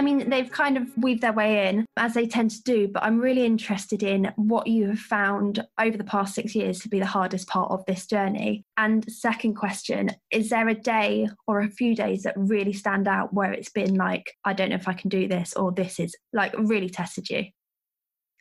I 0.00 0.02
mean, 0.02 0.30
they've 0.30 0.50
kind 0.50 0.78
of 0.78 0.88
weaved 0.96 1.20
their 1.20 1.34
way 1.34 1.68
in 1.68 1.84
as 1.98 2.14
they 2.14 2.26
tend 2.26 2.52
to 2.52 2.62
do, 2.62 2.88
but 2.88 3.02
I'm 3.02 3.20
really 3.20 3.44
interested 3.44 4.02
in 4.02 4.32
what 4.36 4.66
you 4.66 4.86
have 4.86 4.98
found 4.98 5.62
over 5.78 5.98
the 5.98 6.04
past 6.04 6.34
six 6.34 6.54
years 6.54 6.78
to 6.78 6.88
be 6.88 6.98
the 6.98 7.04
hardest 7.04 7.46
part 7.48 7.70
of 7.70 7.84
this 7.84 8.06
journey. 8.06 8.64
And 8.78 9.04
second 9.12 9.56
question, 9.56 10.08
is 10.30 10.48
there 10.48 10.66
a 10.68 10.74
day 10.74 11.28
or 11.46 11.60
a 11.60 11.68
few 11.68 11.94
days 11.94 12.22
that 12.22 12.32
really 12.34 12.72
stand 12.72 13.08
out 13.08 13.34
where 13.34 13.52
it's 13.52 13.68
been 13.68 13.96
like, 13.96 14.32
I 14.42 14.54
don't 14.54 14.70
know 14.70 14.76
if 14.76 14.88
I 14.88 14.94
can 14.94 15.10
do 15.10 15.28
this, 15.28 15.52
or 15.52 15.70
this 15.70 16.00
is 16.00 16.16
like 16.32 16.54
really 16.56 16.88
tested 16.88 17.28
you? 17.28 17.44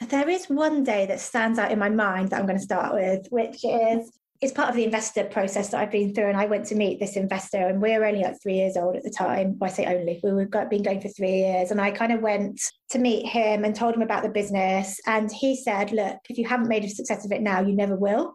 There 0.08 0.30
is 0.30 0.45
one 0.45 0.86
day 0.86 1.08
that 1.08 1.19
stands 1.19 1.60
out 1.60 1.74
in 1.74 1.80
my 1.80 1.89
mind 1.89 2.30
that 2.30 2.39
I'm 2.39 2.45
going 2.45 2.58
to 2.58 2.63
start 2.63 2.93
with, 2.93 3.28
which 3.32 3.65
is 3.65 4.10
it's 4.41 4.54
part 4.54 4.69
of 4.69 4.75
the 4.75 4.86
investor 4.86 5.25
process 5.25 5.69
that 5.69 5.82
I've 5.82 5.91
been 5.91 6.13
through. 6.13 6.30
And 6.30 6.38
I 6.38 6.45
went 6.45 6.65
to 6.67 6.75
meet 6.75 6.99
this 6.99 7.17
investor, 7.17 7.67
and 7.67 7.82
we 7.82 7.97
were 7.97 8.06
only 8.06 8.21
like 8.21 8.41
three 8.41 8.56
years 8.56 8.78
old 8.78 8.95
at 8.95 9.04
the 9.04 9.10
time. 9.10 9.58
Well, 9.60 9.69
I 9.69 9.73
say 9.73 9.86
only, 9.86 10.19
we 10.23 10.32
were 10.32 10.45
been 10.45 10.84
going 10.84 11.02
for 11.02 11.10
three 11.10 11.39
years. 11.39 11.71
And 11.71 11.82
I 11.82 11.91
kind 11.91 12.13
of 12.13 12.21
went 12.21 12.62
to 12.91 12.99
meet 12.99 13.25
him 13.25 13.65
and 13.65 13.75
told 13.75 13.95
him 13.95 14.02
about 14.02 14.23
the 14.23 14.30
business. 14.30 14.99
And 15.06 15.30
he 15.32 15.56
said, 15.56 15.91
Look, 15.91 16.17
if 16.30 16.38
you 16.38 16.47
haven't 16.47 16.69
made 16.69 16.86
a 16.86 16.89
success 16.89 17.25
of 17.25 17.32
it 17.32 17.41
now, 17.41 17.62
you 17.62 17.75
never 17.75 17.95
will. 17.95 18.34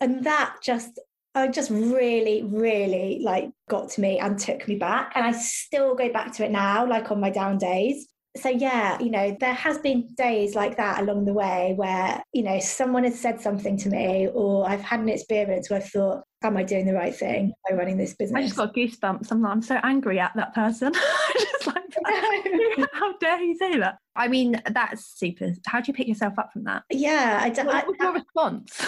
And 0.00 0.24
that 0.24 0.56
just 0.62 0.98
I 1.34 1.48
just 1.48 1.70
really, 1.70 2.42
really 2.42 3.20
like 3.22 3.50
got 3.68 3.90
to 3.90 4.00
me 4.00 4.18
and 4.18 4.38
took 4.38 4.66
me 4.66 4.76
back. 4.76 5.12
And 5.14 5.24
I 5.24 5.32
still 5.32 5.94
go 5.94 6.10
back 6.10 6.32
to 6.34 6.44
it 6.44 6.50
now, 6.50 6.88
like 6.88 7.10
on 7.10 7.20
my 7.20 7.30
down 7.30 7.58
days 7.58 8.08
so 8.36 8.48
yeah 8.48 8.98
you 9.00 9.10
know 9.10 9.36
there 9.40 9.54
has 9.54 9.78
been 9.78 10.06
days 10.16 10.54
like 10.54 10.76
that 10.76 11.00
along 11.00 11.24
the 11.24 11.32
way 11.32 11.72
where 11.76 12.22
you 12.32 12.42
know 12.42 12.58
someone 12.60 13.04
has 13.04 13.18
said 13.18 13.40
something 13.40 13.76
to 13.76 13.88
me 13.88 14.28
or 14.28 14.68
i've 14.68 14.82
had 14.82 15.00
an 15.00 15.08
experience 15.08 15.70
where 15.70 15.80
i've 15.80 15.88
thought 15.88 16.22
am 16.42 16.56
i 16.56 16.62
doing 16.62 16.86
the 16.86 16.92
right 16.92 17.14
thing 17.14 17.52
by 17.68 17.74
running 17.74 17.96
this 17.96 18.14
business 18.14 18.38
i 18.38 18.42
just 18.42 18.56
got 18.56 18.74
goosebumps. 18.74 19.30
I'm, 19.30 19.44
I'm 19.44 19.62
so 19.62 19.78
angry 19.82 20.18
at 20.20 20.32
that 20.36 20.54
person. 20.54 20.92
Just 21.38 21.66
like 21.66 21.76
how 22.92 23.16
dare 23.18 23.38
he 23.38 23.54
say 23.54 23.78
that? 23.78 23.98
I 24.14 24.28
mean 24.28 24.60
that's 24.70 25.18
super. 25.18 25.52
How 25.66 25.80
do 25.80 25.88
you 25.88 25.94
pick 25.94 26.08
yourself 26.08 26.38
up 26.38 26.52
from 26.52 26.64
that? 26.64 26.82
Yeah 26.90 27.38
i 27.42 27.48
don't 27.48 27.66
what 27.66 27.86
was 27.86 27.96
your 27.98 28.12
response? 28.12 28.86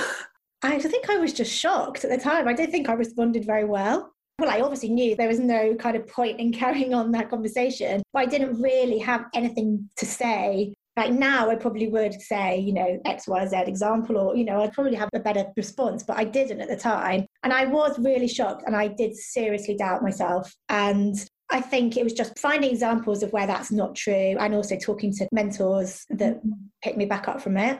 I 0.62 0.78
think 0.78 1.08
I 1.08 1.16
was 1.18 1.32
just 1.32 1.52
shocked 1.52 2.04
at 2.04 2.10
the 2.10 2.18
time. 2.18 2.48
I 2.48 2.52
don't 2.52 2.70
think 2.70 2.88
I 2.88 2.94
responded 2.94 3.44
very 3.44 3.64
well 3.64 4.12
well, 4.38 4.50
I 4.50 4.60
obviously 4.60 4.90
knew 4.90 5.16
there 5.16 5.28
was 5.28 5.40
no 5.40 5.74
kind 5.74 5.96
of 5.96 6.06
point 6.06 6.38
in 6.38 6.52
carrying 6.62 6.94
on 6.94 7.12
that 7.12 7.30
conversation, 7.30 8.02
but 8.12 8.20
I 8.20 8.26
didn't 8.26 8.60
really 8.60 8.98
have 8.98 9.26
anything 9.34 9.88
to 9.96 10.06
say. 10.06 10.74
Like 10.96 11.12
now, 11.12 11.48
I 11.48 11.54
probably 11.54 11.86
would 11.88 12.20
say, 12.20 12.58
you 12.58 12.72
know, 12.72 13.00
X, 13.04 13.28
Y, 13.28 13.46
Z 13.46 13.56
example, 13.66 14.16
or, 14.18 14.34
you 14.34 14.44
know, 14.44 14.62
I'd 14.62 14.72
probably 14.72 14.96
have 14.96 15.08
a 15.14 15.20
better 15.20 15.44
response, 15.56 16.02
but 16.02 16.18
I 16.18 16.24
didn't 16.24 16.60
at 16.60 16.68
the 16.68 16.76
time. 16.76 17.24
And 17.44 17.52
I 17.52 17.66
was 17.66 17.96
really 18.00 18.26
shocked 18.26 18.64
and 18.66 18.74
I 18.74 18.88
did 18.88 19.14
seriously 19.14 19.76
doubt 19.76 20.02
myself. 20.02 20.52
And 20.68 21.14
I 21.50 21.60
think 21.60 21.96
it 21.96 22.02
was 22.02 22.14
just 22.14 22.36
finding 22.36 22.70
examples 22.70 23.22
of 23.22 23.32
where 23.32 23.46
that's 23.46 23.70
not 23.70 23.94
true 23.94 24.36
and 24.38 24.54
also 24.54 24.76
talking 24.76 25.12
to 25.14 25.28
mentors 25.30 26.04
that 26.10 26.44
mm-hmm. 26.44 26.98
me 26.98 27.06
back 27.06 27.28
up 27.28 27.40
from 27.40 27.56
it. 27.56 27.78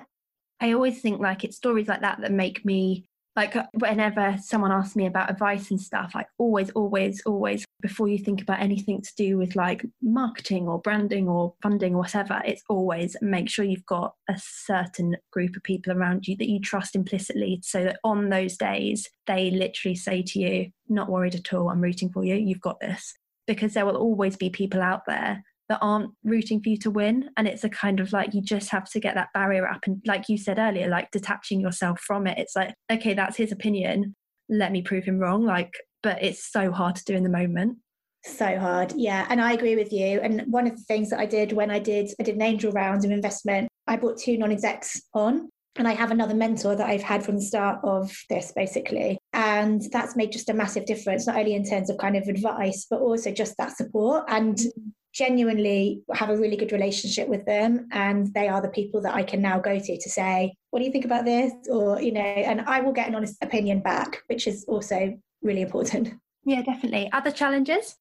I 0.61 0.73
always 0.73 1.01
think 1.01 1.21
like 1.21 1.43
it's 1.43 1.57
stories 1.57 1.89
like 1.89 2.01
that 2.01 2.21
that 2.21 2.33
make 2.33 2.65
me 2.65 3.08
like 3.39 3.55
uh, 3.55 3.67
whenever 3.75 4.37
someone 4.43 4.73
asks 4.73 4.97
me 4.97 5.07
about 5.07 5.31
advice 5.31 5.71
and 5.71 5.81
stuff 5.81 6.11
like 6.13 6.27
always 6.39 6.71
always 6.71 7.23
always 7.25 7.65
before 7.81 8.09
you 8.09 8.19
think 8.19 8.43
about 8.43 8.61
anything 8.61 9.01
to 9.01 9.15
do 9.17 9.39
with 9.39 9.55
like 9.55 9.85
marketing 10.03 10.67
or 10.67 10.81
branding 10.81 11.29
or 11.29 11.55
funding 11.63 11.95
or 11.95 11.99
whatever 11.99 12.43
it's 12.45 12.65
always 12.69 13.17
make 13.23 13.49
sure 13.49 13.65
you've 13.65 13.87
got 13.87 14.15
a 14.29 14.35
certain 14.37 15.17
group 15.31 15.55
of 15.55 15.63
people 15.63 15.93
around 15.93 16.27
you 16.27 16.37
that 16.37 16.49
you 16.49 16.59
trust 16.59 16.97
implicitly 16.97 17.61
so 17.63 17.85
that 17.85 18.01
on 18.03 18.29
those 18.29 18.57
days 18.57 19.09
they 19.29 19.53
literally 19.53 19.95
say 19.95 20.21
to 20.21 20.41
you 20.41 20.69
not 20.89 21.09
worried 21.09 21.37
at 21.37 21.55
all 21.55 21.71
i'm 21.71 21.81
rooting 21.81 22.11
for 22.11 22.25
you 22.25 22.35
you've 22.35 22.61
got 22.61 22.81
this. 22.81 23.15
Because 23.47 23.73
there 23.73 23.87
will 23.87 23.97
always 23.97 24.37
be 24.37 24.51
people 24.51 24.83
out 24.83 25.03
there 25.07 25.43
that 25.69 25.79
aren't 25.83 26.11
rooting 26.25 26.63
for 26.63 26.71
you 26.71 26.79
to 26.79 26.91
win. 26.91 27.31
And 27.37 27.47
it's 27.47 27.65
a 27.65 27.69
kind 27.69 28.01
of 28.01 28.13
like 28.13 28.35
you 28.35 28.43
just 28.43 28.71
have 28.71 28.91
to 28.91 29.01
get 29.01 29.15
that 29.15 29.29
barrier 29.35 29.69
up 29.69 29.81
and 29.87 30.03
like 30.07 30.29
you 30.29 30.39
said 30.39 30.59
earlier 30.59 30.89
like 30.89 31.11
detaching 31.11 31.61
yourself 31.61 32.01
from 32.01 32.27
it. 32.27 32.39
It's 32.39 32.57
like 32.57 32.75
okay 32.91 33.15
that's 33.15 33.37
his 33.37 33.53
opinion. 33.53 34.15
Let 34.49 34.73
me 34.73 34.83
prove 34.83 35.05
him 35.05 35.19
wrong. 35.19 35.45
Like 35.45 35.73
but 36.03 36.23
it's 36.23 36.51
so 36.51 36.71
hard 36.71 36.97
to 36.97 37.05
do 37.05 37.15
in 37.15 37.23
the 37.23 37.29
moment. 37.29 37.79
So 38.25 38.59
hard. 38.59 38.93
Yeah. 38.97 39.27
And 39.29 39.41
i 39.41 39.53
agree 39.53 39.77
with 39.77 39.93
you. 39.93 40.21
And 40.21 40.43
one 40.51 40.67
of 40.67 40.77
the 40.77 40.83
things 40.85 41.11
that 41.11 41.21
i 41.21 41.27
did 41.27 41.53
when 41.53 41.71
i 41.71 41.79
did 41.79 42.11
i 42.19 42.23
did 42.23 42.37
an 42.37 42.43
angel 42.43 42.73
round 42.73 43.05
of 43.05 43.11
investment 43.11 43.69
i 43.87 43.97
brought 43.97 44.19
two 44.19 44.39
non-execs 44.39 45.03
on. 45.15 45.49
And 45.77 45.87
I 45.87 45.93
have 45.93 46.11
another 46.11 46.35
mentor 46.35 46.75
that 46.75 46.89
I've 46.89 47.05
had 47.05 47.25
from 47.25 47.37
the 47.37 47.43
start 47.43 47.79
of 47.85 48.11
this, 48.29 48.51
basically. 48.51 49.17
And 49.33 49.81
that's 49.93 50.17
made 50.17 50.33
just 50.33 50.49
a 50.49 50.53
massive 50.53 50.87
difference, 50.87 51.29
not 51.29 51.37
only 51.37 51.55
in 51.55 51.63
terms 51.63 51.89
of 51.89 51.99
kind 51.99 52.17
of 52.17 52.27
advice, 52.27 52.85
but 52.91 53.01
also 53.01 53.31
just 53.31 53.55
that 53.59 53.77
support. 53.77 54.25
And 54.27 54.57
mm-hmm 54.57 54.89
genuinely 55.13 56.03
have 56.15 56.31
a 56.31 56.37
really 56.37 56.57
good 56.57 56.73
relationship 56.73 57.29
with 57.29 57.45
them 57.47 57.89
and 57.93 58.33
they 58.35 58.49
are 58.49 58.61
the 58.61 58.69
people 58.69 59.01
that 59.01 59.15
I 59.15 59.23
can 59.23 59.41
now 59.41 59.59
go 59.59 59.79
to 59.79 59.99
to 59.99 60.11
say 60.11 60.55
what 60.71 60.81
do 60.81 60.85
you 60.85 60.93
think 60.93 61.05
about 61.05 61.25
this 61.25 61.53
or 61.71 62.01
you 62.01 62.13
know 62.13 62.21
and 62.21 62.61
I 62.63 62.81
will 62.81 62.93
get 62.93 63.09
an 63.09 63.15
honest 63.15 63.37
opinion 63.43 63.81
back 63.81 64.23
which 64.27 64.47
is 64.47 64.65
also 64.69 65.19
really 65.43 65.63
important 65.63 66.15
yeah 66.45 66.63
definitely 66.63 67.11
other 67.13 67.31
challenges 67.31 67.97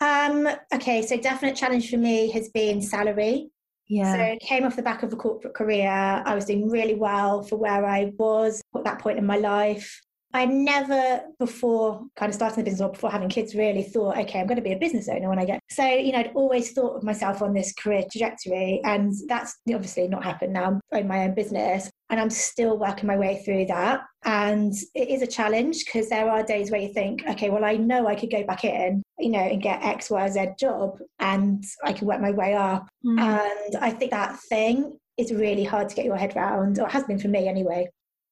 um 0.00 0.48
okay 0.72 1.02
so 1.02 1.16
definite 1.16 1.56
challenge 1.56 1.90
for 1.90 1.98
me 1.98 2.30
has 2.30 2.48
been 2.50 2.80
salary 2.80 3.50
yeah. 3.88 4.14
So 4.14 4.20
it 4.20 4.40
came 4.40 4.64
off 4.64 4.76
the 4.76 4.82
back 4.82 5.02
of 5.02 5.12
a 5.12 5.16
corporate 5.16 5.54
career. 5.54 5.88
I 5.88 6.34
was 6.34 6.44
doing 6.44 6.68
really 6.68 6.94
well 6.94 7.42
for 7.42 7.56
where 7.56 7.86
I 7.86 8.12
was 8.18 8.60
at 8.76 8.84
that 8.84 8.98
point 8.98 9.18
in 9.18 9.24
my 9.24 9.38
life. 9.38 9.98
I 10.34 10.44
never 10.44 11.22
before 11.38 12.06
kind 12.16 12.28
of 12.28 12.34
starting 12.34 12.58
the 12.58 12.64
business 12.64 12.82
or 12.82 12.92
before 12.92 13.10
having 13.10 13.30
kids 13.30 13.54
really 13.54 13.82
thought, 13.82 14.18
okay, 14.18 14.40
I'm 14.40 14.46
going 14.46 14.56
to 14.56 14.62
be 14.62 14.72
a 14.72 14.78
business 14.78 15.08
owner 15.08 15.28
when 15.28 15.38
I 15.38 15.46
get. 15.46 15.60
So, 15.70 15.86
you 15.86 16.12
know, 16.12 16.18
I'd 16.18 16.32
always 16.34 16.72
thought 16.72 16.96
of 16.96 17.02
myself 17.02 17.40
on 17.40 17.54
this 17.54 17.72
career 17.72 18.04
trajectory. 18.10 18.82
And 18.84 19.14
that's 19.26 19.56
obviously 19.72 20.06
not 20.06 20.24
happened 20.24 20.52
now. 20.52 20.80
I 20.92 20.98
own 20.98 21.08
my 21.08 21.24
own 21.24 21.34
business 21.34 21.90
and 22.10 22.20
I'm 22.20 22.30
still 22.30 22.78
working 22.78 23.06
my 23.06 23.16
way 23.16 23.42
through 23.42 23.66
that. 23.66 24.02
And 24.24 24.74
it 24.94 25.08
is 25.08 25.22
a 25.22 25.26
challenge 25.26 25.84
because 25.86 26.10
there 26.10 26.28
are 26.28 26.42
days 26.42 26.70
where 26.70 26.80
you 26.80 26.92
think, 26.92 27.22
okay, 27.30 27.48
well, 27.48 27.64
I 27.64 27.76
know 27.76 28.06
I 28.06 28.14
could 28.14 28.30
go 28.30 28.44
back 28.44 28.64
in, 28.64 29.02
you 29.18 29.30
know, 29.30 29.38
and 29.38 29.62
get 29.62 29.82
X, 29.82 30.10
Y, 30.10 30.28
Z 30.28 30.46
job 30.58 30.98
and 31.20 31.64
I 31.84 31.94
can 31.94 32.06
work 32.06 32.20
my 32.20 32.32
way 32.32 32.52
up. 32.54 32.86
Mm. 33.04 33.18
And 33.18 33.76
I 33.76 33.90
think 33.90 34.10
that 34.10 34.38
thing 34.40 34.98
is 35.16 35.32
really 35.32 35.64
hard 35.64 35.88
to 35.88 35.96
get 35.96 36.04
your 36.04 36.16
head 36.16 36.36
around, 36.36 36.78
or 36.78 36.86
it 36.86 36.92
has 36.92 37.04
been 37.04 37.18
for 37.18 37.28
me 37.28 37.48
anyway. 37.48 37.88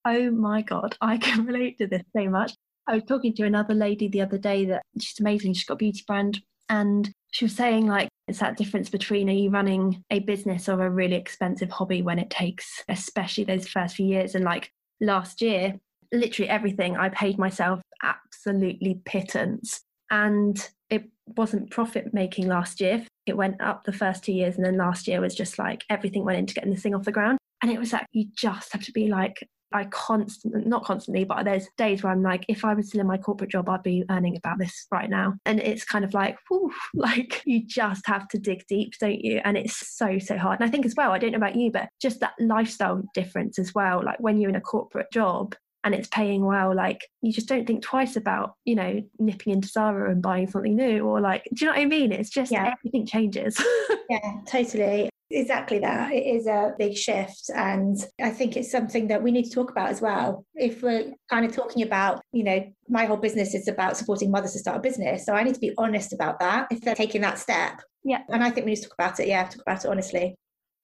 Oh 0.06 0.30
my 0.30 0.62
God, 0.62 0.96
I 1.00 1.18
can 1.18 1.44
relate 1.44 1.78
to 1.78 1.86
this 1.86 2.02
so 2.16 2.30
much. 2.30 2.54
I 2.86 2.94
was 2.94 3.04
talking 3.04 3.34
to 3.34 3.42
another 3.42 3.74
lady 3.74 4.06
the 4.06 4.22
other 4.22 4.38
day 4.38 4.64
that 4.66 4.82
she's 5.00 5.18
amazing. 5.18 5.54
She's 5.54 5.64
got 5.64 5.74
a 5.74 5.78
beauty 5.78 6.04
brand. 6.06 6.40
And 6.68 7.12
she 7.32 7.44
was 7.44 7.54
saying, 7.54 7.86
like, 7.86 8.08
it's 8.28 8.38
that 8.38 8.56
difference 8.56 8.88
between 8.88 9.28
are 9.28 9.32
you 9.32 9.50
running 9.50 10.04
a 10.10 10.20
business 10.20 10.68
or 10.68 10.84
a 10.84 10.90
really 10.90 11.16
expensive 11.16 11.70
hobby 11.70 12.02
when 12.02 12.18
it 12.18 12.30
takes, 12.30 12.84
especially 12.88 13.44
those 13.44 13.68
first 13.68 13.96
few 13.96 14.06
years. 14.06 14.34
And 14.36 14.44
like 14.44 14.70
last 15.00 15.42
year, 15.42 15.74
literally 16.12 16.48
everything 16.48 16.96
I 16.96 17.08
paid 17.08 17.38
myself 17.38 17.80
absolutely 18.02 19.00
pittance. 19.04 19.80
And 20.10 20.68
it 20.88 21.08
wasn't 21.36 21.70
profit 21.70 22.14
making 22.14 22.46
last 22.46 22.80
year. 22.80 23.04
It 23.26 23.36
went 23.36 23.60
up 23.60 23.84
the 23.84 23.92
first 23.92 24.24
two 24.24 24.32
years. 24.32 24.56
And 24.56 24.64
then 24.64 24.76
last 24.76 25.08
year 25.08 25.20
was 25.20 25.34
just 25.34 25.58
like 25.58 25.84
everything 25.90 26.24
went 26.24 26.38
into 26.38 26.54
getting 26.54 26.72
this 26.72 26.82
thing 26.82 26.94
off 26.94 27.04
the 27.04 27.12
ground. 27.12 27.38
And 27.62 27.72
it 27.72 27.80
was 27.80 27.92
like, 27.92 28.06
you 28.12 28.26
just 28.36 28.72
have 28.72 28.84
to 28.84 28.92
be 28.92 29.08
like, 29.08 29.44
I 29.72 29.84
constantly, 29.86 30.64
not 30.64 30.84
constantly, 30.84 31.24
but 31.24 31.44
there's 31.44 31.68
days 31.76 32.02
where 32.02 32.12
I'm 32.12 32.22
like, 32.22 32.44
if 32.48 32.64
I 32.64 32.74
was 32.74 32.88
still 32.88 33.00
in 33.00 33.06
my 33.06 33.18
corporate 33.18 33.50
job, 33.50 33.68
I'd 33.68 33.82
be 33.82 34.04
earning 34.10 34.36
about 34.36 34.58
this 34.58 34.86
right 34.90 35.10
now. 35.10 35.34
And 35.44 35.60
it's 35.60 35.84
kind 35.84 36.04
of 36.04 36.14
like, 36.14 36.38
whew, 36.48 36.72
like 36.94 37.42
you 37.44 37.66
just 37.66 38.06
have 38.06 38.28
to 38.28 38.38
dig 38.38 38.64
deep, 38.68 38.94
don't 39.00 39.24
you? 39.24 39.40
And 39.44 39.56
it's 39.56 39.96
so, 39.96 40.18
so 40.18 40.38
hard. 40.38 40.60
And 40.60 40.68
I 40.68 40.70
think 40.70 40.86
as 40.86 40.94
well, 40.96 41.12
I 41.12 41.18
don't 41.18 41.32
know 41.32 41.38
about 41.38 41.56
you, 41.56 41.70
but 41.70 41.88
just 42.00 42.20
that 42.20 42.34
lifestyle 42.38 43.02
difference 43.14 43.58
as 43.58 43.74
well. 43.74 44.02
Like 44.04 44.20
when 44.20 44.40
you're 44.40 44.50
in 44.50 44.56
a 44.56 44.60
corporate 44.60 45.10
job, 45.12 45.54
and 45.84 45.94
it's 45.94 46.08
paying 46.08 46.44
well, 46.44 46.74
like 46.74 47.06
you 47.22 47.32
just 47.32 47.46
don't 47.46 47.64
think 47.64 47.80
twice 47.80 48.16
about, 48.16 48.54
you 48.64 48.74
know, 48.74 49.00
nipping 49.20 49.52
into 49.52 49.68
Zara 49.68 50.10
and 50.10 50.20
buying 50.20 50.48
something 50.50 50.74
new 50.74 51.06
or 51.06 51.20
like, 51.20 51.44
do 51.54 51.64
you 51.64 51.66
know 51.66 51.76
what 51.76 51.80
I 51.80 51.84
mean? 51.84 52.10
It's 52.10 52.28
just 52.28 52.50
yeah. 52.50 52.72
everything 52.72 53.06
changes. 53.06 53.56
yeah, 54.10 54.40
totally. 54.48 55.10
Exactly 55.30 55.80
that. 55.80 56.12
It 56.12 56.24
is 56.24 56.46
a 56.46 56.72
big 56.78 56.96
shift. 56.96 57.50
And 57.54 57.96
I 58.20 58.30
think 58.30 58.56
it's 58.56 58.70
something 58.70 59.08
that 59.08 59.22
we 59.22 59.32
need 59.32 59.44
to 59.44 59.50
talk 59.50 59.70
about 59.70 59.90
as 59.90 60.00
well. 60.00 60.46
If 60.54 60.82
we're 60.82 61.12
kind 61.28 61.44
of 61.44 61.52
talking 61.52 61.82
about, 61.82 62.22
you 62.32 62.44
know, 62.44 62.64
my 62.88 63.06
whole 63.06 63.16
business 63.16 63.54
is 63.54 63.66
about 63.66 63.96
supporting 63.96 64.30
mothers 64.30 64.52
to 64.52 64.60
start 64.60 64.78
a 64.78 64.80
business. 64.80 65.26
So 65.26 65.32
I 65.34 65.42
need 65.42 65.54
to 65.54 65.60
be 65.60 65.74
honest 65.78 66.12
about 66.12 66.38
that 66.40 66.68
if 66.70 66.80
they're 66.80 66.94
taking 66.94 67.22
that 67.22 67.38
step. 67.38 67.80
Yeah. 68.04 68.20
And 68.28 68.44
I 68.44 68.50
think 68.50 68.66
we 68.66 68.72
need 68.72 68.76
to 68.76 68.88
talk 68.88 68.94
about 68.94 69.18
it. 69.18 69.26
Yeah, 69.26 69.44
talk 69.44 69.62
about 69.62 69.84
it 69.84 69.88
honestly. 69.88 70.36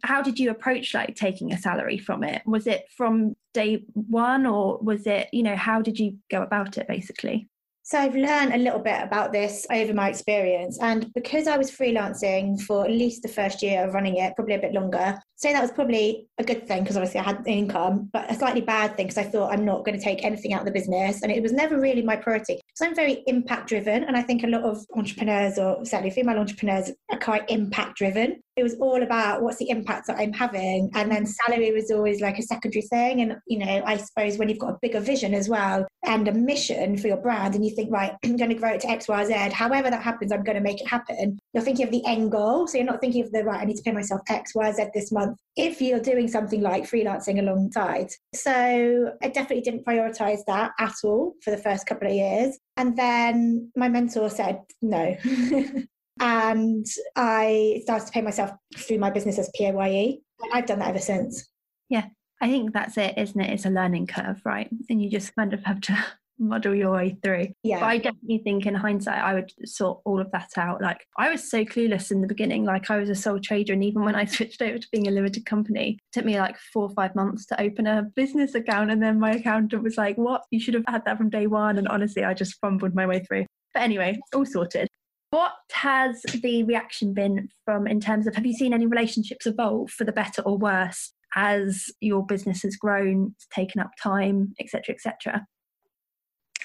How 0.03 0.21
did 0.21 0.41
you 0.41 0.51
approach 0.51 0.93
like 0.93 1.15
taking 1.15 1.53
a 1.53 1.59
salary 1.59 1.99
from 1.99 2.25
it? 2.25 2.43
Was 2.45 2.67
it 2.67 2.87
from 2.97 3.35
day 3.55 3.85
one 3.95 4.47
or 4.47 4.79
was 4.79 5.07
it, 5.07 5.29
you 5.33 5.45
know, 5.45 5.55
how 5.55 5.81
did 5.81 6.01
you 6.01 6.17
go 6.29 6.43
about 6.43 6.77
it 6.79 6.89
basically? 6.89 7.49
So 7.85 7.99
I've 7.99 8.15
learned 8.15 8.55
a 8.55 8.59
little 8.59 8.79
bit 8.79 9.03
about 9.03 9.33
this 9.33 9.67
over 9.71 9.93
my 9.93 10.09
experience. 10.09 10.79
And 10.81 11.13
because 11.15 11.47
I 11.49 11.57
was 11.57 11.71
freelancing 11.71 12.61
for 12.61 12.85
at 12.85 12.91
least 12.91 13.23
the 13.23 13.29
first 13.29 13.63
year 13.63 13.85
of 13.85 13.95
running 13.95 14.17
it, 14.17 14.37
probably 14.37 14.55
a 14.55 14.61
bit 14.61 14.73
longer, 14.73 15.19
so 15.43 15.53
that 15.53 15.61
was 15.61 15.73
probably 15.73 16.29
a 16.39 16.45
good 16.45 16.69
thing 16.69 16.85
because 16.85 16.97
obviously 16.97 17.19
I 17.19 17.25
had 17.25 17.43
income, 17.49 18.09
but 18.13 18.31
a 18.31 18.35
slightly 18.37 18.61
bad 18.61 18.97
thing 18.97 19.09
because 19.09 19.19
I 19.19 19.29
thought 19.29 19.53
I'm 19.53 19.65
not 19.65 19.85
going 19.85 19.99
to 19.99 20.05
take 20.05 20.25
anything 20.25 20.53
out 20.53 20.61
of 20.61 20.67
the 20.67 20.73
business. 20.73 21.23
And 21.23 21.33
it 21.33 21.43
was 21.43 21.53
never 21.53 21.81
really 21.81 22.01
my 22.01 22.15
priority. 22.15 22.61
So 22.77 22.87
I'm 22.87 22.95
very 22.95 23.25
impact 23.27 23.69
driven. 23.69 24.05
And 24.05 24.17
I 24.17 24.23
think 24.23 24.45
a 24.45 24.47
lot 24.47 24.63
of 24.63 24.87
entrepreneurs, 24.95 25.59
or 25.59 25.85
certainly 25.85 26.11
female 26.11 26.39
entrepreneurs, 26.39 26.93
are 27.11 27.19
quite 27.19 27.51
impact 27.51 27.97
driven. 27.97 28.41
It 28.57 28.63
was 28.63 28.75
all 28.81 29.03
about 29.03 29.43
what's 29.43 29.59
the 29.59 29.71
impact 29.71 30.07
that 30.07 30.19
I'm 30.19 30.33
having. 30.33 30.91
And 30.95 31.11
then 31.11 31.27
salary 31.27 31.73
was 31.73 31.91
always 31.91 32.21
like 32.21 32.39
a 32.39 32.43
secondary 32.43 32.83
thing. 32.83 33.21
And, 33.21 33.37
you 33.47 33.59
know, 33.59 33.83
I 33.85 33.97
suppose 33.97 34.39
when 34.39 34.49
you've 34.49 34.59
got 34.59 34.71
a 34.71 34.79
bigger 34.83 35.01
vision 35.01 35.35
as 35.35 35.49
well 35.49 35.87
and 36.05 36.29
a 36.29 36.33
mission 36.33 36.97
for 36.97 37.09
your 37.09 37.17
brand, 37.17 37.55
and 37.55 37.65
you 37.65 37.75
think, 37.75 37.91
right, 37.91 38.13
I'm 38.25 38.37
going 38.37 38.51
to 38.51 38.57
grow 38.57 38.75
it 38.75 38.81
to 38.83 38.91
X, 38.91 39.09
Y, 39.09 39.25
Z, 39.25 39.35
however 39.53 39.91
that 39.91 40.03
happens, 40.03 40.33
I'm 40.33 40.45
going 40.45 40.57
to 40.57 40.63
make 40.63 40.81
it 40.81 40.89
happen. 40.89 41.39
You're 41.55 41.63
thinking 41.63 41.87
of 41.87 41.93
the 41.93 42.05
end 42.07 42.33
goal. 42.33 42.67
So 42.67 42.79
you're 42.79 42.87
not 42.87 43.01
thinking 43.01 43.25
of 43.25 43.33
the, 43.33 43.45
right, 43.45 43.61
I 43.61 43.65
need 43.65 43.77
to 43.77 43.83
pay 43.83 43.93
myself 43.93 44.21
X, 44.29 44.55
Y, 44.55 44.73
Z 44.73 44.87
this 44.95 45.13
month 45.13 45.39
if 45.57 45.81
you're 45.83 46.01
doing 46.01 46.29
something 46.29 46.63
like 46.63 46.85
freelancing 46.85 47.39
alongside. 47.39 48.11
So 48.35 49.13
I 49.23 49.29
definitely 49.29 49.63
didn't 49.63 49.85
prioritize 49.85 50.41
that 50.47 50.73
at 50.79 50.95
all 51.05 51.35
for 51.43 51.51
the 51.51 51.59
first 51.59 51.87
couple 51.87 52.09
of 52.09 52.15
years. 52.15 52.59
And 52.77 52.97
then 52.97 53.71
my 53.77 53.89
mentor 53.89 54.31
said 54.31 54.61
no. 54.81 55.17
and 56.23 56.87
I 57.17 57.81
started 57.83 58.07
to 58.07 58.13
pay 58.13 58.23
myself 58.23 58.53
through 58.77 58.99
my 58.99 59.11
business 59.11 59.39
as 59.39 59.51
PAYE. 59.59 60.21
I've 60.53 60.67
done 60.67 60.79
that 60.79 60.89
ever 60.89 61.01
since. 61.01 61.49
Yeah, 61.89 62.07
I 62.41 62.49
think 62.49 62.73
that's 62.73 62.97
it, 62.97 63.19
isn't 63.19 63.41
it? 63.41 63.51
It's 63.51 63.67
a 63.67 63.71
learning 63.71 64.07
curve, 64.07 64.41
right? 64.45 64.71
And 64.89 65.03
you 65.03 65.11
just 65.11 65.35
kind 65.35 65.53
of 65.53 65.65
have 65.65 65.81
to 65.83 66.07
muddle 66.39 66.77
your 66.77 66.93
way 66.93 67.19
through. 67.25 67.49
Yeah. 67.65 67.81
But 67.81 67.87
I 67.87 67.99
definitely 67.99 68.39
think 68.39 68.67
in 68.67 68.75
hindsight, 68.77 69.19
I 69.19 69.35
would 69.35 69.53
sort 69.65 70.01
all 70.05 70.21
of 70.21 70.31
that 70.31 70.51
out. 70.57 70.81
Like 70.81 71.05
I 71.19 71.29
was 71.29 71.51
so 71.51 71.65
clueless 71.65 72.13
in 72.13 72.21
the 72.21 72.29
beginning. 72.29 72.65
Like 72.65 72.89
I 72.89 72.99
was 72.99 73.11
a 73.11 73.17
sole 73.17 73.41
trader. 73.41 73.73
And 73.73 73.83
even 73.83 74.05
when 74.05 74.15
I 74.15 74.25
switched 74.27 74.63
over 74.63 74.79
to 74.79 74.89
being 74.93 75.09
a 75.09 75.13
limited 75.13 75.45
company, 75.45 75.99
it 75.99 76.13
took 76.13 76.25
me 76.25 76.39
like 76.39 76.57
four 76.73 76.85
or 76.85 76.95
five 76.95 77.17
months 77.17 77.47
to 77.47 77.61
open 77.61 77.89
a 77.89 78.05
business 78.15 78.55
account. 78.55 78.93
And 78.93 79.03
then 79.03 79.19
my 79.19 79.33
accountant 79.33 79.83
was 79.83 79.97
like, 79.97 80.17
what? 80.17 80.43
You 80.53 80.61
should 80.61 80.75
have 80.75 80.85
had 80.87 81.05
that 81.05 81.19
from 81.19 81.31
day 81.31 81.49
one. 81.49 81.79
And 81.79 81.89
honestly, 81.89 82.23
I 82.23 82.33
just 82.33 82.61
fumbled 82.61 82.95
my 82.95 83.07
way 83.07 83.25
through. 83.25 83.47
But 83.75 83.83
anyway, 83.83 84.21
all 84.33 84.47
sorted. 84.47 84.89
What 85.33 85.53
has 85.73 86.21
the 86.43 86.63
reaction 86.65 87.15
been 87.15 87.49
from 87.65 87.87
in 87.87 88.01
terms 88.01 88.27
of 88.27 88.35
have 88.35 88.45
you 88.45 88.53
seen 88.53 88.75
any 88.75 88.85
relationships 88.85 89.47
evolve 89.47 89.91
for 89.91 90.05
the 90.05 90.13
better 90.13 90.43
or 90.43 90.59
worse 90.59 91.15
as 91.35 91.87
your 92.01 92.27
business 92.27 92.61
has 92.65 92.77
grown, 92.77 93.35
taken 93.51 93.81
up 93.81 93.93
time, 94.01 94.53
etc., 94.61 94.95
etc.? 94.95 95.47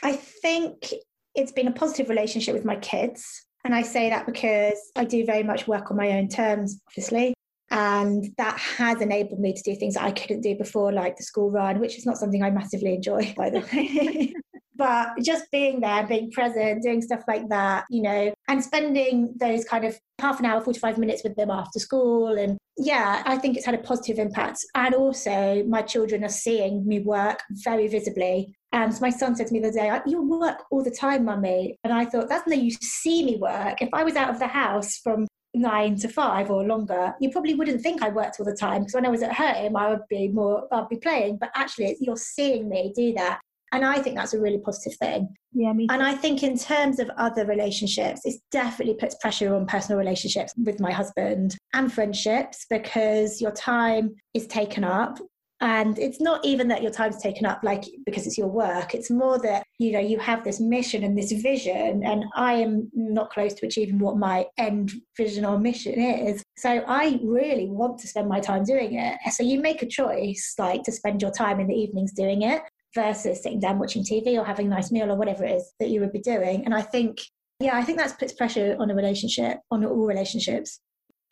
I 0.03 0.17
think 0.17 0.91
it's 1.34 1.53
been 1.53 1.69
a 1.69 1.71
positive 1.71 2.10
relationship 2.10 2.53
with 2.53 2.65
my 2.65 2.75
kids. 2.75 3.45
And 3.63 3.73
I 3.73 3.84
say 3.84 4.10
that 4.10 4.25
because 4.25 4.77
I 4.97 5.06
do 5.06 5.25
very 5.25 5.43
much 5.43 5.65
work 5.65 5.89
on 5.89 5.95
my 5.95 6.12
own 6.17 6.27
terms, 6.27 6.82
obviously. 6.89 7.34
And 7.71 8.34
that 8.38 8.60
has 8.60 8.99
enabled 8.99 9.39
me 9.39 9.53
to 9.53 9.62
do 9.63 9.77
things 9.77 9.93
that 9.93 10.03
I 10.03 10.12
couldn't 10.12 10.41
do 10.41 10.58
before, 10.58 10.91
like 10.91 11.15
the 11.15 11.23
school 11.23 11.51
run, 11.51 11.80
which 11.80 11.97
is 11.97 12.06
not 12.06 12.17
something 12.17 12.43
I 12.43 12.49
massively 12.49 12.95
enjoy, 12.95 13.34
by 13.38 13.49
the 13.49 13.60
way. 13.73 14.34
But 14.77 15.09
just 15.21 15.49
being 15.51 15.79
there, 15.79 16.05
being 16.05 16.31
present, 16.31 16.83
doing 16.83 17.01
stuff 17.01 17.23
like 17.27 17.49
that, 17.49 17.85
you 17.89 18.01
know, 18.01 18.33
and 18.47 18.63
spending 18.63 19.33
those 19.39 19.65
kind 19.65 19.85
of 19.85 19.97
half 20.19 20.39
an 20.39 20.45
hour, 20.45 20.61
45 20.61 20.97
minutes 20.97 21.23
with 21.23 21.35
them 21.35 21.49
after 21.49 21.79
school. 21.79 22.37
And 22.37 22.57
yeah, 22.77 23.23
I 23.25 23.37
think 23.37 23.57
it's 23.57 23.65
had 23.65 23.75
a 23.75 23.79
positive 23.79 24.19
impact. 24.19 24.59
And 24.75 24.93
also, 24.93 25.63
my 25.67 25.81
children 25.81 26.23
are 26.23 26.29
seeing 26.29 26.87
me 26.87 26.99
work 26.99 27.41
very 27.49 27.87
visibly. 27.87 28.55
And 28.71 28.93
so 28.93 29.01
my 29.01 29.09
son 29.09 29.35
said 29.35 29.47
to 29.47 29.53
me 29.53 29.59
the 29.59 29.69
other 29.69 29.77
day, 29.77 30.01
You 30.05 30.21
work 30.21 30.63
all 30.71 30.83
the 30.83 30.91
time, 30.91 31.25
mummy. 31.25 31.77
And 31.83 31.93
I 31.93 32.05
thought, 32.05 32.29
That's 32.29 32.47
no, 32.47 32.55
you 32.55 32.71
see 32.71 33.23
me 33.23 33.37
work. 33.37 33.81
If 33.81 33.89
I 33.93 34.03
was 34.03 34.15
out 34.15 34.29
of 34.29 34.39
the 34.39 34.47
house 34.47 34.97
from 34.97 35.27
nine 35.53 35.95
to 35.97 36.07
five 36.07 36.51
or 36.51 36.63
longer, 36.63 37.13
you 37.19 37.31
probably 37.31 37.55
wouldn't 37.55 37.81
think 37.81 38.01
I 38.01 38.09
worked 38.09 38.39
all 38.39 38.45
the 38.45 38.55
time 38.55 38.81
because 38.81 38.93
when 38.93 39.05
I 39.05 39.09
was 39.09 39.23
at 39.23 39.33
home, 39.33 39.75
I 39.75 39.89
would 39.89 40.07
be 40.09 40.27
more, 40.27 40.67
I'd 40.71 40.89
be 40.89 40.97
playing. 40.97 41.37
But 41.37 41.51
actually, 41.55 41.97
you're 41.99 42.17
seeing 42.17 42.69
me 42.69 42.93
do 42.95 43.13
that. 43.13 43.39
And 43.71 43.84
I 43.84 43.99
think 43.99 44.15
that's 44.15 44.34
a 44.34 44.39
really 44.39 44.60
positive 44.60 44.97
thing. 44.97 45.36
Yeah, 45.51 45.73
me 45.73 45.88
too. 45.88 45.93
And 45.93 46.01
I 46.03 46.13
think 46.13 46.41
in 46.41 46.58
terms 46.58 46.99
of 46.99 47.10
other 47.17 47.45
relationships, 47.45 48.21
it 48.23 48.36
definitely 48.51 48.95
puts 48.95 49.15
pressure 49.15 49.53
on 49.53 49.65
personal 49.65 49.99
relationships 49.99 50.53
with 50.58 50.80
my 50.80 50.91
husband 50.91 51.58
and 51.73 51.91
friendships 51.91 52.65
because 52.69 53.41
your 53.41 53.51
time 53.51 54.15
is 54.34 54.47
taken 54.47 54.84
up. 54.84 55.19
And 55.60 55.97
it's 55.97 56.21
not 56.21 56.45
even 56.45 56.67
that 56.67 56.84
your 56.84 56.91
time's 56.91 57.19
taken 57.19 57.47
up 57.47 57.62
like 57.63 57.84
because 58.06 58.27
it's 58.27 58.38
your 58.38 58.47
work. 58.47 58.93
It's 58.93 59.10
more 59.10 59.39
that, 59.39 59.63
you 59.80 59.91
know, 59.91 59.99
you 59.99 60.19
have 60.19 60.43
this 60.43 60.60
mission 60.60 61.03
and 61.03 61.17
this 61.17 61.32
vision, 61.32 62.03
and 62.06 62.25
I 62.36 62.53
am 62.53 62.91
not 62.93 63.32
close 63.32 63.56
to 63.56 63.65
achieving 63.65 63.97
what 63.97 64.17
my 64.17 64.45
end 64.60 64.91
vision 65.17 65.45
or 65.45 65.58
mission 65.58 65.99
is. 65.99 66.43
So 66.58 66.84
I 66.88 67.19
really 67.23 67.69
want 67.71 67.97
to 68.01 68.08
spend 68.08 68.30
my 68.30 68.39
time 68.39 68.65
doing 68.65 68.99
it. 68.99 69.17
So 69.32 69.41
you 69.41 69.60
make 69.60 69.82
a 69.82 69.88
choice, 69.88 70.53
like 70.60 70.84
to 70.84 70.91
spend 70.91 71.23
your 71.23 71.32
time 71.32 71.60
in 71.60 71.65
the 71.65 71.73
evenings 71.73 72.13
doing 72.13 72.43
it 72.43 72.62
versus 72.97 73.43
sitting 73.43 73.60
down 73.60 73.77
watching 73.77 74.03
TV 74.03 74.39
or 74.39 74.43
having 74.43 74.65
a 74.65 74.69
nice 74.69 74.91
meal 74.91 75.12
or 75.12 75.15
whatever 75.15 75.45
it 75.45 75.51
is 75.51 75.71
that 75.79 75.89
you 75.89 76.01
would 76.01 76.12
be 76.12 76.19
doing. 76.19 76.65
And 76.65 76.73
I 76.73 76.81
think, 76.81 77.19
yeah, 77.60 77.77
I 77.77 77.83
think 77.83 77.99
that 77.99 78.17
puts 78.17 78.33
pressure 78.33 78.75
on 78.79 78.89
a 78.89 78.95
relationship, 78.95 79.60
on 79.69 79.86
all 79.86 80.07
relationships. 80.07 80.79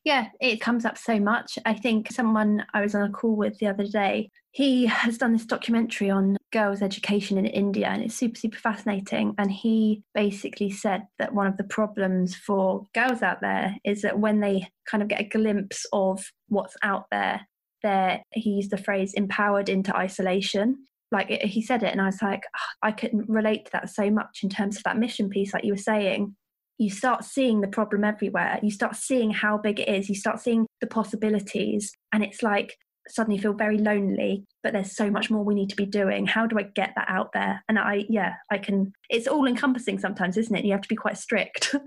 Yeah, 0.03 0.27
it 0.39 0.61
comes 0.61 0.85
up 0.85 0.99
so 0.99 1.19
much. 1.19 1.57
I 1.65 1.73
think 1.73 2.11
someone 2.11 2.63
I 2.75 2.81
was 2.81 2.93
on 2.93 3.01
a 3.01 3.11
call 3.11 3.35
with 3.35 3.57
the 3.57 3.65
other 3.65 3.87
day, 3.87 4.29
he 4.51 4.85
has 4.85 5.17
done 5.17 5.33
this 5.33 5.47
documentary 5.47 6.11
on 6.11 6.37
girls' 6.53 6.83
education 6.83 7.39
in 7.39 7.47
India 7.47 7.87
and 7.87 8.03
it's 8.03 8.13
super, 8.13 8.37
super 8.37 8.59
fascinating. 8.59 9.33
And 9.39 9.51
he 9.51 10.03
basically 10.13 10.69
said 10.69 11.07
that 11.17 11.33
one 11.33 11.47
of 11.47 11.57
the 11.57 11.63
problems 11.63 12.35
for 12.35 12.85
girls 12.93 13.23
out 13.23 13.41
there 13.41 13.75
is 13.83 14.03
that 14.03 14.19
when 14.19 14.39
they 14.39 14.67
kind 14.87 15.01
of 15.01 15.09
get 15.09 15.21
a 15.21 15.27
glimpse 15.27 15.87
of 15.91 16.23
what's 16.49 16.75
out 16.83 17.05
there, 17.11 17.47
they're, 17.81 18.21
he 18.31 18.51
used 18.51 18.69
the 18.69 18.77
phrase 18.77 19.15
empowered 19.15 19.69
into 19.69 19.95
isolation 19.97 20.85
like 21.11 21.29
it, 21.29 21.45
he 21.45 21.61
said 21.61 21.83
it 21.83 21.91
and 21.91 22.01
i 22.01 22.05
was 22.05 22.21
like 22.21 22.43
oh, 22.55 22.73
i 22.81 22.91
can 22.91 23.23
relate 23.27 23.65
to 23.65 23.71
that 23.71 23.89
so 23.89 24.09
much 24.09 24.39
in 24.43 24.49
terms 24.49 24.77
of 24.77 24.83
that 24.83 24.97
mission 24.97 25.29
piece 25.29 25.53
like 25.53 25.63
you 25.63 25.73
were 25.73 25.77
saying. 25.77 26.35
You 26.77 26.89
start 26.89 27.23
seeing 27.23 27.61
the 27.61 27.69
problem 27.69 28.03
everywhere. 28.03 28.59
You 28.61 28.69
start 28.69 28.97
seeing 28.97 29.31
how 29.31 29.57
big 29.57 29.79
it 29.79 29.87
is. 29.87 30.09
You 30.09 30.15
start 30.15 30.41
seeing 30.41 30.67
the 30.81 30.87
possibilities 30.87 31.93
and 32.11 32.21
it's 32.21 32.43
like 32.43 32.75
suddenly 33.07 33.37
feel 33.37 33.53
very 33.53 33.77
lonely 33.77 34.43
but 34.63 34.73
there's 34.73 34.95
so 34.95 35.11
much 35.11 35.29
more 35.29 35.43
we 35.43 35.53
need 35.53 35.69
to 35.69 35.75
be 35.75 35.85
doing. 35.85 36.25
How 36.25 36.47
do 36.47 36.57
i 36.57 36.63
get 36.63 36.91
that 36.95 37.05
out 37.07 37.31
there? 37.33 37.63
And 37.69 37.79
i 37.79 38.05
yeah 38.09 38.33
i 38.51 38.57
can 38.57 38.91
it's 39.09 39.27
all 39.27 39.45
encompassing 39.45 39.99
sometimes 39.99 40.37
isn't 40.37 40.55
it? 40.55 40.65
You 40.65 40.73
have 40.73 40.81
to 40.81 40.89
be 40.89 40.95
quite 40.95 41.17
strict. 41.17 41.75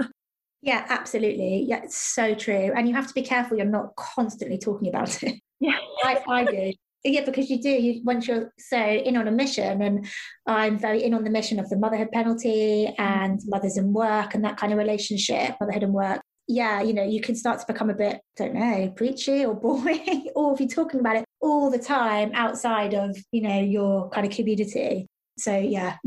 Yeah 0.61 0.85
absolutely. 0.89 1.65
Yeah 1.69 1.83
it's 1.85 1.97
so 1.97 2.35
true. 2.35 2.73
And 2.75 2.89
you 2.89 2.95
have 2.95 3.07
to 3.07 3.15
be 3.15 3.23
careful 3.23 3.57
you're 3.57 3.67
not 3.67 3.95
constantly 3.95 4.59
talking 4.59 4.89
about 4.89 5.23
it. 5.23 5.39
Yeah. 5.61 5.79
I, 6.03 6.23
I 6.29 6.45
do 6.45 6.73
yeah 7.05 7.25
because 7.25 7.49
you 7.49 7.61
do 7.61 7.69
you 7.69 8.01
once 8.05 8.27
you're 8.27 8.53
so 8.59 8.79
in 8.79 9.17
on 9.17 9.29
a 9.29 9.31
mission 9.31 9.83
and 9.83 10.07
i'm 10.47 10.79
very 10.79 11.03
in 11.03 11.15
on 11.15 11.25
the 11.25 11.31
mission 11.31 11.59
of 11.59 11.69
the 11.69 11.77
motherhood 11.77 12.11
penalty 12.13 12.87
and 12.99 13.39
mm-hmm. 13.39 13.51
mothers 13.51 13.77
and 13.77 13.95
work 13.95 14.35
and 14.35 14.45
that 14.45 14.57
kind 14.57 14.73
of 14.73 14.79
relationship 14.79 15.55
motherhood 15.61 15.83
and 15.83 15.93
work. 15.93 16.21
Yeah 16.51 16.81
you 16.81 16.95
know 16.95 17.05
you 17.05 17.21
can 17.21 17.35
start 17.35 17.61
to 17.61 17.67
become 17.67 17.91
a 17.91 17.95
bit 17.95 18.21
don't 18.37 18.55
know 18.55 18.91
preachy 18.97 19.45
or 19.45 19.55
boring 19.55 20.29
or 20.35 20.55
if 20.55 20.61
you're 20.61 20.69
talking 20.69 21.01
about 21.01 21.17
it 21.17 21.25
all 21.41 21.71
the 21.71 21.79
time 21.79 22.31
outside 22.35 22.95
of 22.95 23.17
you 23.33 23.43
know 23.43 23.61
your 23.61 24.09
kind 24.11 24.27
of 24.27 24.33
community. 24.33 25.07
So 25.39 25.57
yeah. 25.57 25.97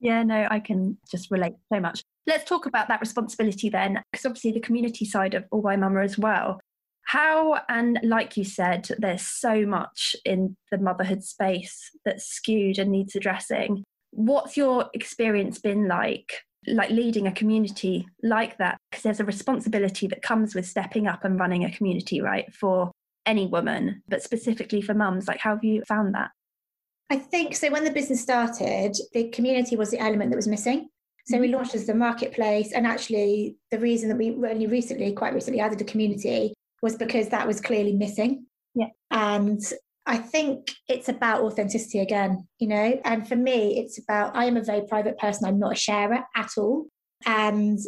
Yeah 0.00 0.24
no 0.24 0.48
i 0.50 0.58
can 0.58 0.98
just 1.12 1.30
relate 1.30 1.52
so 1.72 1.78
much. 1.78 2.02
Let's 2.26 2.42
talk 2.42 2.66
about 2.66 2.88
that 2.88 3.00
responsibility 3.00 3.68
then 3.68 4.02
because 4.10 4.26
obviously 4.26 4.50
the 4.50 4.58
community 4.58 5.04
side 5.04 5.34
of 5.34 5.44
all 5.52 5.62
by 5.62 5.76
mama 5.76 6.00
as 6.00 6.18
well 6.18 6.58
How, 7.12 7.60
and 7.68 8.00
like 8.02 8.38
you 8.38 8.44
said, 8.44 8.88
there's 8.96 9.20
so 9.20 9.66
much 9.66 10.16
in 10.24 10.56
the 10.70 10.78
motherhood 10.78 11.22
space 11.22 11.90
that's 12.06 12.24
skewed 12.24 12.78
and 12.78 12.90
needs 12.90 13.14
addressing. 13.14 13.84
What's 14.12 14.56
your 14.56 14.88
experience 14.94 15.58
been 15.58 15.88
like, 15.88 16.40
like 16.66 16.88
leading 16.88 17.26
a 17.26 17.32
community 17.32 18.08
like 18.22 18.56
that? 18.56 18.78
Because 18.90 19.02
there's 19.02 19.20
a 19.20 19.26
responsibility 19.26 20.06
that 20.06 20.22
comes 20.22 20.54
with 20.54 20.66
stepping 20.66 21.06
up 21.06 21.22
and 21.22 21.38
running 21.38 21.66
a 21.66 21.70
community, 21.70 22.22
right, 22.22 22.50
for 22.54 22.90
any 23.26 23.46
woman, 23.46 24.02
but 24.08 24.22
specifically 24.22 24.80
for 24.80 24.94
mums. 24.94 25.28
Like, 25.28 25.40
how 25.40 25.50
have 25.50 25.64
you 25.64 25.82
found 25.86 26.14
that? 26.14 26.30
I 27.10 27.18
think 27.18 27.54
so. 27.54 27.70
When 27.70 27.84
the 27.84 27.90
business 27.90 28.22
started, 28.22 28.96
the 29.12 29.28
community 29.28 29.76
was 29.76 29.90
the 29.90 30.00
element 30.00 30.30
that 30.30 30.36
was 30.36 30.48
missing. 30.48 30.88
So 31.26 31.36
we 31.36 31.48
mm-hmm. 31.48 31.56
launched 31.56 31.74
as 31.74 31.86
the 31.86 31.94
marketplace, 31.94 32.72
and 32.72 32.86
actually, 32.86 33.56
the 33.70 33.78
reason 33.78 34.08
that 34.08 34.16
we 34.16 34.30
only 34.30 34.66
recently, 34.66 35.12
quite 35.12 35.34
recently, 35.34 35.60
added 35.60 35.82
a 35.82 35.84
community 35.84 36.54
was 36.82 36.96
because 36.96 37.28
that 37.28 37.46
was 37.46 37.60
clearly 37.60 37.92
missing. 37.92 38.46
Yeah. 38.74 38.88
And 39.10 39.60
I 40.04 40.18
think 40.18 40.72
it's 40.88 41.08
about 41.08 41.42
authenticity 41.42 42.00
again, 42.00 42.48
you 42.58 42.66
know. 42.66 43.00
And 43.04 43.26
for 43.26 43.36
me, 43.36 43.78
it's 43.78 43.98
about 43.98 44.34
I 44.34 44.46
am 44.46 44.56
a 44.56 44.64
very 44.64 44.82
private 44.86 45.16
person. 45.18 45.46
I'm 45.46 45.60
not 45.60 45.74
a 45.74 45.76
sharer 45.76 46.24
at 46.34 46.50
all, 46.58 46.86
and 47.24 47.78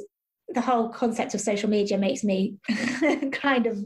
the 0.49 0.61
whole 0.61 0.91
concept 0.91 1.35
of 1.35 1.41
social 1.41 1.69
media 1.69 1.99
makes 1.99 2.23
me 2.23 2.57
kind 3.33 3.67
of 3.67 3.83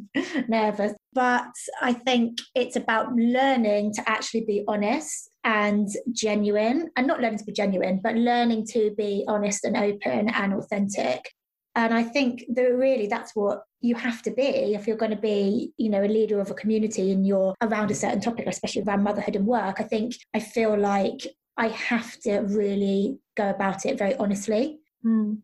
nervous. 0.48 0.92
But 1.14 1.50
I 1.80 1.94
think 1.94 2.38
it's 2.54 2.76
about 2.76 3.14
learning 3.14 3.94
to 3.94 4.08
actually 4.08 4.44
be 4.44 4.64
honest 4.68 5.30
and 5.44 5.88
genuine, 6.12 6.90
and 6.96 7.06
not 7.06 7.20
learning 7.20 7.38
to 7.38 7.44
be 7.44 7.52
genuine, 7.52 8.00
but 8.02 8.14
learning 8.14 8.66
to 8.72 8.94
be 8.98 9.24
honest 9.26 9.64
and 9.64 9.76
open 9.76 10.28
and 10.28 10.52
authentic. 10.52 11.30
And 11.74 11.94
I 11.94 12.02
think 12.02 12.44
that 12.54 12.74
really 12.74 13.06
that's 13.06 13.34
what 13.34 13.62
you 13.80 13.94
have 13.94 14.22
to 14.22 14.30
be 14.30 14.42
if 14.74 14.86
you're 14.86 14.96
going 14.96 15.10
to 15.12 15.16
be, 15.16 15.72
you 15.76 15.88
know, 15.88 16.02
a 16.02 16.06
leader 16.06 16.40
of 16.40 16.50
a 16.50 16.54
community 16.54 17.12
and 17.12 17.26
you're 17.26 17.54
around 17.62 17.90
a 17.90 17.94
certain 17.94 18.20
topic, 18.20 18.46
especially 18.46 18.82
around 18.82 19.02
motherhood 19.02 19.36
and 19.36 19.46
work. 19.46 19.80
I 19.80 19.84
think 19.84 20.14
I 20.34 20.40
feel 20.40 20.76
like 20.76 21.26
I 21.56 21.68
have 21.68 22.18
to 22.20 22.38
really 22.40 23.18
go 23.36 23.50
about 23.50 23.86
it 23.86 23.98
very 23.98 24.14
honestly. 24.16 24.80
Mm 25.04 25.38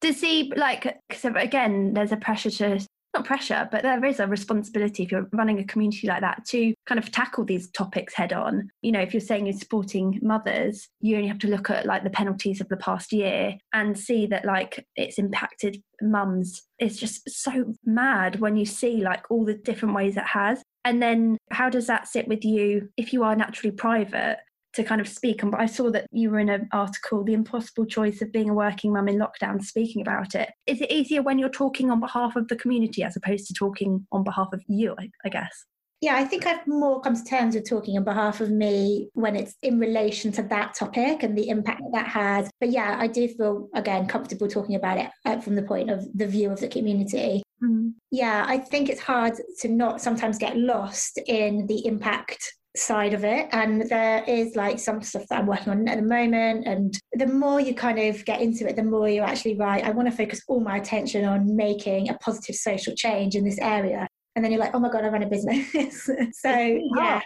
does 0.00 0.20
he 0.20 0.52
like 0.56 1.00
because 1.08 1.24
again 1.24 1.92
there's 1.94 2.12
a 2.12 2.16
pressure 2.16 2.50
to 2.50 2.86
not 3.14 3.24
pressure 3.24 3.68
but 3.70 3.82
there 3.82 4.04
is 4.04 4.20
a 4.20 4.26
responsibility 4.26 5.02
if 5.02 5.10
you're 5.10 5.28
running 5.32 5.58
a 5.58 5.64
community 5.64 6.06
like 6.06 6.20
that 6.20 6.44
to 6.46 6.74
kind 6.86 6.98
of 6.98 7.10
tackle 7.10 7.44
these 7.44 7.70
topics 7.70 8.14
head 8.14 8.32
on. 8.32 8.70
You 8.82 8.92
know 8.92 9.00
if 9.00 9.12
you're 9.12 9.20
saying 9.20 9.46
you're 9.46 9.58
supporting 9.58 10.18
mothers 10.22 10.88
you 11.00 11.16
only 11.16 11.28
have 11.28 11.38
to 11.40 11.48
look 11.48 11.70
at 11.70 11.86
like 11.86 12.04
the 12.04 12.10
penalties 12.10 12.60
of 12.60 12.68
the 12.68 12.76
past 12.76 13.12
year 13.12 13.56
and 13.72 13.98
see 13.98 14.26
that 14.26 14.44
like 14.44 14.86
it's 14.96 15.18
impacted 15.18 15.82
mums. 16.02 16.62
It's 16.78 16.96
just 16.96 17.28
so 17.28 17.74
mad 17.84 18.40
when 18.40 18.56
you 18.56 18.66
see 18.66 19.02
like 19.02 19.24
all 19.30 19.44
the 19.44 19.54
different 19.54 19.94
ways 19.94 20.16
it 20.16 20.24
has. 20.24 20.62
And 20.84 21.02
then 21.02 21.36
how 21.50 21.68
does 21.68 21.86
that 21.88 22.08
sit 22.08 22.28
with 22.28 22.44
you 22.44 22.88
if 22.96 23.12
you 23.12 23.22
are 23.24 23.36
naturally 23.36 23.72
private 23.72 24.38
to 24.78 24.84
kind 24.84 25.00
of 25.00 25.08
speak. 25.08 25.42
And 25.42 25.50
but 25.50 25.60
I 25.60 25.66
saw 25.66 25.90
that 25.90 26.06
you 26.10 26.30
were 26.30 26.38
in 26.38 26.48
an 26.48 26.68
article, 26.72 27.24
The 27.24 27.34
Impossible 27.34 27.84
Choice 27.84 28.22
of 28.22 28.32
Being 28.32 28.48
a 28.48 28.54
Working 28.54 28.92
Mum 28.92 29.08
in 29.08 29.18
Lockdown, 29.18 29.62
speaking 29.62 30.00
about 30.00 30.34
it. 30.34 30.50
Is 30.66 30.80
it 30.80 30.90
easier 30.90 31.20
when 31.22 31.38
you're 31.38 31.48
talking 31.48 31.90
on 31.90 32.00
behalf 32.00 32.36
of 32.36 32.48
the 32.48 32.56
community 32.56 33.02
as 33.02 33.16
opposed 33.16 33.48
to 33.48 33.54
talking 33.54 34.06
on 34.12 34.24
behalf 34.24 34.48
of 34.52 34.62
you, 34.68 34.94
I, 34.98 35.10
I 35.24 35.28
guess? 35.28 35.64
Yeah, 36.00 36.14
I 36.14 36.24
think 36.24 36.46
I've 36.46 36.64
more 36.68 37.00
come 37.00 37.16
to 37.16 37.24
terms 37.24 37.56
with 37.56 37.68
talking 37.68 37.96
on 37.96 38.04
behalf 38.04 38.40
of 38.40 38.50
me 38.50 39.08
when 39.14 39.34
it's 39.34 39.56
in 39.64 39.80
relation 39.80 40.30
to 40.32 40.44
that 40.44 40.74
topic 40.74 41.24
and 41.24 41.36
the 41.36 41.48
impact 41.48 41.80
that, 41.80 41.92
that 41.92 42.06
has. 42.06 42.50
But 42.60 42.70
yeah, 42.70 42.96
I 43.00 43.08
do 43.08 43.26
feel, 43.26 43.68
again, 43.74 44.06
comfortable 44.06 44.46
talking 44.46 44.76
about 44.76 44.98
it 44.98 45.10
uh, 45.24 45.40
from 45.40 45.56
the 45.56 45.62
point 45.62 45.90
of 45.90 46.06
the 46.16 46.28
view 46.28 46.52
of 46.52 46.60
the 46.60 46.68
community. 46.68 47.42
Mm. 47.60 47.94
Yeah, 48.12 48.44
I 48.46 48.58
think 48.58 48.88
it's 48.88 49.00
hard 49.00 49.34
to 49.58 49.68
not 49.68 50.00
sometimes 50.00 50.38
get 50.38 50.56
lost 50.56 51.18
in 51.26 51.66
the 51.66 51.84
impact 51.84 52.54
side 52.78 53.14
of 53.14 53.24
it 53.24 53.48
and 53.52 53.82
there 53.88 54.24
is 54.26 54.54
like 54.56 54.78
some 54.78 55.02
stuff 55.02 55.26
that 55.28 55.40
i'm 55.40 55.46
working 55.46 55.72
on 55.72 55.88
at 55.88 55.96
the 55.96 56.02
moment 56.02 56.66
and 56.66 56.98
the 57.14 57.26
more 57.26 57.60
you 57.60 57.74
kind 57.74 57.98
of 57.98 58.24
get 58.24 58.40
into 58.40 58.68
it 58.68 58.76
the 58.76 58.82
more 58.82 59.08
you're 59.08 59.24
actually 59.24 59.56
right 59.56 59.84
i 59.84 59.90
want 59.90 60.08
to 60.08 60.16
focus 60.16 60.42
all 60.48 60.60
my 60.60 60.76
attention 60.76 61.24
on 61.24 61.54
making 61.56 62.08
a 62.08 62.14
positive 62.14 62.54
social 62.54 62.94
change 62.94 63.34
in 63.34 63.44
this 63.44 63.58
area 63.58 64.06
and 64.36 64.44
then 64.44 64.52
you're 64.52 64.60
like 64.60 64.74
oh 64.74 64.78
my 64.78 64.88
god 64.88 65.04
i 65.04 65.08
run 65.08 65.22
a 65.22 65.28
business 65.28 66.04
so 66.32 66.80
yeah 66.96 67.20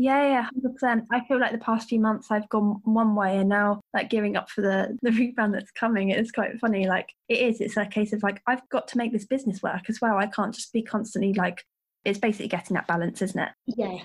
yeah, 0.00 0.28
yeah, 0.28 0.42
hundred 0.42 0.74
percent. 0.74 1.04
I 1.10 1.24
feel 1.26 1.40
like 1.40 1.50
the 1.50 1.58
past 1.58 1.88
few 1.88 1.98
months 1.98 2.28
I've 2.30 2.48
gone 2.50 2.80
one 2.84 3.16
way, 3.16 3.38
and 3.38 3.48
now 3.48 3.80
like 3.92 4.08
gearing 4.08 4.36
up 4.36 4.48
for 4.48 4.60
the 4.60 4.96
the 5.02 5.10
rebound 5.10 5.54
that's 5.54 5.72
coming. 5.72 6.10
It's 6.10 6.30
quite 6.30 6.56
funny. 6.60 6.86
Like 6.86 7.12
it 7.28 7.40
is. 7.40 7.60
It's 7.60 7.76
a 7.76 7.84
case 7.84 8.12
of 8.12 8.22
like 8.22 8.40
I've 8.46 8.66
got 8.68 8.86
to 8.88 8.96
make 8.96 9.12
this 9.12 9.26
business 9.26 9.60
work 9.60 9.90
as 9.90 10.00
well. 10.00 10.16
I 10.16 10.28
can't 10.28 10.54
just 10.54 10.72
be 10.72 10.82
constantly 10.82 11.34
like. 11.34 11.64
It's 12.04 12.20
basically 12.20 12.46
getting 12.46 12.74
that 12.74 12.86
balance, 12.86 13.20
isn't 13.22 13.40
it? 13.40 13.48
Yeah, 13.66 13.98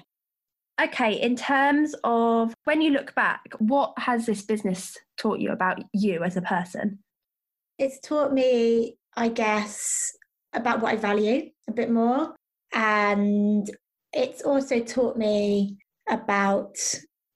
Okay, 0.82 1.22
in 1.22 1.36
terms 1.36 1.94
of 2.04 2.54
when 2.64 2.82
you 2.82 2.92
look 2.92 3.14
back, 3.14 3.42
what 3.60 3.94
has 3.98 4.26
this 4.26 4.42
business 4.42 4.98
taught 5.18 5.40
you 5.40 5.52
about 5.52 5.80
you 5.94 6.24
as 6.24 6.36
a 6.36 6.42
person? 6.42 7.00
It's 7.78 8.00
taught 8.00 8.34
me, 8.34 8.98
I 9.16 9.30
guess, 9.30 10.12
about 10.54 10.82
what 10.82 10.94
I 10.94 10.96
value 10.96 11.50
a 11.70 11.74
bit 11.74 11.92
more. 11.92 12.36
And 12.74 13.70
it's 14.14 14.42
also 14.42 14.80
taught 14.80 15.16
me 15.16 15.78
about 16.10 16.76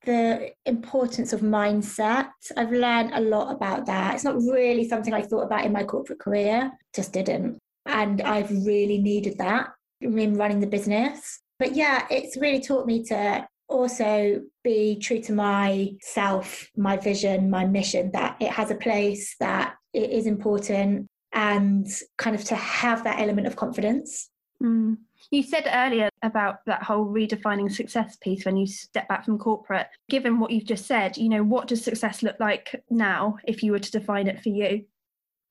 the 0.04 0.50
importance 0.66 1.32
of 1.32 1.42
mindset. 1.42 2.30
I've 2.56 2.72
learned 2.72 3.12
a 3.14 3.22
lot 3.22 3.54
about 3.54 3.86
that. 3.86 4.16
It's 4.16 4.24
not 4.24 4.36
really 4.36 4.88
something 4.88 5.14
I 5.14 5.22
thought 5.22 5.44
about 5.44 5.66
in 5.66 5.74
my 5.74 5.84
corporate 5.84 6.20
career, 6.20 6.72
just 6.96 7.14
didn't. 7.14 7.60
And 7.86 8.22
I've 8.22 8.50
really 8.50 8.98
needed 8.98 9.38
that 9.38 9.70
in 10.02 10.36
running 10.36 10.60
the 10.60 10.68
business 10.68 11.40
but 11.60 11.76
yeah, 11.76 12.06
it's 12.10 12.38
really 12.38 12.62
taught 12.62 12.86
me 12.86 13.04
to 13.06 13.48
also 13.70 14.42
be 14.64 14.98
true 15.00 15.22
to 15.22 15.34
myself, 15.34 16.70
my 16.78 16.98
vision, 16.98 17.50
my 17.50 17.66
mission, 17.66 18.12
that 18.12 18.38
it 18.40 18.50
has 18.50 18.72
a 18.72 18.76
place, 18.76 19.36
that 19.40 19.76
it 19.94 20.10
is 20.10 20.26
important, 20.26 21.08
and 21.34 21.88
kind 22.18 22.36
of 22.36 22.44
to 22.46 22.56
have 22.56 23.04
that 23.04 23.20
element 23.20 23.48
of 23.48 23.56
confidence. 23.56 24.30
Mm. 24.62 24.98
You 25.32 25.44
said 25.44 25.70
earlier 25.72 26.10
about 26.24 26.58
that 26.66 26.84
whole 26.84 27.06
redefining 27.06 27.72
success 27.72 28.16
piece 28.18 28.46
when 28.46 28.56
you 28.56 28.66
step 28.66 29.08
back 29.08 29.26
from 29.26 29.38
corporate. 29.38 29.88
Given 30.10 30.40
what 30.40 30.52
you've 30.52 30.66
just 30.66 30.86
said, 30.86 31.18
you 31.18 31.30
know, 31.30 31.44
what 31.44 31.68
does 31.68 31.84
success 31.84 32.24
look 32.24 32.40
like 32.40 32.82
now 32.90 33.38
if 33.46 33.62
you 33.62 33.72
were 33.72 33.80
to 33.80 33.92
define 33.92 34.28
it 34.28 34.42
for 34.42 34.50
you? 34.50 34.86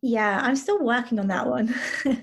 Yeah, 0.07 0.41
I'm 0.41 0.55
still 0.55 0.79
working 0.85 1.19
on 1.19 1.27
that 1.29 1.49
one. 1.49 1.75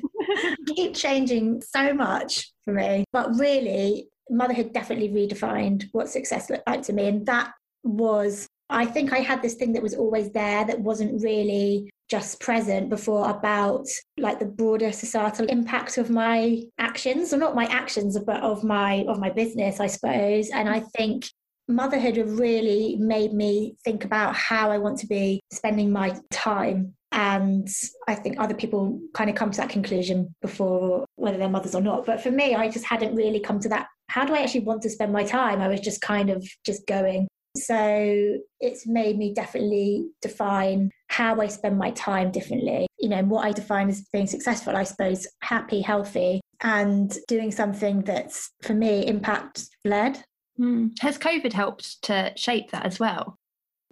Keep 0.68 0.96
changing 0.96 1.62
so 1.62 1.94
much 1.94 2.50
for 2.64 2.74
me. 2.74 3.04
But 3.12 3.36
really, 3.38 4.08
motherhood 4.30 4.72
definitely 4.72 5.10
redefined 5.10 5.90
what 5.92 6.08
success 6.08 6.50
looked 6.50 6.66
like 6.66 6.84
to 6.84 6.94
me. 6.94 7.10
And 7.10 7.26
that 7.26 7.52
was, 7.84 8.48
I 8.70 8.86
think 8.86 9.12
I 9.12 9.18
had 9.20 9.42
this 9.42 9.56
thing 9.56 9.74
that 9.74 9.84
was 9.84 9.96
always 9.96 10.32
there 10.32 10.64
that 10.64 10.80
wasn't 10.80 11.22
really 11.22 11.90
just 12.10 12.40
present 12.40 12.90
before 12.90 13.30
about 13.30 13.86
like 14.18 14.40
the 14.40 14.46
broader 14.46 14.94
societal 14.94 15.46
impact 15.48 15.98
of 15.98 16.10
my 16.10 16.64
actions 16.80 17.34
or 17.34 17.38
not 17.38 17.56
my 17.56 17.66
actions 17.66 18.18
but 18.20 18.42
of 18.44 18.64
my 18.64 19.06
of 19.08 19.20
my 19.20 19.30
business 19.30 19.80
i 19.80 19.88
suppose 19.88 20.50
and 20.50 20.70
i 20.70 20.82
think 20.98 21.26
motherhood 21.70 22.18
have 22.18 22.38
really 22.38 22.98
made 23.00 23.34
me 23.34 23.74
think 23.86 24.04
about 24.04 24.36
how 24.36 24.70
i 24.70 24.78
want 24.78 25.00
to 25.00 25.08
be 25.08 25.40
spending 25.52 25.92
my 25.92 26.14
time 26.30 26.94
and 27.14 27.70
I 28.08 28.16
think 28.16 28.40
other 28.40 28.56
people 28.56 29.00
kind 29.14 29.30
of 29.30 29.36
come 29.36 29.52
to 29.52 29.58
that 29.58 29.70
conclusion 29.70 30.34
before, 30.42 31.06
whether 31.16 31.38
they're 31.38 31.48
mothers 31.48 31.76
or 31.76 31.82
not. 31.82 32.08
But 32.08 32.22
for 32.22 32.32
me, 32.32 32.56
I 32.56 32.70
just 32.70 32.86
hadn't 32.86 33.16
really 33.16 33.40
come 33.40 33.60
to 33.60 33.70
that. 33.70 33.88
How 34.08 34.26
do 34.26 34.34
I 34.34 34.42
actually 34.42 34.62
want 34.62 34.82
to 34.82 34.90
spend 34.90 35.14
my 35.14 35.24
time? 35.24 35.62
I 35.62 35.68
was 35.68 35.80
just 35.80 36.02
kind 36.02 36.32
of 36.32 36.44
just 36.66 36.88
going. 36.88 37.28
So 37.56 38.38
it's 38.60 38.88
made 38.88 39.20
me 39.20 39.32
definitely 39.32 40.08
define 40.24 40.90
how 41.10 41.40
I 41.40 41.48
spend 41.48 41.78
my 41.78 41.92
time 41.92 42.32
differently. 42.32 42.88
You 43.00 43.10
know, 43.10 43.24
what 43.24 43.46
I 43.46 43.52
define 43.52 43.90
as 43.90 44.02
being 44.12 44.26
successful, 44.26 44.76
I 44.76 44.84
suppose, 44.84 45.28
happy, 45.44 45.82
healthy, 45.82 46.42
and 46.62 47.16
doing 47.28 47.52
something 47.52 48.02
that's 48.02 48.50
for 48.64 48.74
me 48.74 49.06
impact 49.06 49.66
led. 49.86 50.24
Mm. 50.60 51.00
Has 51.02 51.20
COVID 51.20 51.54
helped 51.54 52.02
to 52.04 52.34
shape 52.36 52.72
that 52.72 52.88
as 52.88 53.00
well? 53.00 53.38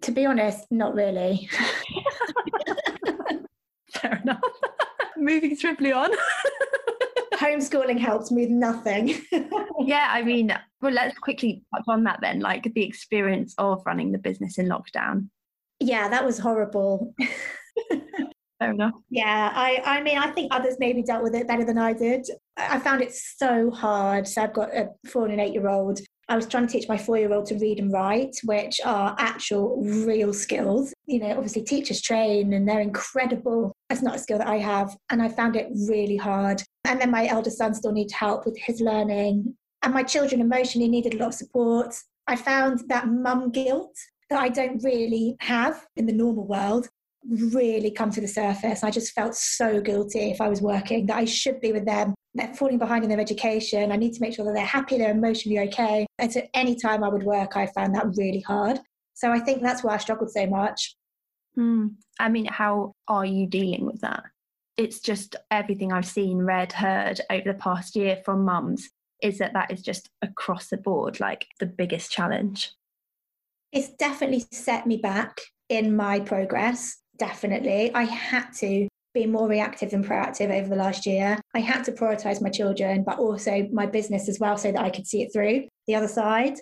To 0.02 0.12
be 0.12 0.26
honest, 0.26 0.66
not 0.72 0.96
really. 0.96 1.50
Fair 3.94 4.20
enough. 4.24 4.42
Moving 5.18 5.56
swiftly 5.56 5.92
on. 5.92 6.12
Homeschooling 7.36 8.00
helps 8.00 8.32
me 8.32 8.44
with 8.44 8.52
nothing. 8.52 9.16
yeah, 9.80 10.08
I 10.12 10.22
mean, 10.24 10.56
well, 10.82 10.92
let's 10.94 11.18
quickly 11.20 11.64
touch 11.74 11.84
on 11.88 12.04
that 12.04 12.20
then, 12.22 12.40
like 12.40 12.72
the 12.74 12.84
experience 12.84 13.54
of 13.58 13.84
running 13.86 14.12
the 14.12 14.18
business 14.18 14.58
in 14.58 14.68
lockdown. 14.68 15.30
Yeah, 15.80 16.10
that 16.10 16.26
was 16.26 16.38
horrible. 16.38 17.16
Fair 18.60 18.72
enough. 18.72 18.94
Yeah, 19.10 19.52
I, 19.56 19.82
I 19.84 20.04
mean, 20.04 20.20
I 20.20 20.30
think 20.32 20.54
others 20.54 20.76
maybe 20.80 21.02
dealt 21.02 21.24
with 21.24 21.34
it 21.34 21.48
better 21.48 21.66
than 21.66 21.80
I 21.80 21.94
did. 21.94 22.28
I 22.58 22.78
found 22.78 23.02
it 23.02 23.12
so 23.12 23.72
hard. 23.72 24.28
So 24.28 24.44
I've 24.44 24.54
got 24.54 24.76
a 24.76 24.90
four 25.08 25.26
and 25.26 25.34
an 25.34 25.40
eight 25.40 25.54
year 25.54 25.68
old, 25.68 26.00
I 26.32 26.36
was 26.38 26.48
trying 26.48 26.66
to 26.66 26.72
teach 26.72 26.88
my 26.88 26.98
four 26.98 27.18
year 27.18 27.34
old 27.34 27.46
to 27.48 27.56
read 27.56 27.78
and 27.78 27.92
write, 27.92 28.38
which 28.46 28.80
are 28.86 29.14
actual 29.20 29.84
real 29.84 30.34
skills. 30.34 30.94
You 31.06 31.20
know, 31.20 31.32
obviously 31.32 31.62
teachers 31.62 32.02
train 32.02 32.54
and 32.54 32.66
they're 32.66 32.80
incredible. 32.80 33.74
That's 33.90 34.02
not 34.02 34.16
a 34.16 34.20
skill 34.20 34.38
that 34.38 34.48
I 34.48 34.56
have. 34.56 34.96
And 35.10 35.22
I 35.22 35.28
found 35.28 35.58
it 35.58 35.68
really 35.90 36.16
hard. 36.16 36.64
And 36.86 37.02
then 37.02 37.12
my 37.12 37.28
eldest 37.28 37.58
son 37.58 37.74
still 37.74 37.92
needed 37.92 38.14
help 38.14 38.46
with 38.46 38.58
his 38.58 38.80
learning. 38.80 39.54
And 39.84 39.94
my 39.94 40.04
children 40.04 40.40
emotionally 40.40 40.88
needed 40.88 41.16
a 41.16 41.18
lot 41.18 41.28
of 41.28 41.34
support. 41.34 41.94
I 42.28 42.38
found 42.38 42.84
that 42.88 43.10
mum 43.10 43.52
guilt 43.52 43.94
that 44.30 44.40
I 44.40 44.48
don't 44.48 44.82
really 44.86 45.36
have 45.42 45.86
in 45.98 46.06
the 46.06 46.14
normal 46.14 46.48
world 46.48 46.88
really 47.30 47.92
come 47.92 48.10
to 48.12 48.22
the 48.22 48.28
surface. 48.28 48.86
I 48.86 48.90
just 48.90 49.12
felt 49.12 49.36
so 49.36 49.82
guilty 49.82 50.32
if 50.32 50.40
I 50.40 50.48
was 50.48 50.62
working 50.62 51.08
that 51.08 51.18
I 51.18 51.26
should 51.26 51.60
be 51.60 51.74
with 51.74 51.86
them. 51.86 52.16
They're 52.34 52.54
falling 52.54 52.78
behind 52.78 53.04
in 53.04 53.10
their 53.10 53.20
education. 53.20 53.92
I 53.92 53.98
need 53.98 54.14
to 54.14 54.22
make 54.22 54.34
sure 54.34 54.46
that 54.46 54.54
they're 54.54 54.66
happy, 54.66 54.98
they're 54.98 55.12
emotionally 55.12 55.60
okay. 55.68 56.06
And 56.18 56.32
so 56.32 56.42
any 56.54 56.76
time 56.76 57.04
I 57.04 57.10
would 57.10 57.24
work, 57.24 57.58
I 57.58 57.68
found 57.68 57.94
that 57.96 58.16
really 58.16 58.42
hard. 58.42 58.80
So 59.14 59.32
I 59.32 59.40
think 59.40 59.62
that's 59.62 59.84
why 59.84 59.96
I 59.96 59.98
struggled 59.98 60.32
so 60.32 60.46
much. 60.48 60.96
Hmm. 61.56 61.88
I 62.20 62.30
mean, 62.30 62.46
how 62.46 62.94
are 63.08 63.26
you 63.26 63.48
dealing 63.48 63.86
with 63.86 64.02
that? 64.02 64.24
It's 64.78 65.00
just 65.02 65.36
everything 65.52 65.92
I've 65.92 66.06
seen, 66.06 66.40
read, 66.40 66.72
heard 66.72 67.20
over 67.30 67.52
the 67.52 67.60
past 67.60 67.96
year 67.96 68.22
from 68.24 68.46
mums 68.46 68.90
is 69.22 69.38
that 69.38 69.54
that 69.54 69.72
is 69.72 69.82
just 69.82 70.10
across 70.22 70.68
the 70.68 70.78
board 70.78 71.20
like 71.20 71.48
the 71.60 71.66
biggest 71.66 72.12
challenge. 72.12 72.72
It's 73.72 73.90
definitely 73.90 74.44
set 74.52 74.88
me 74.88 74.98
back 74.98 75.40
in 75.70 75.96
my 75.96 76.20
progress. 76.20 76.98
Definitely. 77.18 77.94
I 77.94 78.04
had 78.04 78.48
to 78.60 78.88
be 79.14 79.26
more 79.26 79.48
reactive 79.48 79.92
than 79.92 80.04
proactive 80.04 80.52
over 80.52 80.70
the 80.70 80.76
last 80.76 81.06
year. 81.06 81.40
I 81.54 81.60
had 81.60 81.84
to 81.86 81.92
prioritize 81.92 82.42
my 82.42 82.50
children, 82.50 83.04
but 83.04 83.20
also 83.20 83.68
my 83.72 83.86
business 83.86 84.30
as 84.30 84.40
well, 84.40 84.58
so 84.58 84.72
that 84.72 84.82
I 84.82 84.90
could 84.90 85.08
see 85.08 85.22
it 85.22 85.32
through 85.34 85.68
the 85.88 85.96
other 85.96 86.08
side. 86.08 86.56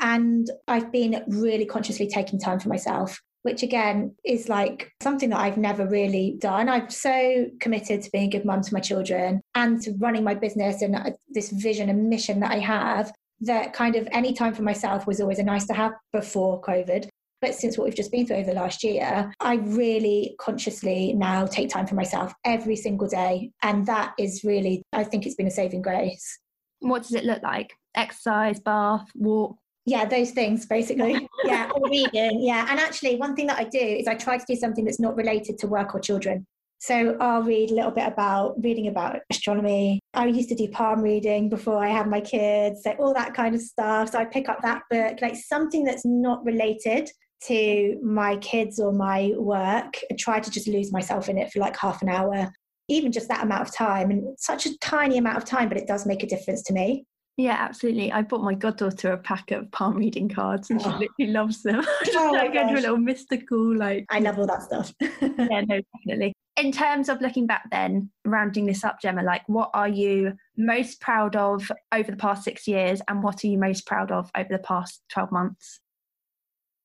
And 0.00 0.50
I've 0.68 0.90
been 0.90 1.22
really 1.28 1.66
consciously 1.66 2.08
taking 2.08 2.38
time 2.38 2.60
for 2.60 2.68
myself 2.68 3.20
which 3.42 3.62
again 3.62 4.14
is 4.24 4.48
like 4.48 4.92
something 5.02 5.30
that 5.30 5.40
I've 5.40 5.58
never 5.58 5.86
really 5.86 6.36
done. 6.38 6.68
I'm 6.68 6.88
so 6.90 7.46
committed 7.60 8.02
to 8.02 8.10
being 8.10 8.28
a 8.28 8.30
good 8.30 8.44
mum 8.44 8.62
to 8.62 8.72
my 8.72 8.80
children 8.80 9.40
and 9.54 9.82
to 9.82 9.92
running 9.98 10.24
my 10.24 10.34
business 10.34 10.80
and 10.80 10.94
uh, 10.94 11.10
this 11.28 11.50
vision 11.50 11.88
and 11.88 12.08
mission 12.08 12.40
that 12.40 12.52
I 12.52 12.60
have 12.60 13.12
that 13.42 13.72
kind 13.72 13.96
of 13.96 14.08
any 14.12 14.32
time 14.32 14.54
for 14.54 14.62
myself 14.62 15.06
was 15.06 15.20
always 15.20 15.40
a 15.40 15.42
nice 15.42 15.66
to 15.66 15.74
have 15.74 15.92
before 16.12 16.60
COVID. 16.62 17.08
But 17.42 17.56
since 17.56 17.76
what 17.76 17.84
we've 17.84 17.94
just 17.94 18.12
been 18.12 18.24
through 18.24 18.36
over 18.36 18.50
the 18.50 18.60
last 18.60 18.84
year, 18.84 19.32
I 19.40 19.56
really 19.56 20.36
consciously 20.38 21.12
now 21.12 21.44
take 21.44 21.68
time 21.68 21.88
for 21.88 21.96
myself 21.96 22.32
every 22.44 22.76
single 22.76 23.08
day. 23.08 23.50
And 23.62 23.84
that 23.86 24.14
is 24.16 24.42
really, 24.44 24.82
I 24.92 25.02
think 25.02 25.26
it's 25.26 25.34
been 25.34 25.48
a 25.48 25.50
saving 25.50 25.82
grace. 25.82 26.38
What 26.78 27.02
does 27.02 27.14
it 27.14 27.24
look 27.24 27.42
like? 27.42 27.74
Exercise, 27.96 28.60
bath, 28.60 29.06
walk, 29.16 29.56
yeah, 29.84 30.04
those 30.04 30.30
things 30.30 30.64
basically. 30.66 31.28
yeah, 31.44 31.68
or 31.74 31.90
reading. 31.90 32.40
Yeah. 32.42 32.66
And 32.70 32.78
actually, 32.78 33.16
one 33.16 33.34
thing 33.34 33.48
that 33.48 33.58
I 33.58 33.64
do 33.64 33.78
is 33.80 34.06
I 34.06 34.14
try 34.14 34.38
to 34.38 34.44
do 34.46 34.54
something 34.54 34.84
that's 34.84 35.00
not 35.00 35.16
related 35.16 35.58
to 35.58 35.66
work 35.66 35.94
or 35.94 36.00
children. 36.00 36.46
So 36.78 37.16
I'll 37.20 37.42
read 37.42 37.70
a 37.70 37.74
little 37.74 37.92
bit 37.92 38.06
about 38.06 38.54
reading 38.62 38.88
about 38.88 39.20
astronomy. 39.30 40.00
I 40.14 40.26
used 40.26 40.48
to 40.48 40.56
do 40.56 40.68
palm 40.68 41.00
reading 41.00 41.48
before 41.48 41.84
I 41.84 41.88
had 41.88 42.08
my 42.08 42.20
kids, 42.20 42.82
so 42.82 42.92
all 42.98 43.14
that 43.14 43.34
kind 43.34 43.54
of 43.54 43.60
stuff. 43.60 44.10
So 44.10 44.18
I 44.18 44.24
pick 44.24 44.48
up 44.48 44.62
that 44.62 44.82
book, 44.90 45.18
like 45.22 45.36
something 45.36 45.84
that's 45.84 46.04
not 46.04 46.44
related 46.44 47.08
to 47.46 47.98
my 48.02 48.36
kids 48.36 48.78
or 48.78 48.92
my 48.92 49.32
work, 49.36 49.98
and 50.08 50.18
try 50.18 50.40
to 50.40 50.50
just 50.50 50.68
lose 50.68 50.92
myself 50.92 51.28
in 51.28 51.38
it 51.38 51.52
for 51.52 51.58
like 51.60 51.76
half 51.76 52.02
an 52.02 52.08
hour, 52.08 52.52
even 52.88 53.12
just 53.12 53.28
that 53.28 53.42
amount 53.42 53.68
of 53.68 53.74
time. 53.74 54.10
And 54.10 54.38
such 54.38 54.66
a 54.66 54.78
tiny 54.78 55.18
amount 55.18 55.38
of 55.38 55.44
time, 55.44 55.68
but 55.68 55.78
it 55.78 55.86
does 55.86 56.06
make 56.06 56.22
a 56.22 56.26
difference 56.26 56.62
to 56.64 56.72
me. 56.72 57.06
Yeah, 57.38 57.56
absolutely. 57.58 58.12
I 58.12 58.22
bought 58.22 58.42
my 58.42 58.54
goddaughter 58.54 59.12
a 59.12 59.18
pack 59.18 59.50
of 59.52 59.70
palm 59.70 59.96
reading 59.96 60.28
cards 60.28 60.68
and 60.68 60.80
she 60.80 60.88
oh. 60.88 60.98
literally 60.98 61.32
loves 61.32 61.62
them. 61.62 61.82
oh 62.14 62.30
like 62.34 62.54
into 62.54 62.74
a 62.74 62.82
little 62.82 62.98
mystical 62.98 63.74
like 63.76 64.04
I 64.10 64.18
love 64.18 64.38
all 64.38 64.46
that 64.46 64.62
stuff. 64.62 64.92
yeah, 65.00 65.62
no, 65.62 65.80
definitely. 65.96 66.34
In 66.58 66.72
terms 66.72 67.08
of 67.08 67.22
looking 67.22 67.46
back 67.46 67.70
then, 67.70 68.10
rounding 68.26 68.66
this 68.66 68.84
up, 68.84 69.00
Gemma, 69.00 69.22
like 69.22 69.42
what 69.46 69.70
are 69.72 69.88
you 69.88 70.34
most 70.58 71.00
proud 71.00 71.34
of 71.34 71.72
over 71.90 72.10
the 72.10 72.18
past 72.18 72.44
six 72.44 72.68
years 72.68 73.00
and 73.08 73.22
what 73.22 73.42
are 73.42 73.46
you 73.46 73.56
most 73.56 73.86
proud 73.86 74.12
of 74.12 74.30
over 74.36 74.48
the 74.50 74.58
past 74.58 75.02
12 75.08 75.32
months? 75.32 75.80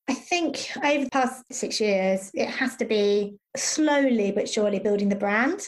I 0.10 0.14
think 0.14 0.70
over 0.84 1.04
the 1.04 1.10
past 1.10 1.44
six 1.52 1.82
years, 1.82 2.32
it 2.34 2.48
has 2.48 2.76
to 2.78 2.86
be 2.86 3.38
slowly 3.56 4.32
but 4.32 4.50
surely 4.50 4.80
building 4.80 5.10
the 5.10 5.16
brand. 5.16 5.62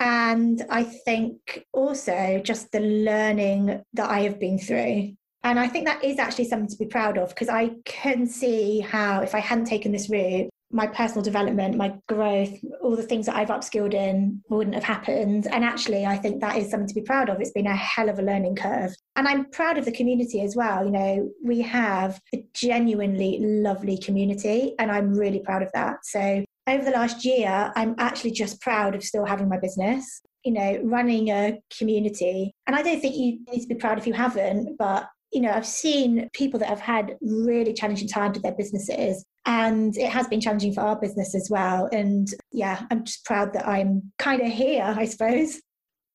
And 0.00 0.64
I 0.68 0.82
think 0.82 1.64
also 1.72 2.40
just 2.44 2.70
the 2.72 2.80
learning 2.80 3.82
that 3.94 4.10
I 4.10 4.20
have 4.20 4.38
been 4.38 4.58
through. 4.58 5.14
And 5.42 5.60
I 5.60 5.68
think 5.68 5.86
that 5.86 6.02
is 6.02 6.18
actually 6.18 6.48
something 6.48 6.68
to 6.68 6.76
be 6.76 6.86
proud 6.86 7.18
of 7.18 7.28
because 7.28 7.48
I 7.48 7.70
can 7.84 8.26
see 8.26 8.80
how, 8.80 9.22
if 9.22 9.34
I 9.34 9.38
hadn't 9.38 9.66
taken 9.66 9.92
this 9.92 10.10
route, 10.10 10.50
my 10.70 10.86
personal 10.86 11.22
development, 11.22 11.76
my 11.76 11.94
growth, 12.08 12.52
all 12.82 12.96
the 12.96 13.02
things 13.02 13.26
that 13.26 13.36
I've 13.36 13.48
upskilled 13.48 13.94
in 13.94 14.42
wouldn't 14.48 14.74
have 14.74 14.84
happened. 14.84 15.46
And 15.46 15.64
actually, 15.64 16.04
I 16.04 16.16
think 16.16 16.40
that 16.40 16.56
is 16.56 16.70
something 16.70 16.88
to 16.88 16.94
be 16.94 17.02
proud 17.02 17.28
of. 17.28 17.40
It's 17.40 17.52
been 17.52 17.66
a 17.66 17.76
hell 17.76 18.08
of 18.08 18.18
a 18.18 18.22
learning 18.22 18.56
curve. 18.56 18.94
And 19.14 19.28
I'm 19.28 19.48
proud 19.50 19.78
of 19.78 19.84
the 19.84 19.92
community 19.92 20.42
as 20.42 20.56
well. 20.56 20.84
You 20.84 20.90
know, 20.90 21.30
we 21.44 21.62
have 21.62 22.20
a 22.34 22.44
genuinely 22.54 23.38
lovely 23.40 23.98
community, 23.98 24.74
and 24.78 24.90
I'm 24.90 25.14
really 25.14 25.40
proud 25.40 25.62
of 25.62 25.70
that. 25.72 26.04
So 26.04 26.44
over 26.66 26.84
the 26.84 26.90
last 26.90 27.24
year, 27.24 27.72
I'm 27.76 27.94
actually 27.98 28.32
just 28.32 28.60
proud 28.60 28.94
of 28.94 29.04
still 29.04 29.24
having 29.24 29.48
my 29.48 29.58
business, 29.58 30.20
you 30.44 30.52
know, 30.52 30.80
running 30.82 31.28
a 31.28 31.60
community. 31.78 32.52
And 32.66 32.74
I 32.74 32.82
don't 32.82 33.00
think 33.00 33.14
you 33.14 33.38
need 33.50 33.60
to 33.60 33.68
be 33.68 33.76
proud 33.76 33.98
if 33.98 34.06
you 34.06 34.12
haven't, 34.12 34.76
but 34.78 35.08
you 35.32 35.40
know, 35.40 35.50
I've 35.50 35.66
seen 35.66 36.30
people 36.32 36.58
that 36.60 36.68
have 36.68 36.80
had 36.80 37.16
really 37.20 37.74
challenging 37.74 38.08
times 38.08 38.34
with 38.34 38.42
their 38.42 38.54
businesses, 38.54 39.24
and 39.46 39.96
it 39.96 40.10
has 40.10 40.26
been 40.28 40.40
challenging 40.40 40.74
for 40.74 40.82
our 40.82 40.96
business 40.96 41.34
as 41.34 41.48
well. 41.50 41.88
And 41.92 42.28
yeah, 42.52 42.84
I'm 42.90 43.04
just 43.04 43.24
proud 43.24 43.52
that 43.54 43.66
I'm 43.66 44.12
kind 44.18 44.42
of 44.42 44.48
here, 44.52 44.84
I 44.84 45.06
suppose 45.06 45.60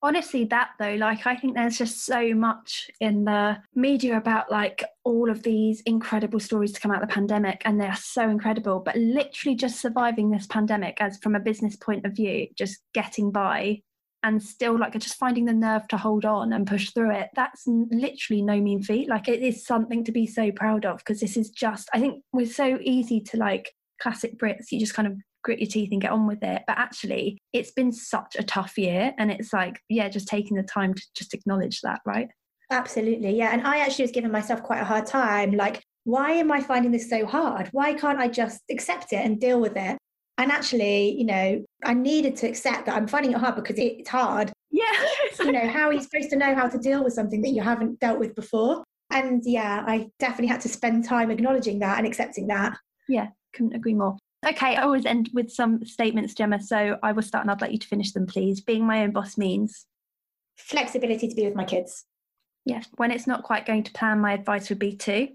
honestly 0.03 0.45
that 0.45 0.69
though 0.79 0.95
like 0.95 1.27
i 1.27 1.35
think 1.35 1.53
there's 1.53 1.77
just 1.77 2.05
so 2.05 2.33
much 2.33 2.89
in 2.99 3.23
the 3.25 3.57
media 3.75 4.17
about 4.17 4.51
like 4.51 4.83
all 5.03 5.29
of 5.29 5.43
these 5.43 5.81
incredible 5.81 6.39
stories 6.39 6.71
to 6.71 6.79
come 6.79 6.91
out 6.91 7.01
of 7.01 7.07
the 7.07 7.13
pandemic 7.13 7.61
and 7.65 7.79
they're 7.79 7.95
so 7.95 8.29
incredible 8.29 8.79
but 8.79 8.95
literally 8.95 9.55
just 9.55 9.79
surviving 9.79 10.31
this 10.31 10.47
pandemic 10.47 10.97
as 10.99 11.17
from 11.17 11.35
a 11.35 11.39
business 11.39 11.75
point 11.75 12.05
of 12.05 12.13
view 12.13 12.47
just 12.57 12.79
getting 12.93 13.31
by 13.31 13.79
and 14.23 14.41
still 14.41 14.77
like 14.77 14.93
just 14.93 15.17
finding 15.17 15.45
the 15.45 15.53
nerve 15.53 15.87
to 15.87 15.97
hold 15.97 16.25
on 16.25 16.53
and 16.53 16.67
push 16.67 16.91
through 16.91 17.11
it 17.11 17.29
that's 17.35 17.63
literally 17.65 18.41
no 18.41 18.59
mean 18.59 18.81
feat 18.81 19.09
like 19.09 19.27
it 19.27 19.41
is 19.41 19.65
something 19.65 20.03
to 20.03 20.11
be 20.11 20.27
so 20.27 20.51
proud 20.51 20.85
of 20.85 20.97
because 20.99 21.19
this 21.19 21.37
is 21.37 21.49
just 21.49 21.89
i 21.93 21.99
think 21.99 22.23
we're 22.31 22.45
so 22.45 22.77
easy 22.81 23.19
to 23.19 23.37
like 23.37 23.71
classic 24.01 24.37
brits 24.37 24.71
you 24.71 24.79
just 24.79 24.93
kind 24.93 25.07
of 25.07 25.15
grit 25.43 25.59
your 25.59 25.67
teeth 25.67 25.89
and 25.91 26.01
get 26.01 26.11
on 26.11 26.27
with 26.27 26.43
it. 26.43 26.63
But 26.67 26.77
actually, 26.77 27.37
it's 27.53 27.71
been 27.71 27.91
such 27.91 28.35
a 28.37 28.43
tough 28.43 28.77
year. 28.77 29.13
And 29.17 29.31
it's 29.31 29.53
like, 29.53 29.79
yeah, 29.89 30.09
just 30.09 30.27
taking 30.27 30.57
the 30.57 30.63
time 30.63 30.93
to 30.93 31.01
just 31.15 31.33
acknowledge 31.33 31.81
that, 31.81 32.01
right? 32.05 32.29
Absolutely. 32.69 33.35
Yeah. 33.37 33.51
And 33.51 33.65
I 33.65 33.79
actually 33.79 34.03
was 34.03 34.11
giving 34.11 34.31
myself 34.31 34.63
quite 34.63 34.81
a 34.81 34.85
hard 34.85 35.05
time. 35.05 35.51
Like, 35.51 35.83
why 36.03 36.31
am 36.31 36.51
I 36.51 36.61
finding 36.61 36.91
this 36.91 37.09
so 37.09 37.25
hard? 37.25 37.69
Why 37.71 37.93
can't 37.93 38.19
I 38.19 38.27
just 38.27 38.61
accept 38.69 39.13
it 39.13 39.23
and 39.23 39.39
deal 39.39 39.59
with 39.59 39.75
it? 39.75 39.97
And 40.41 40.51
actually, 40.51 41.11
you 41.19 41.23
know, 41.23 41.63
I 41.85 41.93
needed 41.93 42.35
to 42.37 42.47
accept 42.47 42.87
that 42.87 42.95
I'm 42.95 43.07
finding 43.07 43.33
it 43.33 43.37
hard 43.37 43.53
because 43.53 43.77
it's 43.77 44.09
hard. 44.09 44.51
Yeah. 44.71 44.91
you 45.39 45.51
know, 45.51 45.67
how 45.67 45.85
are 45.85 45.93
you 45.93 46.01
supposed 46.01 46.31
to 46.31 46.35
know 46.35 46.55
how 46.55 46.67
to 46.67 46.79
deal 46.79 47.03
with 47.03 47.13
something 47.13 47.43
that 47.43 47.51
you 47.51 47.61
haven't 47.61 47.99
dealt 47.99 48.17
with 48.17 48.33
before? 48.33 48.83
And 49.11 49.43
yeah, 49.45 49.83
I 49.85 50.07
definitely 50.17 50.47
had 50.47 50.61
to 50.61 50.69
spend 50.69 51.05
time 51.05 51.29
acknowledging 51.29 51.77
that 51.79 51.99
and 51.99 52.07
accepting 52.07 52.47
that. 52.47 52.75
Yeah, 53.07 53.27
couldn't 53.53 53.75
agree 53.75 53.93
more. 53.93 54.17
Okay, 54.43 54.75
I 54.75 54.81
always 54.81 55.05
end 55.05 55.29
with 55.31 55.51
some 55.51 55.85
statements, 55.85 56.33
Gemma. 56.33 56.59
So 56.59 56.97
I 57.03 57.11
will 57.11 57.21
start 57.21 57.43
and 57.43 57.51
I'd 57.51 57.61
like 57.61 57.73
you 57.73 57.77
to 57.77 57.87
finish 57.87 58.11
them, 58.11 58.25
please. 58.25 58.61
Being 58.61 58.83
my 58.83 59.03
own 59.03 59.11
boss 59.11 59.37
means 59.37 59.85
flexibility 60.57 61.27
to 61.27 61.35
be 61.35 61.45
with 61.45 61.53
my 61.53 61.65
kids. 61.65 62.05
Yes. 62.65 62.87
When 62.95 63.11
it's 63.11 63.27
not 63.27 63.43
quite 63.43 63.67
going 63.67 63.83
to 63.83 63.91
plan, 63.91 64.19
my 64.19 64.33
advice 64.33 64.69
would 64.69 64.79
be 64.79 64.95
to 64.95 65.27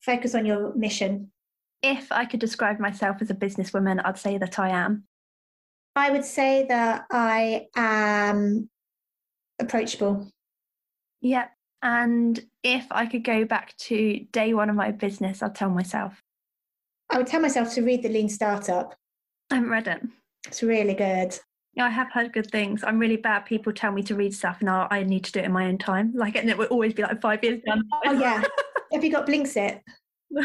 focus 0.00 0.34
on 0.34 0.46
your 0.46 0.74
mission. 0.74 1.32
If 1.82 2.10
I 2.10 2.24
could 2.24 2.40
describe 2.40 2.80
myself 2.80 3.18
as 3.20 3.30
a 3.30 3.34
businesswoman, 3.34 4.00
I'd 4.04 4.18
say 4.18 4.38
that 4.38 4.58
I 4.58 4.70
am. 4.70 5.04
I 5.94 6.10
would 6.10 6.24
say 6.24 6.66
that 6.68 7.06
I 7.10 7.66
am 7.76 8.68
approachable. 9.58 10.28
Yep. 11.20 11.50
And 11.82 12.44
if 12.62 12.86
I 12.90 13.06
could 13.06 13.24
go 13.24 13.44
back 13.44 13.76
to 13.76 14.26
day 14.32 14.54
one 14.54 14.70
of 14.70 14.76
my 14.76 14.90
business, 14.90 15.42
I'd 15.42 15.54
tell 15.54 15.70
myself 15.70 16.20
I 17.10 17.18
would 17.18 17.26
tell 17.26 17.40
myself 17.40 17.72
to 17.74 17.82
read 17.82 18.02
The 18.02 18.08
Lean 18.08 18.28
Startup. 18.28 18.94
I 19.50 19.56
haven't 19.56 19.70
read 19.70 19.88
it. 19.88 20.02
It's 20.46 20.62
really 20.62 20.94
good. 20.94 21.38
Yeah, 21.74 21.86
I 21.86 21.90
have 21.90 22.12
heard 22.12 22.32
good 22.32 22.50
things. 22.50 22.84
I'm 22.84 22.98
really 22.98 23.16
bad. 23.16 23.40
People 23.46 23.72
tell 23.72 23.92
me 23.92 24.02
to 24.04 24.14
read 24.14 24.34
stuff, 24.34 24.58
and 24.60 24.68
I 24.68 25.02
need 25.04 25.24
to 25.24 25.32
do 25.32 25.40
it 25.40 25.46
in 25.46 25.52
my 25.52 25.66
own 25.66 25.78
time. 25.78 26.12
Like, 26.14 26.36
and 26.36 26.50
it 26.50 26.58
will 26.58 26.66
always 26.66 26.92
be 26.92 27.02
like 27.02 27.20
five 27.20 27.42
years 27.42 27.60
done. 27.66 27.82
Oh 28.04 28.12
yeah. 28.12 28.42
have 28.92 29.04
you 29.04 29.10
got 29.10 29.26
Blinksit? 29.26 29.80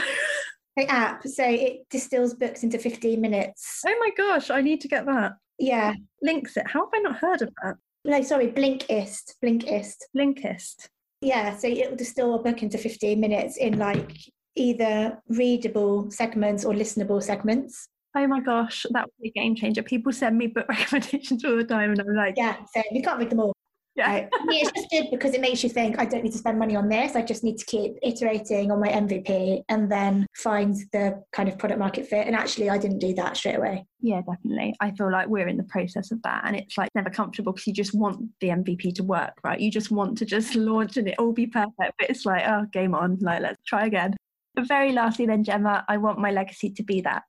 the 0.76 0.88
app. 0.88 1.28
So 1.28 1.44
it 1.46 1.88
distills 1.90 2.34
books 2.34 2.64
into 2.64 2.78
15 2.78 3.20
minutes. 3.20 3.82
Oh 3.86 3.96
my 4.00 4.10
gosh, 4.16 4.50
I 4.50 4.62
need 4.62 4.82
to 4.82 4.88
get 4.88 5.06
that. 5.06 5.34
Yeah. 5.60 5.94
Linksit. 6.26 6.68
How 6.68 6.86
have 6.86 6.90
I 6.94 7.00
not 7.00 7.18
heard 7.18 7.42
of 7.42 7.50
that? 7.64 7.76
No, 8.06 8.22
sorry, 8.22 8.48
Blinkist. 8.48 9.36
Blinkist. 9.44 9.96
Blinkist. 10.16 10.88
Yeah, 11.22 11.56
so 11.56 11.68
it 11.68 11.90
will 11.90 11.98
distill 11.98 12.36
a 12.36 12.40
book 12.40 12.64
into 12.64 12.78
15 12.78 13.20
minutes 13.20 13.58
in 13.58 13.80
like 13.80 14.18
either 14.56 15.18
readable 15.30 16.12
segments 16.12 16.66
or 16.66 16.74
listenable 16.74 17.24
segments. 17.24 17.88
Oh 18.16 18.28
my 18.28 18.42
gosh, 18.42 18.86
that 18.92 19.06
would 19.06 19.24
be 19.24 19.30
a 19.30 19.32
game 19.32 19.56
changer. 19.56 19.82
People 19.82 20.12
send 20.12 20.38
me 20.38 20.48
book 20.48 20.68
recommendations 20.70 21.44
all 21.46 21.56
the 21.56 21.64
time, 21.64 21.92
and 21.92 22.00
I'm 22.00 22.16
like, 22.16 22.36
yeah, 22.38 22.58
so 22.74 22.82
you 22.92 23.02
can't 23.02 23.20
read 23.20 23.30
them 23.30 23.40
all. 23.40 23.53
Yeah. 23.96 24.12
Right. 24.12 24.30
it's 24.48 24.72
just 24.72 24.90
good 24.90 25.06
because 25.12 25.36
it 25.36 25.42
makes 25.42 25.64
you 25.64 25.70
think 25.70 26.00
I 26.00 26.06
don't 26.06 26.24
need 26.24 26.32
to 26.32 26.38
spend 26.38 26.58
money 26.58 26.76
on 26.76 26.90
this. 26.90 27.16
I 27.16 27.22
just 27.22 27.44
need 27.44 27.58
to 27.60 27.66
keep 27.66 27.94
iterating 28.02 28.72
on 28.72 28.80
my 28.80 28.88
MVP 28.88 29.64
and 29.70 29.92
then 29.92 30.26
find 30.36 30.76
the 30.92 31.24
kind 31.32 31.48
of 31.48 31.60
product 31.60 31.80
market 31.80 32.08
fit. 32.08 32.26
And 32.26 32.36
actually, 32.36 32.72
I 32.72 32.80
didn't 32.80 33.00
do 33.00 33.14
that 33.14 33.38
straight 33.38 33.56
away. 33.56 33.86
Yeah, 34.02 34.22
definitely. 34.22 34.76
I 34.80 34.92
feel 34.92 35.12
like 35.12 35.28
we're 35.28 35.48
in 35.48 35.58
the 35.58 35.64
process 35.64 36.12
of 36.12 36.22
that. 36.24 36.42
And 36.46 36.56
it's 36.56 36.78
like 36.78 36.90
never 36.96 37.12
comfortable 37.12 37.54
because 37.54 37.68
you 37.68 37.74
just 37.74 37.94
want 37.94 38.20
the 38.42 38.48
MVP 38.48 38.96
to 38.96 39.04
work, 39.04 39.34
right? 39.44 39.60
You 39.60 39.70
just 39.70 39.92
want 39.92 40.18
to 40.18 40.26
just 40.26 40.56
launch 40.56 40.98
and 40.98 41.08
it 41.08 41.20
all 41.20 41.32
be 41.32 41.48
perfect. 41.48 41.94
But 42.00 42.10
it's 42.10 42.26
like, 42.26 42.44
oh, 42.48 42.66
game 42.72 42.96
on. 42.96 43.20
Like, 43.22 43.42
let's 43.42 43.62
try 43.64 43.86
again. 43.86 44.16
But 44.56 44.68
very 44.68 44.92
lastly, 44.92 45.26
then, 45.28 45.44
Gemma, 45.44 45.86
I 45.88 45.98
want 45.98 46.20
my 46.20 46.32
legacy 46.32 46.72
to 46.72 46.84
be 46.84 47.02
that. 47.02 47.24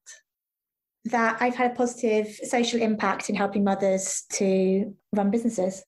That 1.06 1.36
I've 1.40 1.54
had 1.54 1.72
a 1.72 1.74
positive 1.74 2.28
social 2.28 2.80
impact 2.80 3.28
in 3.28 3.36
helping 3.36 3.64
mothers 3.64 4.24
to 4.32 4.94
run 5.14 5.30
businesses. 5.30 5.82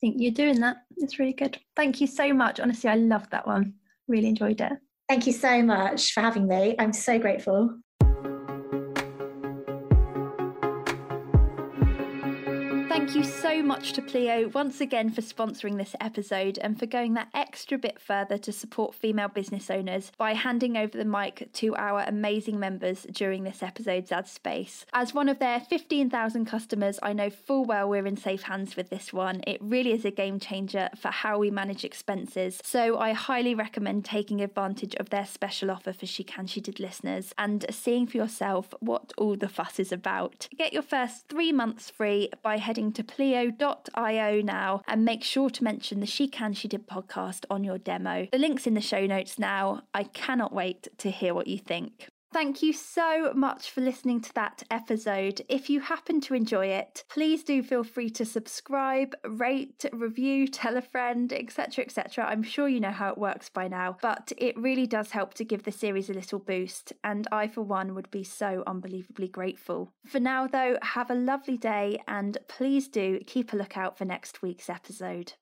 Think 0.00 0.16
you're 0.18 0.32
doing 0.32 0.60
that. 0.60 0.78
It's 0.96 1.18
really 1.18 1.32
good. 1.32 1.58
Thank 1.74 2.00
you 2.00 2.06
so 2.06 2.32
much. 2.32 2.60
Honestly, 2.60 2.88
I 2.88 2.94
loved 2.94 3.30
that 3.32 3.46
one. 3.46 3.74
Really 4.06 4.28
enjoyed 4.28 4.60
it. 4.60 4.72
Thank 5.08 5.26
you 5.26 5.32
so 5.32 5.62
much 5.62 6.12
for 6.12 6.20
having 6.20 6.46
me. 6.46 6.76
I'm 6.78 6.92
so 6.92 7.18
grateful. 7.18 7.78
Thank 13.08 13.24
you 13.24 13.32
so 13.32 13.62
much 13.62 13.94
to 13.94 14.02
Pleo 14.02 14.48
once 14.48 14.82
again 14.82 15.08
for 15.08 15.22
sponsoring 15.22 15.78
this 15.78 15.96
episode 15.98 16.58
and 16.58 16.78
for 16.78 16.84
going 16.84 17.14
that 17.14 17.30
extra 17.32 17.78
bit 17.78 17.98
further 17.98 18.36
to 18.36 18.52
support 18.52 18.94
female 18.94 19.28
business 19.28 19.70
owners 19.70 20.12
by 20.18 20.34
handing 20.34 20.76
over 20.76 20.98
the 20.98 21.06
mic 21.06 21.48
to 21.54 21.74
our 21.76 22.00
amazing 22.06 22.60
members 22.60 23.06
during 23.10 23.44
this 23.44 23.62
episode's 23.62 24.12
ad 24.12 24.28
space. 24.28 24.84
As 24.92 25.14
one 25.14 25.30
of 25.30 25.38
their 25.38 25.58
15,000 25.58 26.44
customers, 26.44 26.98
I 27.02 27.14
know 27.14 27.30
full 27.30 27.64
well 27.64 27.88
we're 27.88 28.06
in 28.06 28.18
safe 28.18 28.42
hands 28.42 28.76
with 28.76 28.90
this 28.90 29.10
one. 29.10 29.40
It 29.46 29.56
really 29.62 29.92
is 29.92 30.04
a 30.04 30.10
game 30.10 30.38
changer 30.38 30.90
for 30.94 31.08
how 31.08 31.38
we 31.38 31.50
manage 31.50 31.86
expenses. 31.86 32.60
So 32.62 32.98
I 32.98 33.14
highly 33.14 33.54
recommend 33.54 34.04
taking 34.04 34.42
advantage 34.42 34.94
of 34.96 35.08
their 35.08 35.24
special 35.24 35.70
offer 35.70 35.94
for 35.94 36.04
She 36.04 36.24
Can 36.24 36.46
She 36.46 36.60
Did 36.60 36.78
listeners 36.78 37.32
and 37.38 37.64
seeing 37.70 38.06
for 38.06 38.18
yourself 38.18 38.74
what 38.80 39.14
all 39.16 39.34
the 39.34 39.48
fuss 39.48 39.80
is 39.80 39.92
about. 39.92 40.46
Get 40.58 40.74
your 40.74 40.82
first 40.82 41.26
three 41.28 41.52
months 41.52 41.88
free 41.88 42.28
by 42.42 42.58
heading 42.58 42.92
to 42.98 43.04
pleo.io 43.04 44.42
now 44.42 44.82
and 44.88 45.04
make 45.04 45.22
sure 45.22 45.48
to 45.48 45.62
mention 45.62 46.00
the 46.00 46.06
She 46.06 46.26
Can 46.26 46.52
She 46.52 46.66
Did 46.66 46.88
podcast 46.88 47.44
on 47.48 47.62
your 47.62 47.78
demo. 47.78 48.26
The 48.32 48.38
link's 48.38 48.66
in 48.66 48.74
the 48.74 48.80
show 48.80 49.06
notes 49.06 49.38
now. 49.38 49.82
I 49.94 50.02
cannot 50.02 50.52
wait 50.52 50.88
to 50.98 51.12
hear 51.12 51.32
what 51.32 51.46
you 51.46 51.58
think. 51.58 52.08
Thank 52.30 52.62
you 52.62 52.74
so 52.74 53.32
much 53.34 53.70
for 53.70 53.80
listening 53.80 54.20
to 54.20 54.34
that 54.34 54.62
episode. 54.70 55.40
If 55.48 55.70
you 55.70 55.80
happen 55.80 56.20
to 56.22 56.34
enjoy 56.34 56.66
it, 56.66 57.02
please 57.08 57.42
do 57.42 57.62
feel 57.62 57.82
free 57.82 58.10
to 58.10 58.26
subscribe, 58.26 59.16
rate, 59.26 59.86
review, 59.92 60.46
tell 60.46 60.76
a 60.76 60.82
friend, 60.82 61.32
etc. 61.32 61.86
etc. 61.86 62.26
I'm 62.26 62.42
sure 62.42 62.68
you 62.68 62.80
know 62.80 62.90
how 62.90 63.08
it 63.10 63.18
works 63.18 63.48
by 63.48 63.66
now, 63.66 63.96
but 64.02 64.30
it 64.36 64.58
really 64.58 64.86
does 64.86 65.10
help 65.10 65.32
to 65.34 65.44
give 65.44 65.62
the 65.62 65.72
series 65.72 66.10
a 66.10 66.14
little 66.14 66.38
boost, 66.38 66.92
and 67.02 67.26
I, 67.32 67.48
for 67.48 67.62
one, 67.62 67.94
would 67.94 68.10
be 68.10 68.24
so 68.24 68.62
unbelievably 68.66 69.28
grateful. 69.28 69.94
For 70.06 70.20
now, 70.20 70.46
though, 70.46 70.76
have 70.82 71.10
a 71.10 71.14
lovely 71.14 71.56
day 71.56 72.02
and 72.06 72.36
please 72.46 72.88
do 72.88 73.20
keep 73.26 73.54
a 73.54 73.56
lookout 73.56 73.96
for 73.96 74.04
next 74.04 74.42
week's 74.42 74.68
episode. 74.68 75.32